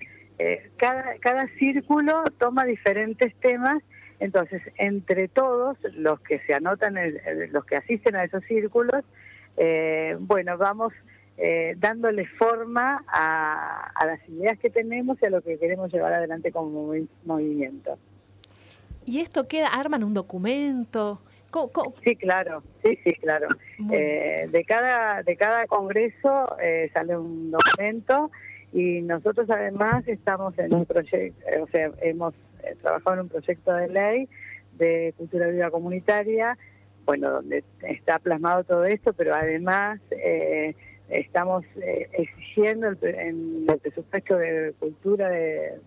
cada, 0.76 1.16
cada 1.20 1.46
círculo 1.58 2.24
toma 2.38 2.64
diferentes 2.64 3.34
temas 3.36 3.82
Entonces, 4.18 4.62
entre 4.78 5.28
todos 5.28 5.76
los 5.92 6.20
que 6.20 6.40
se 6.40 6.54
anotan, 6.54 6.96
los 7.50 7.64
que 7.64 7.76
asisten 7.76 8.16
a 8.16 8.24
esos 8.24 8.42
círculos, 8.44 9.04
eh, 9.56 10.16
bueno, 10.18 10.56
vamos 10.58 10.92
eh, 11.36 11.74
dándole 11.78 12.26
forma 12.26 13.04
a, 13.08 13.92
las 14.06 14.28
ideas 14.28 14.58
que 14.58 14.70
tenemos 14.70 15.18
y 15.22 15.26
a 15.26 15.30
lo 15.30 15.42
que 15.42 15.58
queremos 15.58 15.92
llevar 15.92 16.12
adelante 16.12 16.52
como 16.52 16.92
movimiento. 17.24 17.98
¿Y 19.04 19.20
esto 19.20 19.46
queda, 19.48 19.68
arman 19.68 20.04
un 20.04 20.14
documento? 20.14 21.20
Sí, 22.02 22.16
claro, 22.16 22.62
sí, 22.82 22.98
sí, 23.04 23.12
claro. 23.14 23.48
Eh, 23.92 24.48
de 24.50 24.64
cada 24.64 25.22
de 25.22 25.36
cada 25.36 25.66
congreso 25.66 26.56
eh, 26.60 26.90
sale 26.92 27.16
un 27.16 27.50
documento 27.50 28.30
y 28.72 29.02
nosotros 29.02 29.48
además 29.50 30.06
estamos 30.08 30.58
en 30.58 30.74
un 30.74 30.84
proyecto, 30.84 31.46
o 31.62 31.66
sea, 31.68 31.90
hemos 32.02 32.34
trabajado 32.82 33.14
en 33.14 33.20
un 33.22 33.28
proyecto 33.28 33.72
de 33.72 33.88
ley 33.88 34.28
de 34.78 35.14
cultura 35.16 35.46
viva 35.48 35.70
comunitaria, 35.70 36.58
bueno, 37.04 37.30
donde 37.30 37.64
está 37.82 38.18
plasmado 38.18 38.64
todo 38.64 38.84
esto, 38.84 39.12
pero 39.12 39.34
además 39.34 40.00
eh, 40.10 40.74
estamos 41.08 41.64
eh, 41.76 42.08
exigiendo 42.12 42.88
el, 42.88 42.98
en 43.02 43.66
el 43.68 43.78
presupuesto 43.78 44.36
de 44.36 44.74
cultura 44.78 45.28
de, 45.28 45.78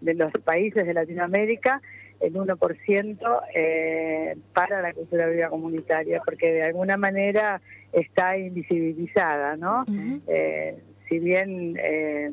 los 0.00 0.32
países 0.44 0.86
de 0.86 0.94
Latinoamérica 0.94 1.80
el 2.26 2.34
1% 2.34 3.40
eh, 3.54 4.36
para 4.52 4.82
la 4.82 4.92
cultura 4.92 5.26
viva 5.26 5.48
comunitaria, 5.48 6.20
porque 6.24 6.52
de 6.52 6.62
alguna 6.64 6.96
manera 6.96 7.60
está 7.92 8.36
invisibilizada, 8.36 9.56
¿no? 9.56 9.84
eh, 10.26 10.78
si 11.08 11.18
bien 11.18 11.76
eh, 11.78 12.30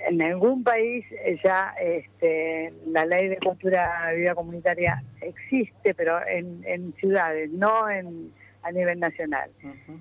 en 0.00 0.22
algún 0.22 0.64
país 0.64 1.04
ya 1.44 1.74
este, 1.80 2.72
la 2.86 3.04
ley 3.04 3.28
de 3.28 3.36
cultura 3.38 4.10
viva 4.14 4.34
comunitaria 4.34 5.02
existe, 5.20 5.94
pero 5.94 6.26
en, 6.26 6.62
en 6.64 6.92
ciudades, 6.94 7.50
no 7.50 7.88
en 7.88 8.32
a 8.62 8.72
nivel 8.72 9.00
nacional. 9.00 9.50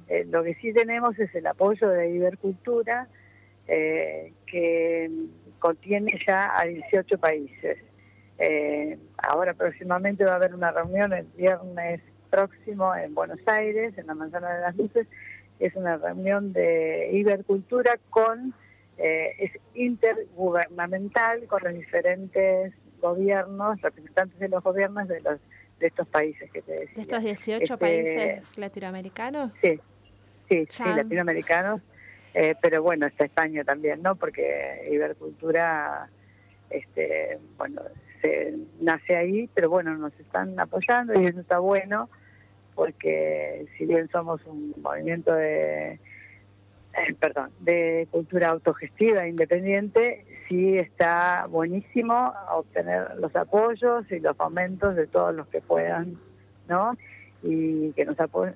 Eh, 0.08 0.26
lo 0.30 0.44
que 0.44 0.56
sí 0.56 0.74
tenemos 0.74 1.18
es 1.20 1.34
el 1.36 1.48
apoyo 1.48 1.90
de 1.90 2.10
Ibercultura, 2.10 3.08
eh, 3.68 4.34
que 4.46 5.10
contiene 5.60 6.20
ya 6.26 6.52
a 6.58 6.66
18 6.66 7.18
países. 7.18 7.78
Eh, 8.40 8.98
ahora 9.18 9.54
próximamente 9.54 10.24
va 10.24 10.34
a 10.34 10.36
haber 10.36 10.56
una 10.56 10.72
reunión 10.72 11.14
el 11.14 11.26
viernes 11.38 12.02
próximo 12.30 12.96
en 12.96 13.14
Buenos 13.14 13.40
Aires, 13.48 13.98
en 13.98 14.08
la 14.08 14.16
Manzana 14.16 14.54
de 14.56 14.62
las 14.62 14.76
Luces. 14.76 15.08
Es 15.60 15.76
una 15.76 15.98
reunión 15.98 16.54
de 16.54 17.10
Ibercultura 17.14 18.00
con, 18.10 18.54
es 18.98 19.52
intergubernamental 19.74 21.48
con 21.48 21.64
los 21.64 21.74
diferentes 21.74 22.74
gobiernos, 23.02 23.82
representantes 23.82 24.40
de 24.40 24.50
los 24.50 24.64
gobiernos 24.64 25.08
de 25.08 25.22
los 25.22 25.40
de 25.80 25.88
estos 25.88 26.08
países 26.08 26.52
que 26.52 26.62
te 26.62 26.74
decía. 26.74 26.96
¿De 26.96 27.02
estos 27.02 27.24
18 27.24 27.64
este, 27.64 27.78
países 27.78 28.58
latinoamericanos? 28.58 29.52
Sí, 29.62 29.80
sí, 30.50 30.68
sí, 30.70 30.84
latinoamericanos. 30.84 31.82
Eh, 32.34 32.56
pero 32.62 32.84
bueno, 32.84 33.08
está 33.08 33.26
España 33.26 33.64
también, 33.64 34.02
¿no? 34.04 34.16
Porque 34.16 34.88
Ibercultura, 34.92 36.10
este, 36.70 37.40
bueno, 37.58 37.82
se 38.22 38.56
nace 38.80 39.16
ahí, 39.16 39.50
pero 39.54 39.70
bueno, 39.70 39.96
nos 39.98 40.18
están 40.20 40.60
apoyando 40.60 41.20
y 41.20 41.26
eso 41.26 41.40
está 41.40 41.60
bueno, 41.60 42.10
porque 42.76 43.68
si 43.78 43.86
bien 43.86 44.10
somos 44.10 44.46
un 44.46 44.74
movimiento 44.82 45.34
de, 45.34 46.00
eh, 47.00 47.14
perdón, 47.20 47.52
de 47.60 48.08
cultura 48.12 48.50
autogestiva 48.50 49.28
independiente, 49.28 50.26
sí 50.48 50.78
está 50.78 51.46
buenísimo 51.50 52.34
obtener 52.52 53.16
los 53.20 53.36
apoyos 53.36 54.12
y 54.12 54.20
los 54.20 54.40
aumentos 54.40 54.96
de 54.96 55.08
todos 55.08 55.36
los 55.36 55.48
que 55.48 55.62
puedan, 55.62 56.18
¿no? 56.68 56.98
Y 57.44 57.92
que 57.94 58.06
nos 58.06 58.20
apoyen, 58.20 58.56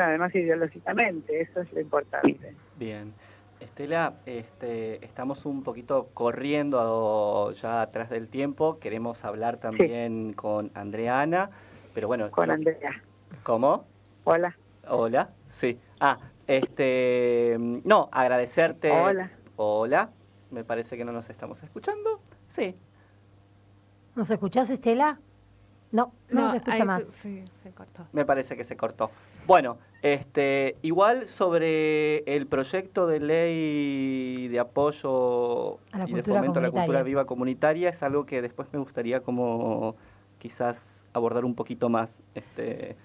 además 0.00 0.34
ideológicamente, 0.34 1.40
eso 1.40 1.60
es 1.62 1.72
lo 1.72 1.80
importante. 1.80 2.54
Bien. 2.76 3.12
Estela, 3.60 4.14
este, 4.26 5.04
estamos 5.04 5.44
un 5.46 5.62
poquito 5.62 6.08
corriendo 6.14 7.52
ya 7.52 7.82
atrás 7.82 8.10
del 8.10 8.28
tiempo. 8.28 8.78
Queremos 8.78 9.24
hablar 9.24 9.58
también 9.58 10.32
con 10.32 10.70
Andreana, 10.74 11.50
pero 11.94 12.06
bueno. 12.06 12.30
Con 12.30 12.50
Andrea. 12.50 13.02
¿Cómo? 13.42 13.84
Hola. 14.24 14.56
Hola, 14.88 15.30
sí. 15.48 15.78
Ah, 16.00 16.18
este, 16.46 17.56
no, 17.58 18.08
agradecerte. 18.12 18.90
Hola. 18.90 19.30
Hola. 19.56 20.10
Me 20.50 20.64
parece 20.64 20.96
que 20.96 21.04
no 21.04 21.12
nos 21.12 21.28
estamos 21.28 21.62
escuchando. 21.62 22.20
Sí. 22.46 22.74
¿Nos 24.14 24.30
escuchás, 24.30 24.70
Estela? 24.70 25.20
No, 25.90 26.12
no, 26.30 26.50
se 26.50 26.58
escucha 26.58 26.84
más. 26.84 27.04
sí, 27.14 27.44
se 27.62 27.70
cortó. 27.70 28.06
Me 28.12 28.24
parece 28.24 28.56
que 28.56 28.64
se 28.64 28.76
cortó. 28.76 29.10
Bueno, 29.46 29.78
este, 30.02 30.76
igual 30.82 31.26
sobre 31.26 32.18
el 32.32 32.46
proyecto 32.46 33.06
de 33.06 33.20
ley 33.20 34.48
de 34.48 34.60
apoyo 34.60 35.78
y 36.06 36.12
de 36.12 36.22
fomento 36.22 36.58
a 36.58 36.62
la 36.62 36.70
cultura 36.70 37.02
viva 37.02 37.24
comunitaria 37.24 37.88
es 37.88 38.02
algo 38.02 38.26
que 38.26 38.42
después 38.42 38.68
me 38.72 38.78
gustaría 38.78 39.20
como 39.20 39.96
quizás 40.38 41.06
abordar 41.14 41.44
un 41.44 41.54
poquito 41.54 41.88
más. 41.88 42.20
Este, 42.34 42.96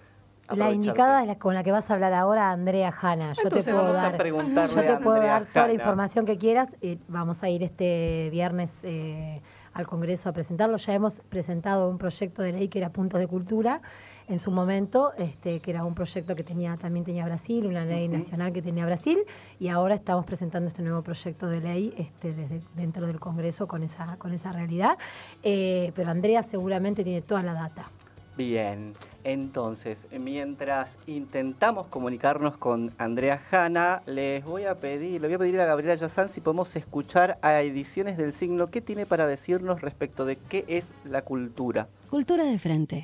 la 0.49 0.71
indicada 0.71 1.21
es 1.21 1.27
la 1.27 1.36
con 1.39 1.53
la 1.53 1.63
que 1.63 1.71
vas 1.71 1.89
a 1.89 1.93
hablar 1.93 2.13
ahora, 2.13 2.51
Andrea 2.51 2.93
Hanna. 3.01 3.34
Yo 3.41 3.49
te 3.49 3.63
puedo 3.63 3.93
dar, 3.93 4.17
yo 4.21 4.81
te 4.81 4.97
puedo 4.97 5.21
dar 5.21 5.45
toda 5.45 5.67
la 5.67 5.73
información 5.73 6.25
que 6.25 6.38
quieras. 6.38 6.75
y 6.81 6.99
vamos 7.07 7.41
a 7.43 7.49
ir 7.49 7.63
este 7.63 8.29
viernes 8.31 8.71
eh, 8.84 9.41
al 9.74 9.88
Congreso 9.88 10.30
a 10.30 10.32
presentarlo. 10.34 10.78
Ya 10.78 10.93
hemos 10.93 11.21
presentado 11.30 11.89
un 11.89 11.97
proyecto 11.97 12.41
de 12.41 12.53
ley 12.53 12.67
que 12.67 12.80
era 12.80 12.89
Puntos 12.89 13.19
de 13.19 13.28
Cultura 13.28 13.82
en 14.28 14.39
su 14.39 14.51
momento, 14.51 15.13
este, 15.17 15.59
que 15.59 15.71
era 15.71 15.84
un 15.84 15.95
proyecto 15.95 16.36
que 16.36 16.43
tenía 16.43 16.78
también 16.78 17.05
tenía 17.05 17.26
Brasil, 17.26 17.65
una 17.65 17.84
ley 17.84 18.07
nacional 18.07 18.53
que 18.53 18.61
tenía 18.61 18.86
Brasil, 18.86 19.19
y 19.59 19.67
ahora 19.67 19.95
estamos 19.95 20.26
presentando 20.26 20.67
este 20.67 20.82
nuevo 20.82 21.01
proyecto 21.01 21.47
de 21.47 21.59
ley 21.59 21.93
este, 21.97 22.34
desde 22.34 22.61
dentro 22.76 23.05
del 23.05 23.19
Congreso 23.19 23.67
con 23.67 23.84
esa 23.84 24.17
con 24.17 24.34
esa 24.34 24.51
realidad. 24.51 24.97
Eh, 25.41 25.91
pero 25.95 26.11
Andrea 26.11 26.43
seguramente 26.43 27.03
tiene 27.03 27.21
toda 27.21 27.43
la 27.43 27.53
data. 27.53 27.89
Bien, 28.36 28.93
entonces, 29.23 30.07
mientras 30.11 30.97
intentamos 31.05 31.86
comunicarnos 31.88 32.57
con 32.57 32.91
Andrea 32.97 33.39
Hanna, 33.51 34.01
les 34.07 34.43
voy 34.43 34.63
a 34.65 34.79
pedir, 34.79 35.21
le 35.21 35.27
voy 35.27 35.36
a 35.36 35.38
pedir 35.38 35.61
a 35.61 35.65
Gabriela 35.65 35.93
Yazán 35.93 36.29
si 36.29 36.41
podemos 36.41 36.75
escuchar 36.75 37.38
a 37.43 37.61
Ediciones 37.61 38.17
del 38.17 38.34
Signo 38.34 38.71
qué 38.71 38.81
tiene 38.81 39.05
para 39.05 39.27
decirnos 39.27 39.81
respecto 39.81 40.25
de 40.25 40.38
qué 40.38 40.65
es 40.67 40.88
la 41.05 41.21
cultura. 41.21 41.88
Cultura 42.09 42.43
de 42.43 42.57
frente. 42.57 43.03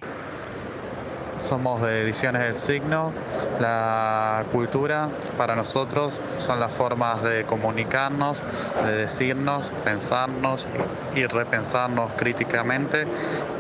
Somos 1.40 1.82
de 1.82 2.02
Ediciones 2.02 2.42
del 2.42 2.56
Signo. 2.56 3.14
La 3.60 4.44
cultura 4.52 5.08
para 5.38 5.56
nosotros 5.56 6.20
son 6.38 6.60
las 6.60 6.74
formas 6.74 7.24
de 7.24 7.46
comunicarnos, 7.46 8.44
de 8.86 8.98
decirnos, 8.98 9.72
pensarnos 9.86 10.68
y 11.16 11.26
repensarnos 11.26 12.12
críticamente 12.18 13.08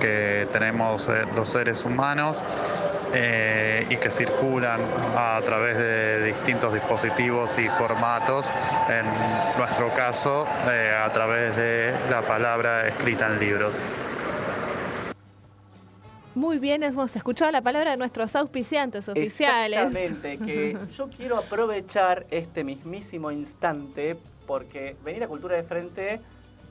que 0.01 0.47
tenemos 0.51 1.07
eh, 1.07 1.25
los 1.35 1.47
seres 1.49 1.85
humanos 1.85 2.43
eh, 3.13 3.87
y 3.89 3.95
que 3.95 4.11
circulan 4.11 4.81
a 5.15 5.41
través 5.45 5.77
de 5.77 6.25
distintos 6.25 6.73
dispositivos 6.73 7.57
y 7.59 7.69
formatos, 7.69 8.51
en 8.89 9.05
nuestro 9.57 9.93
caso 9.93 10.45
eh, 10.67 10.93
a 11.01 11.09
través 11.11 11.55
de 11.55 11.95
la 12.11 12.21
palabra 12.23 12.85
escrita 12.87 13.27
en 13.27 13.39
libros. 13.39 13.81
Muy 16.39 16.57
bien, 16.57 16.83
hemos 16.83 17.13
escuchado 17.17 17.51
la 17.51 17.61
palabra 17.61 17.91
de 17.91 17.97
nuestros 17.97 18.33
auspiciantes 18.33 19.09
oficiales. 19.09 19.77
Exactamente, 19.77 20.37
que 20.37 20.77
yo 20.97 21.09
quiero 21.09 21.37
aprovechar 21.37 22.25
este 22.31 22.63
mismísimo 22.63 23.29
instante 23.29 24.15
porque 24.47 24.95
venir 25.03 25.21
a 25.21 25.27
Cultura 25.27 25.57
de 25.57 25.63
Frente 25.63 26.21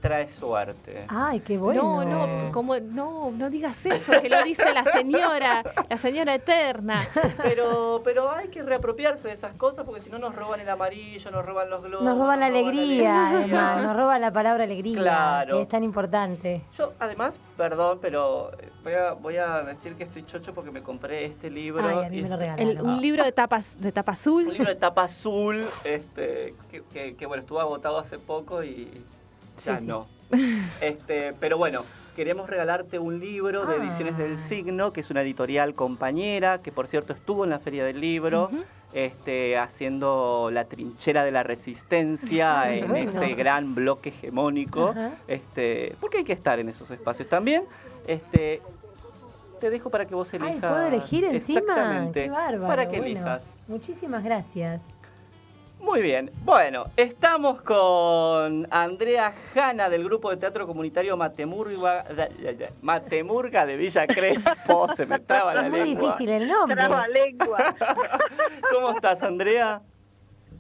trae 0.01 0.29
suerte. 0.31 1.05
Ay, 1.09 1.41
qué 1.41 1.59
bueno. 1.59 2.05
No, 2.05 2.27
no, 2.27 2.53
como, 2.53 2.79
no, 2.79 3.31
no 3.31 3.51
digas 3.51 3.85
eso, 3.87 4.13
que 4.21 4.29
lo 4.29 4.43
dice 4.43 4.73
la 4.73 4.85
señora, 4.85 5.63
la 5.89 5.97
señora 5.97 6.35
eterna. 6.35 7.09
Pero, 7.43 8.01
pero 8.05 8.31
hay 8.31 8.49
que 8.49 8.63
reapropiarse 8.63 9.29
de 9.29 9.35
esas 9.35 9.55
cosas 9.55 9.85
porque 9.85 10.01
si 10.01 10.11
no 10.11 10.19
nos 10.19 10.35
roban 10.35 10.61
el 10.61 10.69
amarillo, 10.69 11.31
nos 11.31 11.45
roban 11.45 11.71
los 11.71 11.83
globos. 11.83 12.05
Nos 12.05 12.19
roban 12.19 12.41
la 12.41 12.47
alegría, 12.47 13.31
además, 13.31 13.83
nos 13.83 13.97
roban 13.97 14.21
la 14.21 14.33
palabra 14.33 14.65
alegría, 14.65 15.47
que 15.49 15.63
es 15.63 15.69
tan 15.69 15.85
importante. 15.85 16.63
Yo, 16.77 16.93
además, 16.99 17.39
perdón, 17.57 17.99
pero 18.01 18.51
voy 18.85 18.95
a, 18.95 19.13
voy 19.13 19.37
a 19.37 19.63
decir 19.63 19.95
que 19.95 20.05
estoy 20.05 20.25
chocho 20.25 20.55
porque 20.55 20.71
me 20.71 20.83
compré 20.83 21.25
este 21.25 21.51
libro. 21.51 21.87
Ay, 21.87 22.07
a 22.07 22.09
mí 22.09 22.23
me 22.23 22.29
lo 22.75 22.85
un 22.85 23.01
libro 23.01 23.25
de 23.25 23.33
tapa, 23.33 23.61
de 23.79 23.93
tapa 23.93 24.13
azul. 24.13 24.47
Un 24.47 24.53
libro 24.53 24.69
de 24.69 24.77
tapa 24.77 25.05
azul, 25.05 25.67
este, 25.85 26.55
que, 26.93 27.15
que 27.15 27.27
bueno, 27.27 27.43
estuvo 27.43 27.61
agotado 27.61 27.99
hace 27.99 28.19
poco 28.19 28.63
y 28.63 28.91
ya 29.65 29.81
no. 29.81 30.07
Este, 30.81 31.33
pero 31.41 31.57
bueno, 31.57 31.85
queremos 32.15 32.49
regalarte 32.51 32.99
un 32.99 33.19
libro 33.19 33.65
de 33.65 33.77
Ediciones 33.77 34.19
del 34.19 34.35
ah. 34.35 34.39
Signo, 34.39 34.93
que 34.93 35.01
es 35.01 35.11
una 35.11 35.23
editorial 35.23 35.75
compañera, 35.75 36.61
que 36.61 36.71
por 36.73 36.87
cierto 36.87 37.13
estuvo 37.13 37.45
en 37.45 37.51
la 37.51 37.59
Feria 37.59 37.85
del 37.85 38.01
Libro. 38.01 38.51
este, 38.95 39.59
haciendo 39.59 40.49
la 40.51 40.65
trinchera 40.65 41.23
de 41.23 41.31
la 41.31 41.43
resistencia 41.43 42.73
en 42.75 42.89
Bueno. 42.89 43.11
ese 43.11 43.35
gran 43.35 43.75
bloque 43.75 44.09
hegemónico, 44.09 44.89
Ajá. 44.89 45.11
este, 45.29 45.95
porque 46.01 46.19
hay 46.19 46.25
que 46.25 46.33
estar 46.33 46.59
en 46.59 46.69
esos 46.71 46.91
espacios 46.91 47.29
también. 47.29 47.65
Este, 48.07 48.63
te 49.61 49.69
dejo 49.71 49.91
para 49.91 50.07
que 50.07 50.15
vos 50.15 50.33
elijas. 50.33 50.55
Ay, 50.55 50.61
¿puedo 50.61 50.87
elegir 50.87 51.25
encima? 51.25 51.59
Exactamente. 51.61 52.25
Qué 52.25 52.31
bárbaro. 52.31 52.67
Para 52.67 52.85
que 52.89 52.99
bueno. 52.99 53.05
elijas. 53.07 53.45
Muchísimas 53.67 54.25
gracias. 54.25 54.81
Muy 55.81 56.03
bien. 56.03 56.31
Bueno, 56.45 56.87
estamos 56.97 57.63
con 57.63 58.67
Andrea 58.71 59.33
Jana 59.55 59.89
del 59.89 60.05
grupo 60.05 60.31
de 60.31 60.37
teatro 60.37 60.67
comunitario 60.67 61.17
Matemurga, 61.17 62.05
Matemurga 62.83 63.65
de 63.65 63.77
Villa 63.77 64.07
Crespo. 64.07 64.89
Se 64.97 65.07
me 65.07 65.19
traba 65.21 65.55
la 65.55 65.67
Es 65.67 65.71
muy 65.71 65.81
lengua. 65.85 66.13
difícil 66.13 66.31
el 66.31 66.49
nombre. 66.49 66.77
Traba 66.77 67.07
lengua. 67.09 67.75
¿Cómo 68.73 68.91
estás, 68.91 69.23
Andrea? 69.23 69.81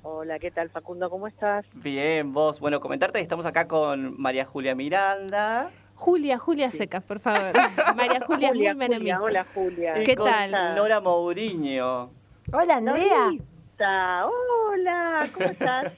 Hola, 0.03 0.39
¿qué 0.39 0.51
tal 0.51 0.71
Facundo? 0.71 1.11
¿Cómo 1.11 1.27
estás? 1.27 1.67
Bien, 1.75 2.33
vos. 2.33 2.61
Bueno, 2.61 2.81
comentarte 2.81 3.19
que 3.19 3.23
estamos 3.25 3.45
acá 3.45 3.67
con 3.67 4.19
María 4.21 4.45
Julia 4.47 4.75
Miranda. 4.75 5.71
Julia, 5.97 6.39
Julia 6.39 6.71
Secas, 6.71 7.03
por 7.03 7.19
favor. 7.19 7.53
María 7.97 8.21
Julia, 8.25 8.51
Julia. 8.51 8.75
Julia, 8.75 9.21
hola 9.21 9.47
Julia. 9.53 9.95
¿Qué 9.95 10.15
tal? 10.15 10.53
Nora 10.77 11.01
Mourinho. 11.01 12.11
Hola, 12.53 12.77
Andrea. 12.77 13.33
Hola, 13.81 15.31
¿cómo 15.33 15.47
estás? 15.47 15.93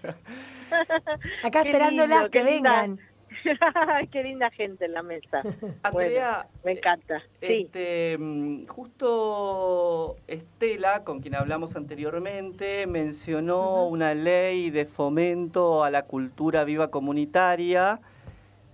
Acá 1.44 1.62
esperándolas 1.62 2.28
que 2.30 2.42
vengan. 2.42 2.98
qué 4.10 4.22
linda 4.22 4.50
gente 4.50 4.84
en 4.84 4.92
la 4.92 5.02
mesa. 5.02 5.42
Andrea, 5.82 6.46
Me 6.62 6.72
encanta. 6.72 7.22
Este, 7.40 8.18
mm, 8.18 8.66
justo 8.66 10.16
Estela, 10.26 11.04
con 11.04 11.20
quien 11.20 11.34
hablamos 11.36 11.74
anteriormente, 11.74 12.86
mencionó 12.86 13.86
una 13.86 14.14
ley 14.14 14.70
de 14.70 14.84
fomento 14.84 15.82
a 15.82 15.90
la 15.90 16.02
cultura 16.02 16.64
viva 16.64 16.90
comunitaria. 16.90 18.00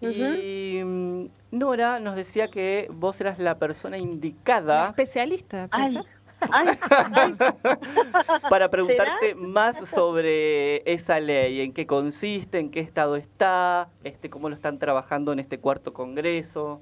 Y 0.00 0.82
mm, 0.84 1.26
Nora 1.52 2.00
nos 2.00 2.16
decía 2.16 2.48
que 2.48 2.88
vos 2.90 3.20
eras 3.20 3.38
la 3.38 3.58
persona 3.58 3.96
La 3.96 4.02
indicada 4.02 4.88
especialista. 4.88 5.68
Ay, 5.70 5.94
¿pensás? 5.94 6.15
Ay, 6.40 6.68
ay, 6.90 7.34
para 8.50 8.68
preguntarte 8.70 9.34
más 9.34 9.88
sobre 9.88 10.82
esa 10.90 11.20
ley, 11.20 11.60
en 11.60 11.72
qué 11.72 11.86
consiste, 11.86 12.58
en 12.58 12.70
qué 12.70 12.80
estado 12.80 13.16
está, 13.16 13.88
este, 14.04 14.30
cómo 14.30 14.48
lo 14.48 14.54
están 14.54 14.78
trabajando 14.78 15.32
en 15.32 15.38
este 15.38 15.58
cuarto 15.58 15.92
congreso. 15.92 16.80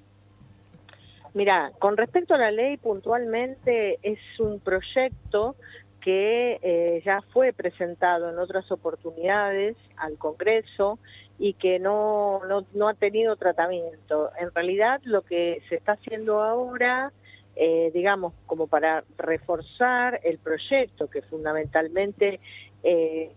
Mira, 1.34 1.72
con 1.80 1.96
respecto 1.96 2.34
a 2.34 2.38
la 2.38 2.52
ley, 2.52 2.76
puntualmente 2.76 3.98
es 4.02 4.20
un 4.38 4.60
proyecto 4.60 5.56
que 6.00 6.58
eh, 6.62 7.02
ya 7.04 7.22
fue 7.32 7.54
presentado 7.54 8.28
en 8.30 8.38
otras 8.38 8.70
oportunidades 8.70 9.74
al 9.96 10.18
Congreso 10.18 10.98
y 11.38 11.54
que 11.54 11.78
no, 11.78 12.42
no, 12.46 12.66
no 12.74 12.88
ha 12.88 12.94
tenido 12.94 13.36
tratamiento. 13.36 14.30
En 14.38 14.54
realidad, 14.54 15.00
lo 15.04 15.22
que 15.22 15.62
se 15.70 15.76
está 15.76 15.92
haciendo 15.92 16.42
ahora, 16.42 17.10
eh, 17.56 17.90
digamos, 17.94 18.34
como 18.46 18.66
para 18.66 19.04
reforzar 19.16 20.20
el 20.24 20.38
proyecto, 20.38 21.08
que 21.08 21.22
fundamentalmente 21.22 22.40
eh, 22.82 23.30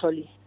solicita 0.00 0.38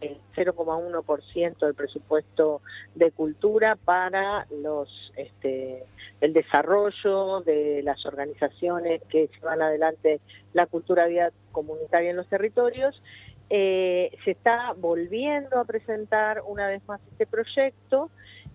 el 0.00 0.16
0,1% 0.34 1.58
del 1.58 1.74
presupuesto 1.74 2.62
de 2.94 3.10
cultura 3.10 3.76
para 3.76 4.46
los 4.62 5.12
este, 5.16 5.84
el 6.20 6.32
desarrollo 6.32 7.40
de 7.40 7.82
las 7.82 8.04
organizaciones 8.06 9.02
que 9.08 9.28
llevan 9.28 9.62
adelante 9.62 10.20
la 10.52 10.66
cultura 10.66 11.06
vida 11.06 11.32
comunitaria 11.52 12.10
en 12.10 12.16
los 12.16 12.28
territorios. 12.28 13.00
Eh, 13.50 14.16
se 14.24 14.30
está 14.30 14.74
volviendo 14.76 15.58
a 15.58 15.64
presentar 15.64 16.42
una 16.46 16.68
vez 16.68 16.82
más 16.86 17.00
este 17.10 17.26
proyecto 17.26 18.10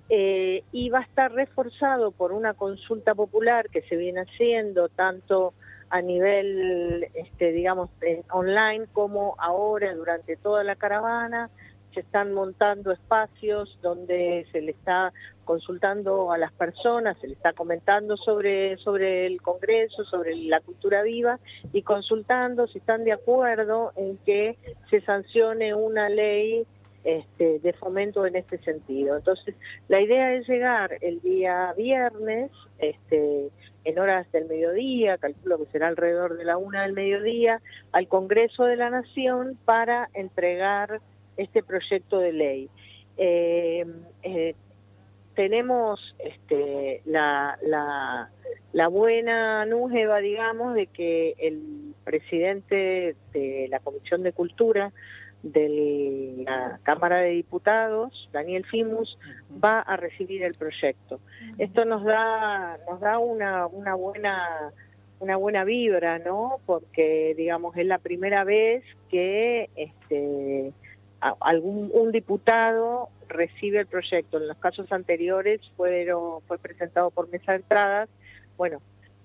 eh, 0.09 0.63
y 0.71 0.89
va 0.89 0.99
a 0.99 1.03
estar 1.03 1.31
reforzado 1.31 2.11
por 2.11 2.31
una 2.31 2.53
consulta 2.53 3.15
popular 3.15 3.69
que 3.69 3.81
se 3.83 3.95
viene 3.95 4.21
haciendo 4.21 4.89
tanto 4.89 5.53
a 5.89 6.01
nivel, 6.01 7.07
este, 7.13 7.51
digamos, 7.51 7.89
online 8.31 8.85
como 8.93 9.35
ahora 9.39 9.93
durante 9.95 10.35
toda 10.35 10.63
la 10.63 10.75
caravana. 10.75 11.49
Se 11.93 12.01
están 12.01 12.33
montando 12.33 12.91
espacios 12.91 13.79
donde 13.81 14.45
se 14.51 14.61
le 14.61 14.71
está 14.71 15.13
consultando 15.45 16.31
a 16.31 16.37
las 16.37 16.51
personas, 16.51 17.17
se 17.19 17.27
le 17.27 17.33
está 17.33 17.53
comentando 17.53 18.17
sobre, 18.17 18.75
sobre 18.77 19.25
el 19.25 19.41
Congreso, 19.41 20.03
sobre 20.03 20.35
la 20.35 20.59
cultura 20.59 21.03
viva 21.03 21.39
y 21.71 21.83
consultando 21.83 22.67
si 22.67 22.79
están 22.79 23.05
de 23.05 23.13
acuerdo 23.13 23.93
en 23.95 24.17
que 24.17 24.57
se 24.89 25.01
sancione 25.01 25.73
una 25.73 26.09
ley 26.09 26.67
este, 27.05 27.59
de 27.59 27.73
fomento 27.73 28.25
en 28.25 28.35
este 28.35 28.57
sentido. 28.57 29.15
Entonces, 29.15 29.55
la 29.87 30.01
idea 30.01 30.33
es 30.33 30.47
llegar 30.47 30.97
el 31.01 31.21
día 31.21 31.73
viernes, 31.77 32.51
este, 32.79 33.49
en 33.85 33.99
horas 33.99 34.29
del 34.31 34.45
mediodía, 34.45 35.17
calculo 35.17 35.59
que 35.59 35.71
será 35.71 35.87
alrededor 35.87 36.37
de 36.37 36.43
la 36.43 36.57
una 36.57 36.81
del 36.81 36.93
mediodía, 36.93 37.61
al 37.91 38.07
Congreso 38.07 38.65
de 38.65 38.75
la 38.75 38.89
Nación 38.89 39.57
para 39.65 40.09
entregar 40.13 40.99
este 41.37 41.61
proyecto 41.61 42.19
de 42.19 42.33
ley. 42.33 42.69
Eh, 43.17 43.85
eh, 44.23 44.55
tenemos 45.35 45.99
este, 46.19 47.01
la, 47.05 47.59
la, 48.73 48.87
buena 48.87 49.65
nújeva, 49.65 50.19
digamos, 50.19 50.73
de 50.73 50.87
que 50.87 51.35
el 51.37 51.93
presidente 52.03 53.15
de 53.33 53.67
la 53.69 53.79
Comisión 53.79 54.23
de 54.23 54.31
Cultura 54.31 54.91
de 55.45 56.43
la 56.43 56.79
Cámara 56.81 57.19
de 57.19 57.29
Diputados, 57.29 58.29
Daniel 58.33 58.65
Fimus, 58.65 59.17
va 59.63 59.79
a 59.79 59.95
recibir 59.95 60.41
el 60.41 60.55
proyecto. 60.55 61.19
Esto 61.59 61.85
nos 61.85 62.03
da 62.03 62.77
nos 62.89 62.99
da 62.99 63.19
una, 63.19 63.67
una 63.67 63.93
buena 63.93 64.73
una 65.19 65.37
buena 65.37 65.63
vibra, 65.63 66.17
¿no? 66.17 66.57
Porque 66.65 67.35
digamos 67.37 67.77
es 67.77 67.85
la 67.85 67.99
primera 67.99 68.43
vez 68.43 68.83
que 69.09 69.69
este 69.75 70.73
algún 71.19 71.91
un 71.93 72.11
diputado 72.11 73.09
recibe 73.27 73.79
el 73.79 73.87
proyecto. 73.87 74.37
En 74.37 74.47
los 74.47 74.57
casos 74.57 74.91
anteriores 74.91 75.61
fueron 75.77 76.41
fue 76.47 76.57
presentado 76.57 77.11
por 77.11 77.29
mesa 77.29 77.51
de 77.51 77.59
entradas, 77.59 78.09
bueno, 78.57 78.81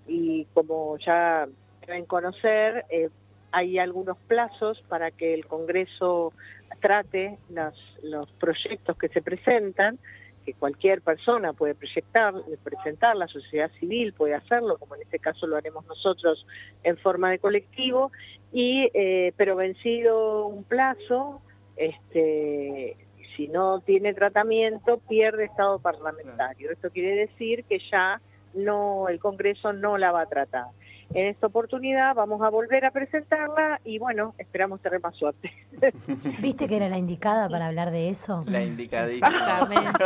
y 0.07 0.45
como 0.53 0.99
ya 0.99 1.49
deben 1.87 2.05
conocer, 2.05 2.85
eh, 2.91 3.09
hay 3.53 3.78
algunos 3.78 4.16
plazos 4.18 4.82
para 4.88 5.11
que 5.11 5.34
el 5.34 5.46
Congreso 5.46 6.32
trate 6.80 7.38
las- 7.48 7.74
los 8.03 8.30
proyectos 8.32 8.96
que 8.96 9.09
se 9.09 9.22
presentan, 9.22 9.98
que 10.44 10.55
cualquier 10.55 11.03
persona 11.03 11.53
puede 11.53 11.74
proyectar, 11.74 12.32
presentar, 12.64 13.14
la 13.16 13.28
sociedad 13.28 13.70
civil 13.78 14.14
puede 14.14 14.34
hacerlo, 14.34 14.78
como 14.78 14.94
en 14.94 15.03
este 15.03 15.18
caso 15.18 15.46
lo 15.46 15.57
haremos 15.57 15.84
nosotros 15.86 16.46
en 16.82 16.96
forma 16.96 17.30
de 17.30 17.38
colectivo, 17.38 18.11
y 18.53 18.88
eh, 18.94 19.32
pero 19.36 19.57
vencido 19.57 20.46
un 20.46 20.64
plazo, 20.64 21.42
este, 21.76 22.96
si 23.36 23.48
no 23.48 23.80
tiene 23.80 24.14
tratamiento, 24.14 24.98
pierde 25.09 25.44
estado 25.44 25.78
parlamentario. 25.78 26.70
Esto 26.70 26.90
quiere 26.90 27.14
decir 27.26 27.64
que 27.64 27.78
ya 27.90 28.20
no 28.55 29.09
el 29.09 29.18
Congreso 29.20 29.72
no 29.72 29.98
la 29.98 30.11
va 30.11 30.22
a 30.22 30.26
tratar. 30.26 30.66
En 31.12 31.26
esta 31.26 31.48
oportunidad 31.48 32.14
vamos 32.14 32.40
a 32.42 32.50
volver 32.50 32.84
a 32.84 32.92
presentarla 32.92 33.80
y 33.84 33.98
bueno, 33.98 34.34
esperamos 34.38 34.80
tener 34.80 35.00
más 35.00 35.16
suerte. 35.16 35.50
¿Viste 36.40 36.68
que 36.68 36.76
era 36.76 36.88
la 36.88 36.98
indicada 36.98 37.48
para 37.48 37.66
hablar 37.66 37.90
de 37.90 38.11
eso? 38.11 38.44
La 38.46 38.62
indicadísima. 38.62 39.26
Exactamente. 39.26 40.04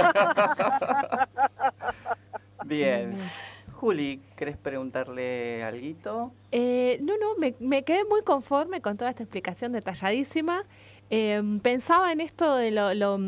Bien. 2.65 3.31
Juli, 3.75 4.23
¿querés 4.35 4.57
preguntarle 4.57 5.63
algo? 5.63 6.33
Eh, 6.53 6.99
no, 7.03 7.19
no, 7.19 7.37
me, 7.37 7.55
me 7.61 7.83
quedé 7.83 8.05
muy 8.05 8.23
conforme 8.23 8.81
con 8.81 8.97
toda 8.97 9.11
esta 9.11 9.25
explicación 9.25 9.73
detalladísima. 9.73 10.65
Eh, 11.11 11.43
pensaba 11.63 12.13
en 12.13 12.23
esto 12.23 12.57
de 12.57 12.71
lo, 12.71 12.95
lo, 12.95 13.19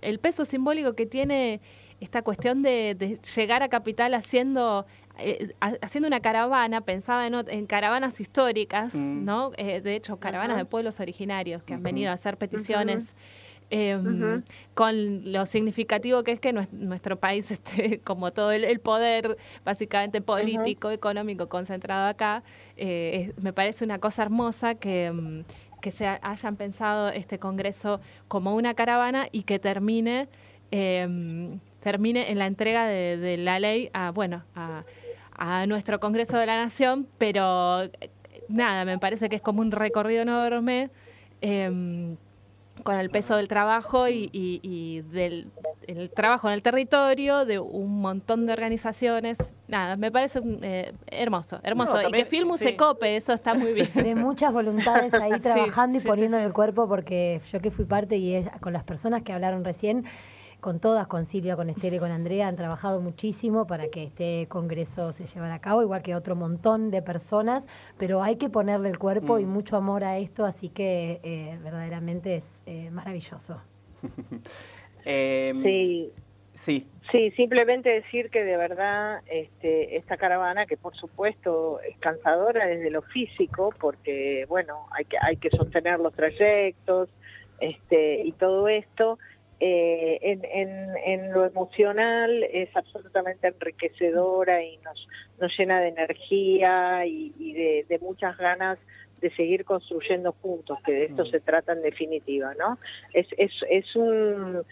el 0.00 0.18
peso 0.20 0.46
simbólico 0.46 0.94
que 0.94 1.04
tiene 1.04 1.60
esta 2.00 2.22
cuestión 2.22 2.62
de, 2.62 2.94
de 2.94 3.18
llegar 3.36 3.62
a 3.62 3.68
Capital 3.68 4.14
haciendo 4.14 4.86
eh, 5.18 5.52
ha- 5.60 5.76
haciendo 5.82 6.06
una 6.08 6.20
caravana, 6.20 6.80
pensaba 6.82 7.26
en, 7.26 7.66
caravanas 7.66 8.20
históricas, 8.20 8.94
Mm. 8.94 9.24
¿no? 9.24 9.52
Eh, 9.56 9.80
de 9.80 9.96
hecho, 9.96 10.18
caravanas 10.18 10.56
de 10.56 10.64
pueblos 10.64 11.00
originarios 11.00 11.62
que 11.62 11.74
han 11.74 11.82
venido 11.82 12.10
a 12.10 12.14
hacer 12.14 12.36
peticiones. 12.36 13.14
eh, 13.68 13.96
Ujú. 13.96 14.44
con 14.74 15.32
lo 15.32 15.44
significativo 15.44 16.22
que 16.22 16.30
es 16.30 16.38
que 16.38 16.54
nues- 16.54 16.70
nuestro 16.70 17.16
país, 17.18 17.50
este, 17.90 17.98
como 17.98 18.30
todo 18.32 18.52
el, 18.52 18.62
el 18.62 18.78
poder 18.78 19.36
básicamente 19.64 20.20
político, 20.20 20.92
económico 20.92 21.48
concentrado 21.48 22.06
acá, 22.06 22.44
eh, 22.76 23.32
es- 23.36 23.42
me 23.42 23.52
parece 23.52 23.84
una 23.84 23.98
cosa 23.98 24.22
hermosa 24.22 24.76
que, 24.76 25.10
mm, 25.10 25.40
que 25.80 25.90
se 25.90 26.06
ha- 26.06 26.20
hayan 26.22 26.54
pensado 26.54 27.08
este 27.08 27.40
Congreso 27.40 28.00
como 28.28 28.54
una 28.54 28.74
caravana 28.74 29.26
y 29.32 29.42
que 29.42 29.58
termine, 29.58 30.28
eh, 30.70 31.58
termine 31.80 32.30
en 32.30 32.38
la 32.38 32.46
entrega 32.46 32.86
de, 32.86 33.16
de 33.16 33.36
la 33.36 33.58
ley 33.58 33.90
a, 33.92 34.10
bueno, 34.12 34.44
a, 34.54 34.84
a 35.38 35.66
nuestro 35.66 36.00
Congreso 36.00 36.38
de 36.38 36.46
la 36.46 36.56
Nación, 36.56 37.06
pero 37.18 37.82
eh, 37.84 37.90
nada, 38.48 38.84
me 38.84 38.98
parece 38.98 39.28
que 39.28 39.36
es 39.36 39.42
como 39.42 39.60
un 39.60 39.70
recorrido 39.70 40.22
enorme. 40.22 40.90
em, 41.40 42.16
con 42.82 42.94
el 42.96 43.08
peso 43.10 43.36
del 43.36 43.48
trabajo 43.48 44.06
y, 44.08 44.28
y- 44.32 44.60
y 44.62 45.00
del 45.00 45.48
el 45.86 46.10
trabajo 46.10 46.48
en 46.48 46.54
el 46.54 46.62
territorio 46.62 47.44
de 47.44 47.58
un 47.58 48.00
montón 48.00 48.44
de 48.46 48.52
organizaciones. 48.52 49.38
Nada, 49.68 49.96
me 49.96 50.10
parece 50.10 50.40
eh, 50.62 50.92
hermoso, 51.10 51.58
hermoso. 51.62 52.02
No, 52.02 52.08
y 52.08 52.12
que 52.12 52.24
Filmu 52.26 52.56
sí. 52.56 52.64
se 52.64 52.76
cope, 52.76 53.16
eso 53.16 53.32
está 53.32 53.54
muy 53.54 53.72
bien. 53.72 53.90
de 53.94 54.14
muchas 54.14 54.52
voluntades 54.52 55.14
ahí 55.14 55.32
Sí, 55.36 55.40
trabajando 55.40 55.98
y 55.98 56.00
sí, 56.00 56.06
poniendo 56.08 56.36
sí, 56.36 56.40
en 56.40 56.44
sí. 56.44 56.48
el 56.48 56.52
cuerpo, 56.52 56.86
porque 56.88 57.40
yo 57.52 57.60
que 57.60 57.70
fui 57.70 57.84
parte 57.86 58.16
y 58.18 58.34
es- 58.34 58.48
con 58.60 58.72
las 58.72 58.84
personas 58.84 59.22
que 59.22 59.32
hablaron 59.32 59.64
recién, 59.64 60.04
con 60.60 60.80
todas, 60.80 61.06
con 61.06 61.24
Silvia, 61.24 61.56
con 61.56 61.70
Estela 61.70 61.96
y 61.96 61.98
con 61.98 62.10
Andrea, 62.10 62.48
han 62.48 62.56
trabajado 62.56 63.00
muchísimo 63.00 63.66
para 63.66 63.88
que 63.88 64.04
este 64.04 64.46
congreso 64.48 65.12
se 65.12 65.26
llevara 65.26 65.54
a 65.54 65.60
cabo, 65.60 65.82
igual 65.82 66.02
que 66.02 66.14
otro 66.14 66.34
montón 66.34 66.90
de 66.90 67.02
personas, 67.02 67.66
pero 67.98 68.22
hay 68.22 68.36
que 68.36 68.48
ponerle 68.48 68.88
el 68.88 68.98
cuerpo 68.98 69.38
y 69.38 69.44
Mm. 69.46 69.48
mucho 69.48 69.76
amor 69.76 70.02
a 70.04 70.18
esto, 70.18 70.44
así 70.44 70.68
que 70.68 71.20
eh, 71.22 71.58
verdaderamente 71.62 72.36
es 72.36 72.62
eh, 72.66 72.90
maravilloso. 72.90 73.60
Em, 75.04 75.62
Sí, 75.62 76.12
Sí, 76.54 76.88
Sí, 77.12 77.30
simplemente 77.32 77.88
decir 77.90 78.30
que 78.30 78.42
de 78.42 78.56
verdad 78.56 79.20
este, 79.26 79.96
esta 79.96 80.16
caravana, 80.16 80.66
que 80.66 80.76
por 80.76 80.96
supuesto 80.96 81.78
es 81.80 81.96
cansadora 81.98 82.66
desde 82.66 82.90
lo 82.90 83.02
físico, 83.02 83.72
porque 83.78 84.44
bueno, 84.48 84.86
hay 84.90 85.04
que, 85.04 85.16
hay 85.20 85.36
que 85.36 85.50
sostener 85.50 86.00
los 86.00 86.12
trayectos 86.14 87.08
este, 87.60 88.22
y 88.22 88.32
todo 88.32 88.66
esto, 88.66 89.18
eh, 89.60 90.18
en, 90.22 90.44
en, 90.44 90.96
en 91.04 91.32
lo 91.32 91.46
emocional 91.46 92.42
es 92.44 92.68
absolutamente 92.76 93.48
enriquecedora 93.48 94.62
y 94.62 94.76
nos, 94.78 95.08
nos 95.40 95.56
llena 95.58 95.80
de 95.80 95.88
energía 95.88 97.06
y, 97.06 97.32
y 97.38 97.52
de, 97.54 97.86
de 97.88 97.98
muchas 98.00 98.36
ganas 98.36 98.78
de 99.20 99.30
seguir 99.30 99.64
construyendo 99.64 100.32
juntos, 100.42 100.78
que 100.84 100.92
de 100.92 101.04
esto 101.06 101.24
Mm. 101.24 101.30
se 101.30 101.40
trata 101.40 101.72
en 101.72 101.82
definitiva, 101.82 102.54
¿no? 102.58 102.78
Es, 103.14 103.26
es, 103.38 103.52
es 103.70 103.96
un 103.96 104.62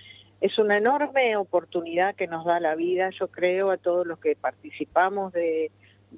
es 0.41 0.59
una 0.59 0.77
enorme 0.77 1.37
oportunidad 1.39 2.15
que 2.15 2.27
nos 2.27 2.45
da 2.45 2.61
la 2.61 2.75
vida, 2.75 3.09
yo 3.19 3.29
creo, 3.29 3.71
a 3.71 3.79
todos 3.79 4.07
los 4.07 4.19
que 4.19 4.37
participamos 4.37 5.33
de, 5.33 5.71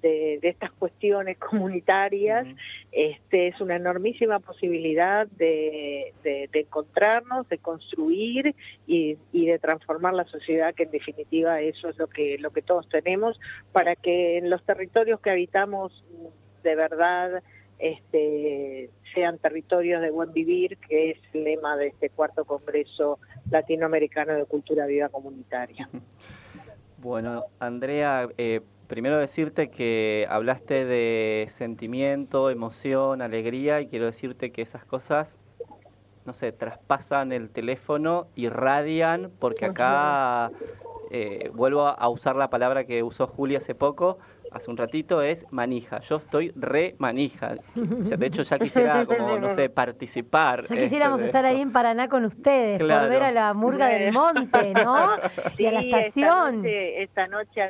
de, 0.03 0.39
de 0.41 0.49
estas 0.49 0.73
cuestiones 0.73 1.39
comunitarias. 1.39 2.47
Este, 2.93 3.49
es 3.49 3.61
una 3.61 3.77
enormísima 3.77 4.39
posibilidad 4.41 5.27
de, 5.29 6.13
de- 6.23 6.49
de 6.53 6.61
encontrarnos, 6.61 7.49
de 7.49 7.59
construir 7.59 8.55
y, 8.87 9.17
y 9.33 9.47
de 9.47 9.59
transformar 9.59 10.15
la 10.15 10.25
sociedad, 10.25 10.75
que 10.75 10.85
en 10.85 10.91
definitiva 10.91 11.61
eso 11.61 11.89
es 11.89 11.99
lo 11.99 12.07
que, 12.07 12.39
lo 12.39 12.51
que 12.51 12.63
todos 12.63 12.89
tenemos, 12.89 13.39
para 13.73 13.97
que 13.97 14.39
en 14.39 14.51
los 14.51 14.63
territorios 14.65 15.21
que 15.21 15.31
habitamos 15.31 16.05
de 16.63 16.75
verdad 16.75 17.43
este, 17.79 18.89
sean 19.15 19.39
territorios 19.39 20.01
de 20.01 20.11
buen 20.11 20.33
vivir, 20.33 20.79
que 20.79 21.11
es 21.11 21.19
el 21.35 21.45
lema 21.45 21.77
de 21.77 21.89
este 21.89 22.09
cuarto 22.11 22.45
Congreso 22.45 23.19
Latinoamericano 23.51 24.33
de 24.35 24.45
Cultura 24.47 24.87
Viva 24.87 25.09
Comunitaria. 25.11 25.89
Bueno, 26.99 27.45
Andrea, 27.61 28.27
eh, 28.39 28.63
primero 28.87 29.19
decirte 29.19 29.71
que 29.71 30.27
hablaste 30.31 30.85
de 30.85 31.47
sentimiento, 31.51 32.51
emoción, 32.51 33.23
alegría 33.23 33.81
y 33.81 33.89
quiero 33.89 34.07
decirte 34.07 34.53
que 34.53 34.63
esas 34.63 34.85
cosas, 34.85 35.37
no 36.25 36.33
sé, 36.33 36.53
traspasan 36.53 37.33
el 37.33 37.51
teléfono, 37.51 38.29
irradian, 38.35 39.31
porque 39.39 39.67
acá 39.67 40.51
eh, 41.11 41.51
vuelvo 41.55 41.87
a 41.87 42.09
usar 42.09 42.37
la 42.37 42.51
palabra 42.51 42.85
que 42.85 43.03
usó 43.03 43.27
Julia 43.27 43.59
hace 43.59 43.75
poco, 43.75 44.19
hace 44.57 44.71
un 44.71 44.77
ratito, 44.77 45.23
es 45.23 45.47
manija. 45.53 46.01
Yo 46.01 46.17
estoy 46.17 46.53
re 46.57 46.95
manija. 46.99 47.55
De 47.75 48.27
hecho, 48.27 48.43
ya 48.43 48.59
quisiera, 48.59 49.07
como, 49.07 49.39
no 49.39 49.51
sé, 49.51 49.69
participar. 49.71 50.65
Ya 50.67 50.77
quisiéramos 50.77 51.21
este, 51.21 51.29
estar 51.29 51.45
ahí 51.45 51.61
en 51.61 51.73
Paraná 51.73 52.09
con 52.09 52.25
ustedes, 52.25 52.79
Claro. 52.79 53.03
por 53.03 53.11
ver 53.11 53.23
a 53.23 53.33
la 53.33 53.55
murga 53.55 53.87
del 53.89 54.13
monte, 54.13 54.73
¿no? 54.75 55.17
y 55.59 55.67
a 55.67 55.73
la 55.73 55.81
esta 55.81 56.01
estación. 56.01 56.57
noche, 56.63 57.03
esta 57.03 57.27
noche 57.29 57.61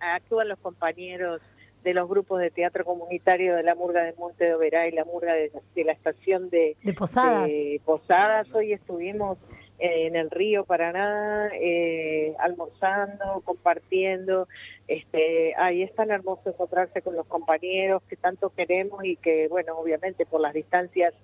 actúan 0.00 0.48
los 0.48 0.58
compañeros 0.60 1.40
de 1.84 1.94
los 1.94 2.08
grupos 2.08 2.40
de 2.40 2.50
teatro 2.50 2.84
comunitario 2.84 3.56
de 3.56 3.64
la 3.64 3.74
Murga 3.74 4.02
del 4.04 4.14
Monte 4.16 4.44
de 4.44 4.54
Oberá 4.54 4.86
y 4.86 4.92
la 4.92 5.04
Murga 5.04 5.32
de, 5.34 5.50
de 5.74 5.84
la 5.84 5.90
estación 5.92 6.48
de, 6.48 6.76
De 6.82 6.92
Posadas. 6.92 7.46
de 7.48 7.80
Posadas. 7.84 8.46
Hoy 8.54 8.72
estuvimos 8.72 9.36
en 9.84 10.14
el 10.14 10.30
río 10.30 10.64
Paraná, 10.64 11.50
eh, 11.54 12.36
almorzando, 12.38 13.42
compartiendo. 13.44 14.46
Este, 14.86 15.54
ahí 15.56 15.82
es 15.82 15.92
tan 15.96 16.12
hermoso 16.12 16.50
encontrarse 16.50 17.02
con 17.02 17.16
los 17.16 17.26
compañeros 17.26 18.00
que 18.08 18.14
tanto 18.14 18.50
queremos 18.50 19.04
y 19.04 19.16
que, 19.16 19.48
bueno, 19.48 19.76
obviamente 19.76 20.24
por 20.24 20.40
las 20.40 20.54
distancias 20.54 21.14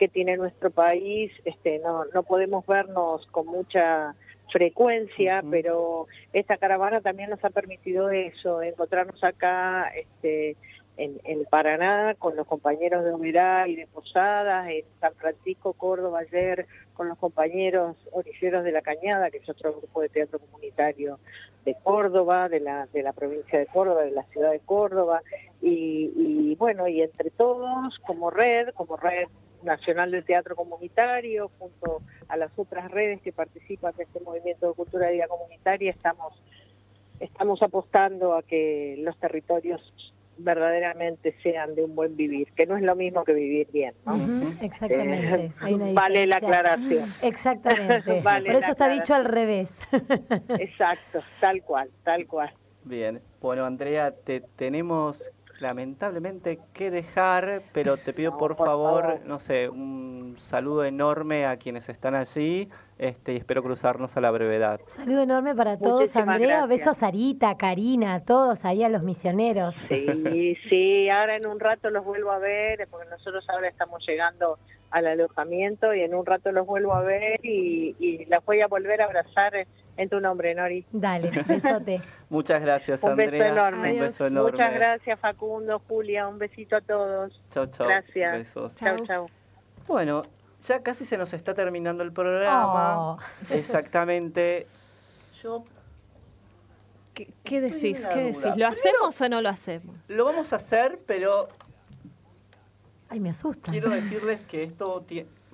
que 0.00 0.08
tiene 0.08 0.36
nuestro 0.36 0.70
país, 0.70 1.30
este, 1.44 1.78
no, 1.78 2.06
no 2.06 2.24
podemos 2.24 2.66
vernos 2.66 3.24
con 3.28 3.46
mucha 3.46 4.16
frecuencia, 4.50 5.44
pero 5.48 6.08
esta 6.32 6.56
caravana 6.56 7.00
también 7.00 7.30
nos 7.30 7.44
ha 7.44 7.50
permitido 7.50 8.10
eso, 8.10 8.62
encontrarnos 8.62 9.22
acá 9.22 9.92
este, 9.94 10.56
en, 10.96 11.20
en 11.22 11.44
Paraná 11.44 12.16
con 12.18 12.34
los 12.34 12.48
compañeros 12.48 13.04
de 13.04 13.12
Oberá 13.12 13.68
y 13.68 13.76
de 13.76 13.86
Posadas, 13.86 14.68
en 14.70 14.84
San 15.00 15.14
Francisco, 15.14 15.72
Córdoba 15.74 16.20
ayer 16.20 16.66
con 16.98 17.08
los 17.08 17.18
compañeros 17.18 17.96
orilleros 18.10 18.64
de 18.64 18.72
La 18.72 18.82
Cañada, 18.82 19.30
que 19.30 19.36
es 19.36 19.48
otro 19.48 19.72
grupo 19.72 20.00
de 20.00 20.08
teatro 20.08 20.40
comunitario 20.40 21.20
de 21.64 21.76
Córdoba, 21.84 22.48
de 22.48 22.58
la, 22.58 22.86
de 22.86 23.04
la 23.04 23.12
provincia 23.12 23.56
de 23.56 23.66
Córdoba, 23.66 24.02
de 24.02 24.10
la 24.10 24.24
ciudad 24.24 24.50
de 24.50 24.58
Córdoba, 24.58 25.22
y, 25.62 26.12
y 26.16 26.56
bueno, 26.56 26.88
y 26.88 27.00
entre 27.00 27.30
todos, 27.30 27.96
como 28.04 28.30
red, 28.30 28.70
como 28.74 28.96
red 28.96 29.28
nacional 29.62 30.10
del 30.10 30.24
teatro 30.24 30.56
comunitario, 30.56 31.52
junto 31.60 32.02
a 32.26 32.36
las 32.36 32.50
otras 32.58 32.90
redes 32.90 33.22
que 33.22 33.32
participan 33.32 33.94
de 33.96 34.02
este 34.02 34.18
movimiento 34.18 34.66
de 34.66 34.74
cultura 34.74 35.06
de 35.06 35.12
vida 35.12 35.28
comunitaria, 35.28 35.92
estamos, 35.92 36.34
estamos 37.20 37.62
apostando 37.62 38.34
a 38.34 38.42
que 38.42 38.96
los 38.98 39.16
territorios 39.18 39.80
verdaderamente 40.38 41.34
sean 41.42 41.74
de 41.74 41.84
un 41.84 41.94
buen 41.94 42.16
vivir, 42.16 42.48
que 42.52 42.66
no 42.66 42.76
es 42.76 42.82
lo 42.82 42.94
mismo 42.96 43.24
que 43.24 43.32
vivir 43.32 43.68
bien, 43.72 43.94
¿no? 44.06 44.14
Exactamente. 44.62 45.46
Eh, 45.46 45.52
Hay 45.60 45.74
una 45.74 45.86
vale 45.92 46.26
la 46.26 46.36
aclaración. 46.36 47.08
Exactamente. 47.22 48.20
Vale 48.22 48.52
Por 48.52 48.62
eso 48.62 48.72
está 48.72 48.88
dicho 48.88 49.14
al 49.14 49.24
revés. 49.24 49.70
Exacto, 50.58 51.20
tal 51.40 51.62
cual, 51.62 51.90
tal 52.04 52.26
cual. 52.26 52.52
Bien, 52.84 53.20
bueno 53.40 53.64
Andrea, 53.64 54.12
te 54.12 54.40
tenemos 54.56 55.30
lamentablemente 55.60 56.58
que 56.72 56.90
dejar, 56.90 57.62
pero 57.72 57.96
te 57.96 58.12
pido 58.12 58.32
No, 58.32 58.38
por, 58.38 58.56
por 58.56 58.66
favor, 58.66 59.02
favor. 59.04 59.20
no 59.26 59.38
sé, 59.40 59.68
un 59.68 60.36
saludo 60.38 60.84
enorme 60.84 61.46
a 61.46 61.56
quienes 61.56 61.88
están 61.88 62.14
allí 62.14 62.68
este, 62.98 63.32
y 63.32 63.36
espero 63.36 63.62
cruzarnos 63.62 64.16
a 64.16 64.20
la 64.20 64.30
brevedad. 64.30 64.80
Saludo 64.88 65.22
enorme 65.22 65.54
para 65.54 65.76
todos, 65.78 66.00
Muchísimas 66.02 66.28
Andrea. 66.28 66.56
gracias. 66.66 66.68
Besos 66.78 66.96
a 66.96 67.00
Sarita, 67.00 67.56
Karina, 67.56 68.14
a 68.14 68.20
todos 68.24 68.64
ahí 68.64 68.82
a 68.82 68.88
los 68.88 69.02
misioneros. 69.04 69.74
Sí, 69.88 70.56
sí, 70.68 71.08
ahora 71.10 71.36
en 71.36 71.46
un 71.46 71.60
rato 71.60 71.90
los 71.90 72.04
vuelvo 72.04 72.30
a 72.32 72.38
ver, 72.38 72.86
porque 72.90 73.08
nosotros 73.08 73.44
ahora 73.48 73.68
estamos 73.68 74.04
llegando 74.06 74.58
al 74.90 75.06
alojamiento 75.06 75.92
y 75.94 76.00
en 76.00 76.14
un 76.14 76.24
rato 76.24 76.50
los 76.50 76.66
vuelvo 76.66 76.94
a 76.94 77.02
ver 77.02 77.38
y, 77.44 77.94
y 77.98 78.24
las 78.26 78.44
voy 78.44 78.60
a 78.62 78.66
volver 78.68 79.02
a 79.02 79.04
abrazar 79.04 79.66
en 79.98 80.08
tu 80.08 80.20
nombre, 80.20 80.54
Nori. 80.54 80.86
Dale, 80.92 81.30
besote. 81.46 82.00
Muchas 82.30 82.62
gracias 82.62 83.02
Un 83.02 83.16
beso 83.16 83.34
enorme. 83.34 83.92
Un 83.94 84.00
beso 84.00 84.26
enorme. 84.26 84.52
Muchas 84.52 84.72
gracias 84.72 85.20
Facundo, 85.20 85.82
Julia, 85.86 86.26
un 86.28 86.38
besito 86.38 86.76
a 86.76 86.80
todos. 86.80 87.38
Chau, 87.50 87.66
chau. 87.66 87.86
Gracias. 87.86 88.32
Besos. 88.32 88.74
Chau. 88.76 88.96
Chau, 88.98 89.06
chau. 89.06 89.26
Bueno, 89.86 90.22
ya 90.66 90.82
casi 90.82 91.04
se 91.04 91.18
nos 91.18 91.32
está 91.32 91.52
terminando 91.52 92.02
el 92.02 92.12
programa. 92.12 93.12
Oh. 93.12 93.18
Exactamente. 93.50 94.66
Yo 95.42 95.62
¿Qué, 97.14 97.28
qué 97.42 97.60
decís? 97.60 98.06
¿Qué 98.06 98.20
decís? 98.20 98.44
¿Lo 98.44 98.50
Primero- 98.52 98.68
hacemos 98.68 99.20
o 99.20 99.28
no 99.28 99.40
lo 99.42 99.48
hacemos? 99.48 99.96
lo 100.06 100.24
vamos 100.24 100.52
a 100.52 100.56
hacer, 100.56 101.00
pero 101.06 101.48
Ay, 103.08 103.18
me 103.20 103.30
asusta. 103.30 103.70
quiero 103.72 103.90
decirles 103.90 104.40
que 104.42 104.62
esto 104.62 105.04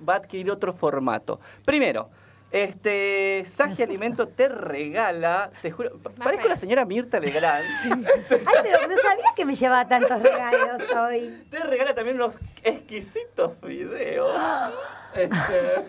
va 0.07 0.13
a 0.13 0.17
adquirir 0.17 0.51
otro 0.51 0.73
formato. 0.73 1.39
Primero, 1.65 2.09
este 2.51 3.43
Saji 3.47 3.83
Alimento 3.83 4.27
te 4.27 4.47
regala, 4.47 5.49
te 5.61 5.71
juro, 5.71 5.97
pa- 5.97 6.11
parezco 6.11 6.47
la 6.47 6.55
señora 6.55 6.85
Mirta 6.85 7.19
Legrand, 7.19 7.65
Ay, 7.91 8.05
pero 8.63 8.87
no 8.87 8.95
sabía 9.01 9.25
que 9.35 9.45
me 9.45 9.55
llevaba 9.55 9.87
tantos 9.87 10.21
regalos 10.21 10.81
hoy. 10.95 11.43
te 11.51 11.59
regala 11.59 11.93
también 11.93 12.15
unos 12.17 12.37
exquisitos 12.63 13.59
videos. 13.61 14.31
Este, 15.15 15.85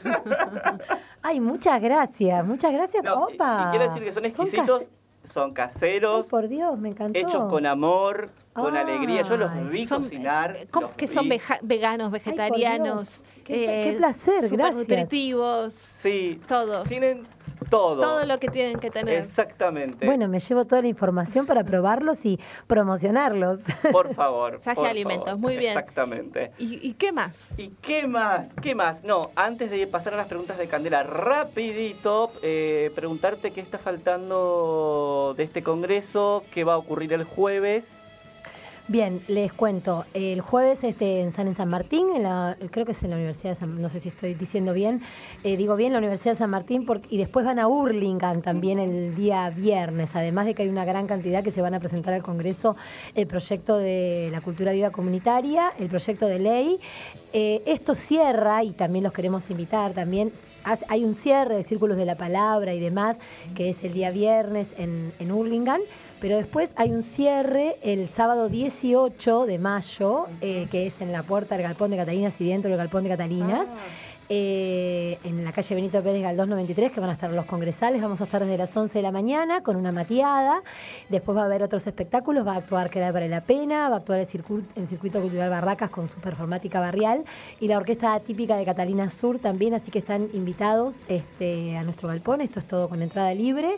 Ay, 1.21 1.41
muchas 1.41 1.83
gracias. 1.83 2.45
Muchas 2.47 2.73
gracias, 2.73 3.03
no, 3.03 3.27
y, 3.29 3.35
Opa. 3.35 3.65
y 3.67 3.71
quiero 3.77 3.85
decir 3.93 4.05
que 4.05 4.13
son 4.13 4.25
exquisitos, 4.25 4.85
son 5.27 5.53
caseros, 5.53 6.27
por 6.27 6.49
Dios, 6.49 6.79
me 6.79 6.89
encantó. 6.91 7.19
hechos 7.19 7.45
con 7.51 7.67
amor, 7.67 8.31
con 8.55 8.75
Ay. 8.77 8.83
alegría. 8.83 9.23
Yo 9.23 9.37
los 9.37 9.51
vi 9.71 9.87
Son, 9.87 10.03
cocinar. 10.05 10.57
eh, 10.57 10.69
¿cómo 10.71 10.91
que 10.97 11.07
son 11.07 11.29
veja- 11.29 11.59
veganos, 11.63 12.11
vegetarianos? 12.11 13.23
Qué- 13.45 13.55
qué 13.91 13.95
placer, 13.99 14.49
gracias. 14.49 14.77
nutritivos, 14.77 15.75
Sí, 15.75 16.41
todo. 16.49 16.83
Tienen 16.85 17.23
todo. 17.71 18.01
Todo 18.03 18.25
lo 18.25 18.39
que 18.39 18.49
tienen 18.49 18.79
que 18.79 18.91
tener. 18.91 19.15
Exactamente. 19.19 20.07
Bueno, 20.07 20.29
me 20.29 20.41
llevo 20.41 20.65
toda 20.65 20.83
la 20.83 20.89
información 20.89 21.47
para 21.47 21.65
probarlos 21.65 22.25
y 22.25 22.39
promocionarlos. 22.67 23.61
Por 23.93 24.15
favor. 24.15 24.59
Saje 24.63 24.77
por 24.77 24.87
alimentos, 24.87 25.27
favor. 25.27 25.41
muy 25.41 25.57
bien. 25.57 25.71
Exactamente. 25.77 26.53
¿Y, 26.59 26.87
y 26.87 26.95
qué 26.95 27.13
más? 27.13 27.53
¿Y 27.59 27.69
qué 27.83 28.07
más? 28.07 28.55
¿Qué 28.63 28.75
más? 28.75 29.05
No, 29.05 29.31
antes 29.37 29.71
de 29.71 29.87
pasar 29.87 30.15
a 30.15 30.17
las 30.17 30.27
preguntas 30.27 30.59
de 30.59 30.69
Candela, 30.69 31.03
rapidito, 31.03 32.33
eh, 32.43 32.91
preguntarte 32.95 33.51
qué 33.53 33.61
está 33.61 33.79
faltando 33.79 35.35
de 35.37 35.45
este 35.45 35.63
congreso, 35.63 36.45
qué 36.53 36.65
va 36.65 36.75
a 36.75 36.79
ocurrir 36.79 37.13
el 37.13 37.25
jueves. 37.25 37.89
Bien, 38.89 39.21
les 39.27 39.53
cuento. 39.53 40.05
El 40.15 40.41
jueves 40.41 40.85
este, 40.85 41.21
en 41.21 41.33
San, 41.33 41.69
Martín, 41.69 42.07
creo 42.71 42.87
que 42.87 42.93
es 42.93 43.03
en 43.03 43.11
la 43.11 43.17
Universidad 43.17 43.51
de 43.51 43.55
San 43.57 43.83
no 43.83 43.89
sé 43.89 43.99
si 43.99 44.11
estoy 44.11 44.35
diciendo 44.35 44.73
bien, 44.73 45.03
eh, 45.43 45.57
digo 45.57 45.75
bien, 45.75 45.93
la 45.93 45.99
Universidad 45.99 46.35
de 46.35 46.39
San 46.39 46.51
Martín, 46.51 46.87
y 47.11 47.19
después 47.19 47.45
van 47.45 47.59
a 47.59 47.67
Hurlingham 47.67 48.43
también 48.43 48.79
el 48.79 49.17
día 49.17 49.51
viernes, 49.51 50.15
además 50.15 50.47
de 50.47 50.55
que 50.55 50.63
hay 50.63 50.69
una 50.69 50.85
gran 50.85 51.09
cantidad 51.09 51.43
que 51.43 51.51
se 51.51 51.63
van 51.63 51.75
a 51.75 51.81
presentar 51.81 52.15
al 52.15 52.23
Congreso, 52.23 52.77
el 53.17 53.27
proyecto 53.27 53.77
de 53.77 54.29
la 54.31 54.41
cultura 54.41 54.71
viva 54.71 54.91
comunitaria, 54.91 55.73
el 55.81 55.89
proyecto 55.89 56.27
de 56.27 56.39
ley. 56.39 56.79
Eh, 57.33 57.65
esto 57.67 57.97
cierra, 57.97 58.63
y 58.63 58.71
también 58.71 59.03
los 59.03 59.13
queremos 59.13 59.51
invitar, 59.51 59.95
también 59.95 60.31
hay 60.89 61.05
un 61.05 61.17
cierre 61.17 61.57
de 61.57 61.65
círculos 61.65 61.97
de 61.97 62.05
la 62.05 62.15
palabra 62.15 62.73
y 62.73 62.79
demás, 62.79 63.17
que 63.57 63.71
es 63.71 63.83
el 63.83 63.95
día 63.95 64.11
viernes 64.11 64.69
en, 64.79 65.13
en 65.19 65.33
Hurlingham. 65.33 65.81
Pero 66.21 66.37
después 66.37 66.73
hay 66.77 66.93
un 66.93 67.03
cierre 67.03 67.77
el 67.83 68.09
sábado 68.09 68.49
18 68.49 69.47
de 69.47 69.59
mayo, 69.59 70.27
eh, 70.41 70.67
que 70.71 70.87
es 70.87 71.01
en 71.01 71.13
la 71.13 71.23
puerta 71.23 71.57
del 71.57 71.65
Galpón 71.65 71.91
de 71.91 71.99
Catalinas 71.99 72.35
y 72.41 72.49
dentro 72.49 72.71
del 72.71 72.79
Galpón 72.79 73.03
de 73.05 73.11
Catalinas, 73.11 73.69
eh, 74.29 75.19
en 75.23 75.45
la 75.45 75.53
calle 75.53 75.75
Benito 75.77 76.03
Pérez 76.03 76.21
Galdós 76.23 76.49
93, 76.49 76.91
que 76.91 76.99
van 76.99 77.11
a 77.11 77.13
estar 77.13 77.31
los 77.31 77.45
congresales. 77.47 78.03
Vamos 78.03 78.21
a 78.21 78.25
estar 78.25 78.43
desde 78.43 78.59
las 78.59 78.77
11 78.77 78.99
de 78.99 79.03
la 79.03 79.13
mañana 79.13 79.63
con 79.63 79.77
una 79.77 79.93
mateada. 79.93 80.63
Después 81.11 81.37
va 81.39 81.43
a 81.43 81.45
haber 81.45 81.63
otros 81.63 81.87
espectáculos. 81.87 82.45
Va 82.45 82.55
a 82.55 82.57
actuar 82.57 82.91
Queda 82.91 83.13
Vale 83.13 83.29
la 83.29 83.43
Pena, 83.43 83.89
va 83.89 83.95
a 83.97 83.99
actuar 83.99 84.19
el, 84.19 84.27
circu- 84.27 84.65
el 84.75 84.89
Circuito 84.89 85.21
Cultural 85.21 85.49
Barracas 85.51 85.91
con 85.91 86.09
su 86.09 86.19
performática 86.19 86.81
barrial 86.81 87.25
y 87.61 87.69
la 87.69 87.77
orquesta 87.77 88.19
típica 88.19 88.57
de 88.57 88.65
Catalina 88.65 89.11
Sur 89.11 89.39
también. 89.39 89.75
Así 89.75 89.93
que 89.93 90.01
están 90.01 90.29
invitados 90.33 90.97
este, 91.07 91.77
a 91.77 91.85
nuestro 91.85 92.09
galpón. 92.09 92.41
Esto 92.41 92.59
es 92.59 92.67
todo 92.67 92.89
con 92.89 93.03
entrada 93.03 93.33
libre. 93.33 93.77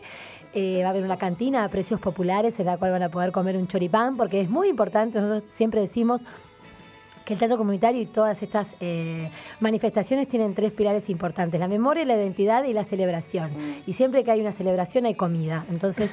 Eh, 0.55 0.81
va 0.83 0.89
a 0.89 0.91
haber 0.91 1.05
una 1.05 1.19
cantina 1.19 1.65
a 1.65 1.69
precios 1.69 2.01
populares 2.01 2.59
en 2.59 2.67
la 2.67 2.79
cual 2.79 2.91
van 2.93 3.03
a 3.03 3.09
poder 3.11 3.33
comer 3.33 3.57
un 3.57 3.69
choripán, 3.69 4.17
porque 4.17 4.41
es 4.41 4.49
muy 4.49 4.69
importante, 4.69 5.21
nosotros 5.21 5.45
siempre 5.55 5.81
decimos 5.81 6.21
que 7.27 7.35
el 7.35 7.39
teatro 7.39 7.59
comunitario 7.59 8.01
y 8.01 8.07
todas 8.07 8.43
estas 8.43 8.67
eh, 8.81 9.31
manifestaciones 9.61 10.27
tienen 10.29 10.55
tres 10.55 10.73
pilares 10.73 11.11
importantes, 11.11 11.61
la 11.61 11.69
memoria, 11.69 12.03
la 12.07 12.17
identidad 12.17 12.65
y 12.65 12.73
la 12.73 12.85
celebración. 12.85 13.51
Y 13.87 13.93
siempre 13.93 14.25
que 14.25 14.31
hay 14.31 14.41
una 14.41 14.53
celebración 14.53 15.05
hay 15.05 15.15
comida, 15.15 15.67
entonces 15.69 16.11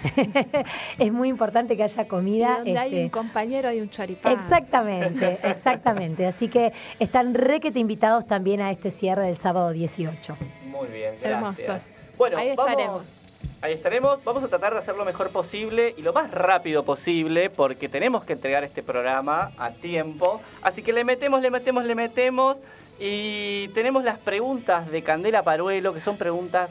es 0.99 1.13
muy 1.13 1.29
importante 1.29 1.77
que 1.77 1.83
haya 1.83 2.03
Y 2.03 2.07
comida. 2.07 2.55
donde 2.57 2.77
hay 2.77 2.89
este, 2.89 3.03
un 3.05 3.09
compañero 3.09 3.69
hay 3.69 3.79
un 3.79 3.89
choripán. 3.89 4.33
Exactamente, 4.33 5.39
exactamente. 5.43 6.25
Así 6.27 6.49
que 6.49 6.73
están 6.99 7.33
requete 7.33 7.79
invitados 7.79 8.27
también 8.27 8.59
a 8.59 8.69
este 8.71 8.91
cierre 8.91 9.27
del 9.27 9.37
sábado 9.37 9.71
18. 9.71 10.35
Muy 10.69 10.87
bien, 10.89 11.13
Hermoso. 11.23 11.61
gracias. 11.65 11.83
Bueno, 12.17 12.37
Ahí 12.37 12.53
vamos- 12.57 12.69
estaremos. 12.71 13.24
Ahí 13.61 13.73
estaremos. 13.73 14.23
Vamos 14.23 14.43
a 14.43 14.47
tratar 14.47 14.73
de 14.73 14.79
hacer 14.79 14.95
lo 14.95 15.05
mejor 15.05 15.29
posible 15.29 15.93
y 15.97 16.01
lo 16.01 16.13
más 16.13 16.31
rápido 16.31 16.83
posible 16.85 17.49
porque 17.49 17.89
tenemos 17.89 18.23
que 18.23 18.33
entregar 18.33 18.63
este 18.63 18.83
programa 18.83 19.51
a 19.57 19.71
tiempo. 19.71 20.41
Así 20.61 20.81
que 20.83 20.93
le 20.93 21.03
metemos, 21.03 21.41
le 21.41 21.49
metemos, 21.51 21.85
le 21.85 21.95
metemos 21.95 22.57
y 22.99 23.67
tenemos 23.69 24.03
las 24.03 24.19
preguntas 24.19 24.89
de 24.91 25.01
Candela 25.03 25.43
Paruelo 25.43 25.93
que 25.93 26.01
son 26.01 26.17
preguntas 26.17 26.69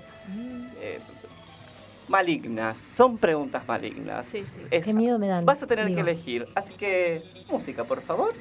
eh, 0.81 1.01
malignas. 2.09 2.77
Son 2.79 3.19
preguntas 3.19 3.67
malignas. 3.67 4.27
Sí, 4.27 4.43
sí. 4.43 4.61
Es- 4.71 4.85
Qué 4.85 4.93
miedo 4.93 5.19
me 5.19 5.27
dan. 5.29 5.45
Vas 5.45 5.63
a 5.63 5.67
tener 5.67 5.87
digo. 5.87 5.97
que 5.97 6.11
elegir. 6.11 6.47
Así 6.55 6.75
que, 6.75 7.23
música, 7.49 7.85
por 7.85 8.01
favor. 8.03 8.33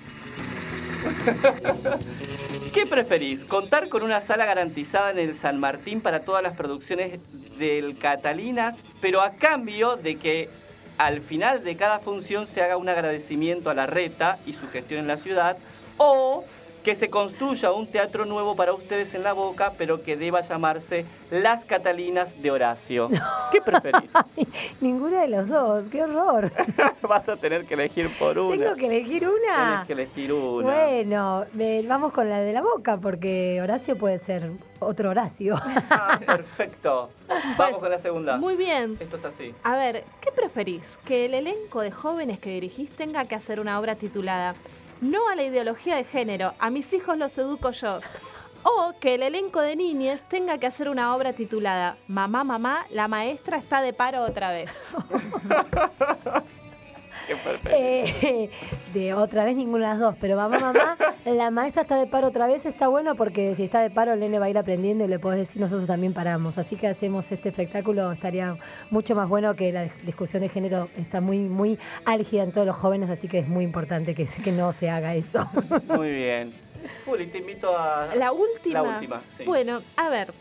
¿Qué 2.73 2.85
preferís? 2.85 3.45
¿Contar 3.45 3.89
con 3.89 4.03
una 4.03 4.21
sala 4.21 4.45
garantizada 4.45 5.11
en 5.11 5.19
el 5.19 5.37
San 5.37 5.59
Martín 5.59 6.01
para 6.01 6.21
todas 6.21 6.43
las 6.43 6.55
producciones 6.55 7.19
del 7.57 7.97
Catalinas, 7.97 8.75
pero 9.01 9.21
a 9.21 9.31
cambio 9.31 9.95
de 9.95 10.15
que 10.17 10.49
al 10.97 11.21
final 11.21 11.63
de 11.63 11.75
cada 11.75 11.99
función 11.99 12.47
se 12.47 12.61
haga 12.61 12.77
un 12.77 12.89
agradecimiento 12.89 13.69
a 13.69 13.73
la 13.73 13.85
reta 13.85 14.37
y 14.45 14.53
su 14.53 14.67
gestión 14.69 15.01
en 15.01 15.07
la 15.07 15.17
ciudad? 15.17 15.57
¿O 15.97 16.43
que 16.83 16.95
se 16.95 17.09
construya 17.09 17.71
un 17.71 17.87
teatro 17.87 18.25
nuevo 18.25 18.55
para 18.55 18.73
ustedes 18.73 19.13
en 19.13 19.23
la 19.23 19.31
boca, 19.33 19.71
pero 19.77 20.03
que 20.03 20.17
deba 20.17 20.41
llamarse 20.41 21.05
Las 21.31 21.63
Catalinas 21.63 22.41
de 22.41 22.51
Horacio? 22.51 23.09
¿Qué 23.51 23.61
preferís? 23.61 24.11
Ninguna 24.81 25.21
de 25.21 25.27
los 25.29 25.47
dos, 25.47 25.85
qué 25.91 26.03
horror. 26.03 26.51
Vas 27.01 27.29
a 27.29 27.37
tener 27.37 27.65
que 27.65 27.75
elegir 27.75 28.09
por 28.19 28.37
una. 28.37 28.57
Tengo 28.65 28.75
que 28.75 28.85
elegir 28.87 29.23
una. 29.27 29.65
Tienes 29.67 29.87
que 29.87 29.93
elegir 29.93 30.33
una. 30.33 30.73
Bueno, 30.73 31.45
me- 31.53 31.81
vamos 31.83 32.11
con 32.11 32.29
la 32.29 32.39
de 32.39 32.51
la 32.51 32.61
boca, 32.61 32.97
porque 32.97 33.59
Horacio 33.61 33.95
puede 33.97 34.17
ser 34.19 34.51
otro 34.79 35.11
Horacio. 35.11 35.55
Ah, 35.89 36.19
perfecto. 36.25 37.09
Vamos 37.29 37.53
Pues, 37.55 37.77
con 37.77 37.89
la 37.91 37.97
segunda. 37.97 38.37
Muy 38.37 38.55
bien. 38.57 38.97
Esto 38.99 39.15
es 39.17 39.25
así. 39.25 39.55
A 39.63 39.77
ver, 39.77 40.03
¿qué 40.19 40.31
preferís? 40.31 40.97
¿Que 41.05 41.25
el 41.25 41.33
elenco 41.33 41.79
de 41.81 41.91
jóvenes 41.91 42.39
que 42.39 42.49
dirigís 42.49 42.89
tenga 42.89 43.23
que 43.23 43.35
hacer 43.35 43.61
una 43.61 43.79
obra 43.79 43.95
titulada 43.95 44.53
No 45.03 45.27
a 45.27 45.35
la 45.35 45.43
ideología 45.43 45.97
de 45.97 46.05
género, 46.05 46.53
a 46.59 46.69
mis 46.69 46.93
hijos 46.93 47.17
los 47.17 47.37
educo 47.37 47.71
yo? 47.71 47.99
O 48.63 48.93
que 49.01 49.15
el 49.15 49.23
elenco 49.23 49.59
de 49.59 49.75
niñes 49.75 50.23
tenga 50.29 50.57
que 50.59 50.65
hacer 50.65 50.87
una 50.87 51.13
obra 51.13 51.33
titulada 51.33 51.97
Mamá, 52.07 52.45
mamá, 52.45 52.85
la 52.89 53.09
maestra 53.09 53.57
está 53.57 53.81
de 53.81 53.91
paro 53.91 54.23
otra 54.23 54.51
vez. 54.51 54.69
Eh, 57.69 58.49
de 58.93 59.13
otra 59.13 59.45
vez 59.45 59.55
ninguna 59.55 59.85
de 59.85 59.93
las 59.93 59.99
dos, 59.99 60.15
pero 60.19 60.35
mamá, 60.35 60.59
mamá, 60.59 60.97
la 61.25 61.51
maestra 61.51 61.83
está 61.83 61.97
de 61.97 62.07
paro 62.07 62.27
otra 62.27 62.47
vez, 62.47 62.65
está 62.65 62.87
bueno 62.87 63.15
porque 63.15 63.55
si 63.55 63.63
está 63.63 63.81
de 63.81 63.89
paro 63.89 64.13
el 64.13 64.19
nene 64.19 64.39
va 64.39 64.45
a 64.45 64.49
ir 64.49 64.57
aprendiendo 64.57 65.05
y 65.05 65.07
le 65.07 65.19
podés 65.19 65.39
decir 65.47 65.61
nosotros 65.61 65.87
también 65.87 66.13
paramos. 66.13 66.57
Así 66.57 66.75
que 66.75 66.87
hacemos 66.87 67.31
este 67.31 67.49
espectáculo, 67.49 68.11
estaría 68.11 68.57
mucho 68.89 69.15
más 69.15 69.29
bueno 69.29 69.55
que 69.55 69.71
la 69.71 69.85
discusión 70.03 70.41
de 70.41 70.49
género 70.49 70.89
está 70.97 71.21
muy, 71.21 71.39
muy 71.39 71.79
álgida 72.05 72.43
en 72.43 72.51
todos 72.51 72.67
los 72.67 72.75
jóvenes, 72.75 73.09
así 73.09 73.27
que 73.27 73.39
es 73.39 73.47
muy 73.47 73.63
importante 73.63 74.13
que, 74.15 74.25
que 74.25 74.51
no 74.51 74.73
se 74.73 74.89
haga 74.89 75.15
eso. 75.15 75.47
Muy 75.87 76.11
bien. 76.11 76.53
Juli, 77.05 77.27
te 77.27 77.39
invito 77.39 77.77
a. 77.77 78.13
La 78.15 78.31
última. 78.31 78.81
La 78.81 78.83
última, 78.83 79.21
sí. 79.37 79.43
Bueno, 79.45 79.81
a 79.95 80.09
ver, 80.09 80.33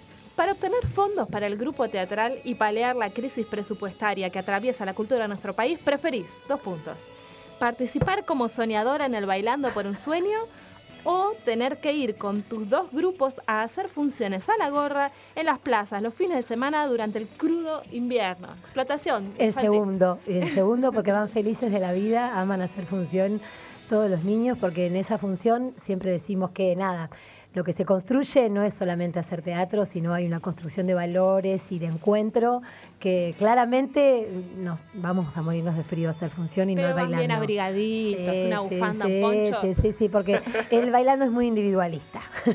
para 0.42 0.54
obtener 0.54 0.84
fondos 0.88 1.28
para 1.28 1.46
el 1.46 1.56
grupo 1.56 1.88
teatral 1.88 2.40
y 2.42 2.56
paliar 2.56 2.96
la 2.96 3.10
crisis 3.10 3.46
presupuestaria 3.46 4.28
que 4.28 4.40
atraviesa 4.40 4.84
la 4.84 4.92
cultura 4.92 5.22
de 5.22 5.28
nuestro 5.28 5.52
país, 5.52 5.78
preferís, 5.78 6.26
dos 6.48 6.58
puntos, 6.58 6.96
participar 7.60 8.24
como 8.24 8.48
soñadora 8.48 9.06
en 9.06 9.14
el 9.14 9.24
Bailando 9.24 9.72
por 9.72 9.86
un 9.86 9.94
Sueño 9.94 10.40
o 11.04 11.30
tener 11.44 11.76
que 11.76 11.92
ir 11.92 12.16
con 12.16 12.42
tus 12.42 12.68
dos 12.68 12.90
grupos 12.90 13.36
a 13.46 13.62
hacer 13.62 13.86
funciones 13.86 14.48
a 14.48 14.56
la 14.56 14.68
gorra 14.70 15.12
en 15.36 15.46
las 15.46 15.60
plazas 15.60 16.02
los 16.02 16.12
fines 16.12 16.38
de 16.38 16.42
semana 16.42 16.88
durante 16.88 17.20
el 17.20 17.28
crudo 17.28 17.84
invierno. 17.92 18.48
Explotación. 18.62 19.34
El 19.38 19.50
infantil. 19.50 19.70
segundo, 19.70 20.18
el 20.26 20.54
segundo 20.54 20.90
porque 20.90 21.12
van 21.12 21.28
felices 21.28 21.70
de 21.70 21.78
la 21.78 21.92
vida, 21.92 22.40
aman 22.40 22.62
hacer 22.62 22.86
función 22.86 23.40
todos 23.88 24.10
los 24.10 24.24
niños, 24.24 24.58
porque 24.58 24.88
en 24.88 24.96
esa 24.96 25.18
función 25.18 25.72
siempre 25.86 26.10
decimos 26.10 26.50
que 26.50 26.74
nada, 26.74 27.10
lo 27.54 27.64
que 27.64 27.72
se 27.72 27.84
construye 27.84 28.48
no 28.48 28.62
es 28.62 28.74
solamente 28.74 29.18
hacer 29.18 29.42
teatro, 29.42 29.84
sino 29.86 30.14
hay 30.14 30.26
una 30.26 30.40
construcción 30.40 30.86
de 30.86 30.94
valores 30.94 31.60
y 31.70 31.78
de 31.78 31.86
encuentro 31.86 32.62
que 32.98 33.34
claramente 33.36 34.28
nos 34.56 34.78
vamos 34.94 35.26
a 35.36 35.42
morirnos 35.42 35.76
de 35.76 35.82
frío 35.82 36.08
a 36.08 36.12
hacer 36.12 36.30
función 36.30 36.70
y 36.70 36.76
Pero 36.76 36.88
no 36.90 36.94
van 36.94 37.04
bailando. 37.10 37.18
bien 37.20 37.32
abrigaditos, 37.32 38.36
Sí, 38.38 38.46
una 38.46 38.60
sí, 38.62 38.74
bufanda, 38.74 39.06
sí, 39.06 39.12
un 39.14 39.20
poncho. 39.20 39.60
Sí, 39.60 39.74
sí, 39.82 39.92
sí, 39.92 40.08
porque 40.08 40.40
el 40.70 40.90
bailando 40.90 41.24
es 41.24 41.30
muy 41.30 41.46
individualista. 41.48 42.20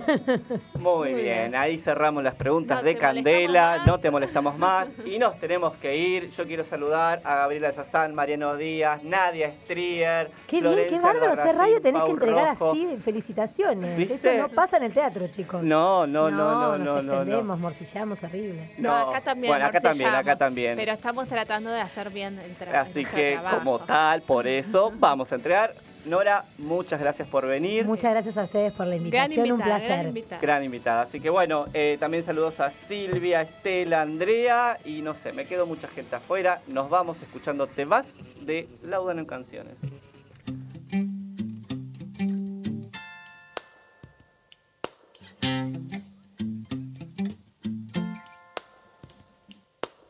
Muy 0.79 0.81
Muy 0.83 1.13
bien. 1.13 1.25
bien. 1.51 1.55
Ahí 1.55 1.77
cerramos 1.77 2.23
las 2.23 2.35
preguntas 2.35 2.77
No 2.81 2.83
de 2.87 2.95
Candela. 2.95 3.83
No 3.85 3.99
te 3.99 4.09
molestamos 4.11 4.57
más. 4.57 4.89
Y 5.05 5.19
nos 5.19 5.37
tenemos 5.39 5.75
que 5.77 5.97
ir. 5.97 6.29
Yo 6.31 6.45
quiero 6.45 6.63
saludar 6.63 7.21
a 7.23 7.35
Gabriela 7.35 7.71
Yazán, 7.71 8.15
Mariano 8.15 8.55
Díaz, 8.55 9.03
Nadia 9.03 9.51
Strier. 9.63 10.31
Qué 10.47 10.61
bien, 10.61 10.75
qué 10.89 10.99
bárbaro, 10.99 11.33
hacer 11.33 11.55
radio 11.55 11.81
tenés 11.81 12.03
que 12.03 12.11
entregar 12.11 12.57
Rojo. 12.57 12.71
así, 12.71 12.97
felicitaciones. 13.03 13.97
¿Viste? 13.97 14.15
Eso 14.35 14.47
no 14.47 14.49
pasa 14.49 14.77
en 14.77 14.83
el 14.87 14.93
teatro, 14.93 15.27
chicos. 15.27 15.61
No, 15.63 16.07
no, 16.07 16.29
no, 16.31 16.37
no, 16.37 16.77
nos 16.77 16.79
no, 16.79 16.85
no. 16.95 17.01
no. 17.03 17.13
extendemos, 17.13 17.59
morcillamos, 17.59 18.23
horrible. 18.23 18.71
No, 18.77 18.89
No. 18.89 19.09
acá 19.09 19.21
también. 19.21 19.51
Bueno, 19.51 19.65
acá 19.65 19.79
también, 19.81 20.09
acá 20.13 20.35
también. 20.35 20.75
Pero 20.75 20.91
estamos 20.93 21.27
tratando 21.27 21.69
de 21.69 21.81
hacer 21.81 22.09
bien 22.09 22.39
el 22.39 22.57
tra- 22.57 22.73
Así 22.81 23.05
que, 23.05 23.33
trabajo. 23.33 23.57
como 23.59 23.79
tal, 23.79 24.21
por 24.23 24.47
eso 24.47 24.91
vamos 24.99 25.31
a 25.31 25.35
entregar. 25.35 25.73
Nora, 26.05 26.45
muchas 26.57 27.01
gracias 27.01 27.27
por 27.27 27.45
venir. 27.45 27.83
Muchas 27.85 28.11
gracias 28.13 28.37
a 28.37 28.43
ustedes 28.45 28.71
por 28.71 28.85
la 28.87 28.95
Gran 28.95 29.03
invitación, 29.31 29.39
un 29.41 29.47
invitada, 29.59 29.75
placer. 29.77 29.89
gran 29.89 30.07
invitada. 30.07 30.41
Gran 30.41 30.63
invitada. 30.63 31.01
Así 31.01 31.19
que 31.19 31.29
bueno, 31.29 31.65
eh, 31.73 31.97
también 31.99 32.23
saludos 32.25 32.61
a 32.61 32.69
Silvia, 32.69 33.41
Estela, 33.41 34.03
Andrea 34.03 34.77
y 34.85 35.01
no 35.01 35.15
sé, 35.15 35.33
me 35.33 35.45
quedo 35.45 35.65
mucha 35.65 35.89
gente 35.89 36.15
afuera. 36.15 36.61
Nos 36.67 36.89
vamos 36.89 37.21
escuchando 37.21 37.67
Te 37.67 37.83
vas 37.83 38.19
de 38.39 38.69
Laudan 38.83 39.19
en 39.19 39.25
Canciones. 39.25 39.73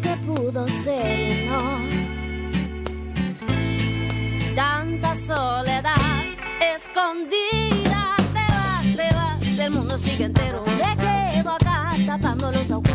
que 0.00 0.16
pudo 0.26 0.66
ser 0.68 1.46
no. 1.46 1.58
Tanta 4.54 5.14
soledad 5.14 5.96
escondida, 6.74 8.16
te 8.34 8.52
vas, 8.52 8.96
te 8.96 9.14
vas, 9.14 9.58
el 9.58 9.70
mundo 9.70 9.98
sigue 9.98 10.24
entero. 10.24 10.64
Me 10.78 10.96
quedo 10.96 11.50
acá 11.52 11.90
tapando 12.06 12.50
los 12.50 12.70
agujeros. 12.70 12.89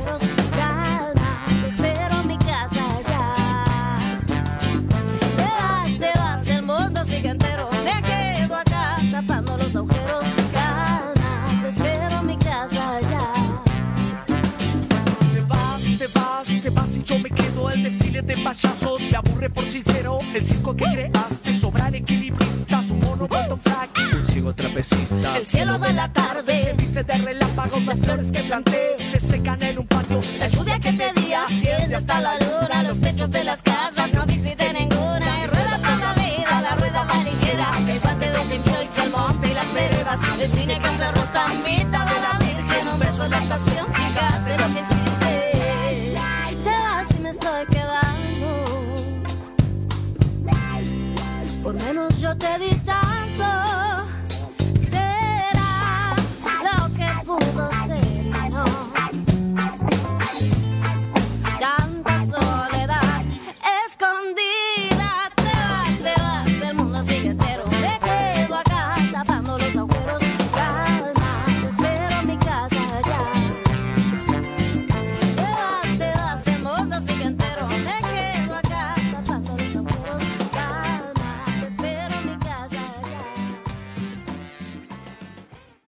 hechicero, 19.75 20.19
el 20.33 20.45
circo 20.45 20.75
que 20.75 20.85
creaste, 20.85 21.53
sobran 21.59 21.95
equilibristas, 21.95 22.89
un 22.91 22.99
mono 22.99 23.27
un 23.49 23.59
frágil, 23.59 24.15
un 24.15 24.23
ciego 24.23 24.53
trapecista. 24.53 25.37
El 25.37 25.45
cielo 25.45 25.77
de 25.79 25.93
la 25.93 26.11
tarde 26.11 26.63
se 26.63 26.73
viste 26.73 27.03
de 27.03 27.17
relámpago 27.17 27.79
las 27.81 27.99
flores 27.99 28.31
que 28.31 28.39
planté 28.41 28.95
se 28.97 29.19
secan 29.19 29.61
en 29.63 29.79
un 29.79 29.87
patio. 29.87 30.19
La 30.39 30.47
lluvia 30.47 30.79
que 30.79 30.93
te 30.93 31.11
di 31.19 31.33
asciende 31.33 31.95
hasta 31.95 32.21
la 32.21 32.39
luz 32.39 32.44